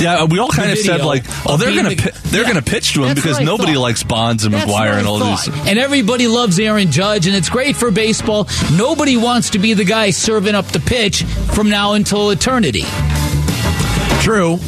Yeah, 0.00 0.20
uh, 0.22 0.26
we 0.26 0.38
all 0.38 0.48
kind 0.48 0.70
of 0.70 0.78
said 0.78 1.02
like, 1.04 1.24
oh, 1.46 1.56
they're 1.56 1.74
gonna 1.74 1.90
the- 1.90 1.96
pi- 1.96 2.10
they're 2.30 2.42
Yeah, 2.42 2.48
gonna 2.48 2.62
pitch 2.62 2.94
to 2.94 3.04
him 3.04 3.14
because 3.14 3.38
nobody 3.40 3.74
thought. 3.74 3.80
likes 3.80 4.02
Bonds 4.02 4.44
and 4.44 4.54
That's 4.54 4.70
McGwire 4.70 4.98
and 4.98 5.06
all 5.06 5.18
thought. 5.18 5.44
these. 5.44 5.66
And 5.68 5.78
everybody 5.78 6.26
loves 6.26 6.58
Aaron 6.58 6.90
Judge, 6.90 7.26
and 7.26 7.36
it's 7.36 7.48
great 7.50 7.76
for 7.76 7.90
baseball. 7.90 8.48
Nobody 8.76 9.16
wants 9.16 9.50
to 9.50 9.58
be 9.58 9.74
the 9.74 9.84
guy 9.84 10.10
serving 10.10 10.54
up 10.54 10.66
the 10.68 10.80
pitch 10.80 11.22
from 11.24 11.68
now 11.68 11.92
until 11.92 12.30
eternity. 12.30 12.84
True. 14.22 14.58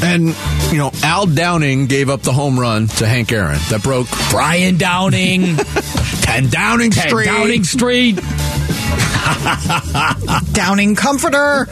And, 0.00 0.28
you 0.70 0.78
know, 0.78 0.92
Al 1.02 1.26
Downing 1.26 1.86
gave 1.86 2.08
up 2.08 2.22
the 2.22 2.32
home 2.32 2.58
run 2.58 2.86
to 2.86 3.06
Hank 3.06 3.32
Aaron. 3.32 3.58
That 3.70 3.82
broke 3.82 4.06
Brian 4.30 4.76
Downing, 4.76 5.56
10 6.22 6.48
Downing 6.50 6.92
Ted 6.92 7.08
Street. 7.08 7.24
Downing 7.26 7.64
Street. 7.64 8.20
Downing 10.52 10.94
comforter. 10.94 11.66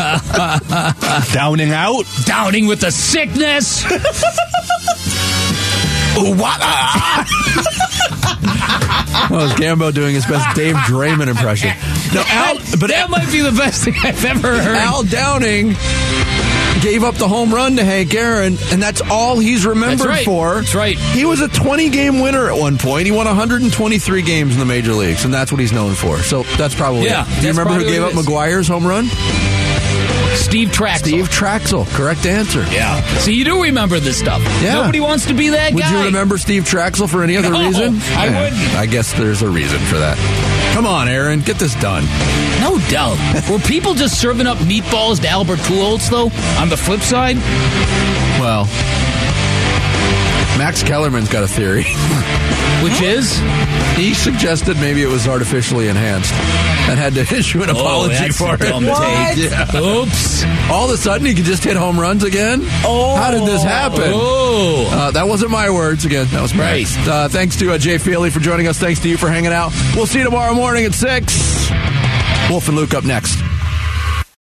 Downing 1.32 1.72
out. 1.72 2.04
Downing 2.24 2.66
with 2.66 2.80
the 2.80 2.90
sickness. 2.90 3.84
what? 6.16 6.60
Well, 9.28 9.42
was 9.42 9.52
Gambo 9.52 9.92
doing 9.94 10.14
his 10.14 10.26
best 10.26 10.56
Dave 10.56 10.74
Draymond 10.74 11.28
impression. 11.28 11.70
No, 12.12 12.22
Al, 12.26 12.56
but 12.80 12.88
that 12.90 13.08
might 13.10 13.30
be 13.30 13.40
the 13.40 13.52
best 13.52 13.84
thing 13.84 13.94
I've 14.02 14.24
ever 14.24 14.60
heard. 14.60 14.76
Al 14.76 15.04
Downing 15.04 15.68
gave 16.80 17.04
up 17.04 17.14
the 17.14 17.28
home 17.28 17.54
run 17.54 17.76
to 17.76 17.84
Hank 17.84 18.12
Aaron, 18.14 18.56
and 18.72 18.82
that's 18.82 19.00
all 19.02 19.38
he's 19.38 19.64
remembered 19.66 19.98
That's 20.08 20.08
right. 20.08 20.24
for. 20.24 20.54
That's 20.56 20.74
right. 20.74 20.98
He 20.98 21.24
was 21.24 21.40
a 21.40 21.48
20 21.48 21.90
game 21.90 22.20
winner 22.20 22.50
at 22.50 22.58
one 22.58 22.76
point. 22.78 23.06
He 23.06 23.12
won 23.12 23.26
123 23.26 24.22
games 24.22 24.54
in 24.54 24.58
the 24.58 24.66
major 24.66 24.94
leagues, 24.94 25.24
and 25.24 25.32
that's 25.32 25.52
what 25.52 25.60
he's 25.60 25.72
known 25.72 25.94
for. 25.94 26.18
So 26.18 26.42
that's 26.56 26.74
probably 26.74 27.04
Yeah, 27.04 27.22
it. 27.22 27.26
Do 27.26 27.30
you 27.30 27.42
that's 27.42 27.58
remember 27.58 27.74
who 27.74 27.78
probably 27.80 27.92
gave 27.92 28.02
what 28.02 28.12
up 28.12 28.16
it 28.16 28.20
is. 28.20 28.26
McGwire's 28.26 28.68
home 28.68 28.86
run? 28.86 29.06
Steve 30.40 30.68
Trachsel. 30.68 30.98
Steve 31.06 31.28
Trachsel. 31.28 31.86
Correct 31.94 32.26
answer. 32.26 32.62
Yeah. 32.72 33.00
So 33.18 33.30
you 33.30 33.44
do 33.44 33.62
remember 33.62 34.00
this 34.00 34.18
stuff. 34.18 34.42
Yeah. 34.62 34.74
Nobody 34.74 35.00
wants 35.00 35.26
to 35.26 35.34
be 35.34 35.50
that 35.50 35.72
Would 35.74 35.82
guy. 35.82 35.98
you 35.98 36.04
remember 36.06 36.38
Steve 36.38 36.64
Trachsel 36.64 37.08
for 37.08 37.22
any 37.22 37.36
other 37.36 37.50
No, 37.50 37.60
reason? 37.66 38.00
I 38.16 38.26
Yeah, 38.26 38.42
wouldn't. 38.42 38.74
I 38.76 38.86
guess 38.86 39.12
there's 39.12 39.42
a 39.42 39.48
reason 39.48 39.78
for 39.80 39.98
that. 39.98 40.16
Come 40.74 40.86
on, 40.86 41.08
Aaron, 41.08 41.40
get 41.40 41.56
this 41.56 41.74
done. 41.76 42.04
No 42.60 42.78
doubt. 42.88 43.16
Were 43.50 43.58
people 43.58 43.94
just 43.94 44.20
serving 44.20 44.46
up 44.46 44.58
meatballs 44.58 45.20
to 45.20 45.28
Albert 45.28 45.58
Pujols 45.60 46.08
though? 46.10 46.30
On 46.60 46.68
the 46.68 46.76
flip 46.76 47.00
side, 47.00 47.36
Well, 48.40 48.66
Max 50.60 50.82
Kellerman's 50.82 51.30
got 51.30 51.42
a 51.42 51.48
theory. 51.48 51.84
which 52.84 53.00
is 53.00 53.38
He 53.96 54.12
suggested 54.12 54.76
maybe 54.76 55.02
it 55.02 55.06
was 55.06 55.26
artificially 55.26 55.88
enhanced 55.88 56.34
and 56.34 56.98
had 56.98 57.14
to 57.14 57.20
issue 57.34 57.62
an 57.62 57.70
apology 57.70 58.14
oh, 58.14 58.18
that's 58.18 58.36
for 58.36 58.54
it. 58.56 58.74
What? 58.74 59.38
Yeah. 59.38 59.74
Oops. 59.74 60.44
All 60.70 60.84
of 60.84 60.90
a 60.90 60.98
sudden, 60.98 61.26
he 61.26 61.32
could 61.32 61.46
just 61.46 61.64
hit 61.64 61.78
home 61.78 61.98
runs 61.98 62.24
again. 62.24 62.60
Oh. 62.84 63.16
how 63.16 63.30
did 63.30 63.44
this 63.44 63.62
happen? 63.62 64.12
Oh. 64.12 64.86
Uh, 64.92 65.10
that 65.12 65.26
wasn't 65.26 65.50
my 65.50 65.70
words 65.70 66.04
again. 66.04 66.26
That 66.26 66.42
was 66.42 66.54
Right. 66.54 66.82
Max. 66.82 67.08
Uh, 67.08 67.28
thanks 67.30 67.56
to 67.60 67.72
uh, 67.72 67.78
Jay 67.78 67.96
Feely 67.96 68.28
for 68.28 68.40
joining 68.40 68.68
us. 68.68 68.78
Thanks 68.78 69.00
to 69.00 69.08
you 69.08 69.16
for 69.16 69.30
hanging 69.30 69.52
out. 69.52 69.72
We'll 69.96 70.04
see 70.04 70.18
you 70.18 70.24
tomorrow 70.24 70.52
morning 70.52 70.84
at 70.84 70.92
six. 70.92 71.70
Wolf 72.50 72.68
and 72.68 72.76
Luke 72.76 72.92
up 72.92 73.04
next. 73.04 73.38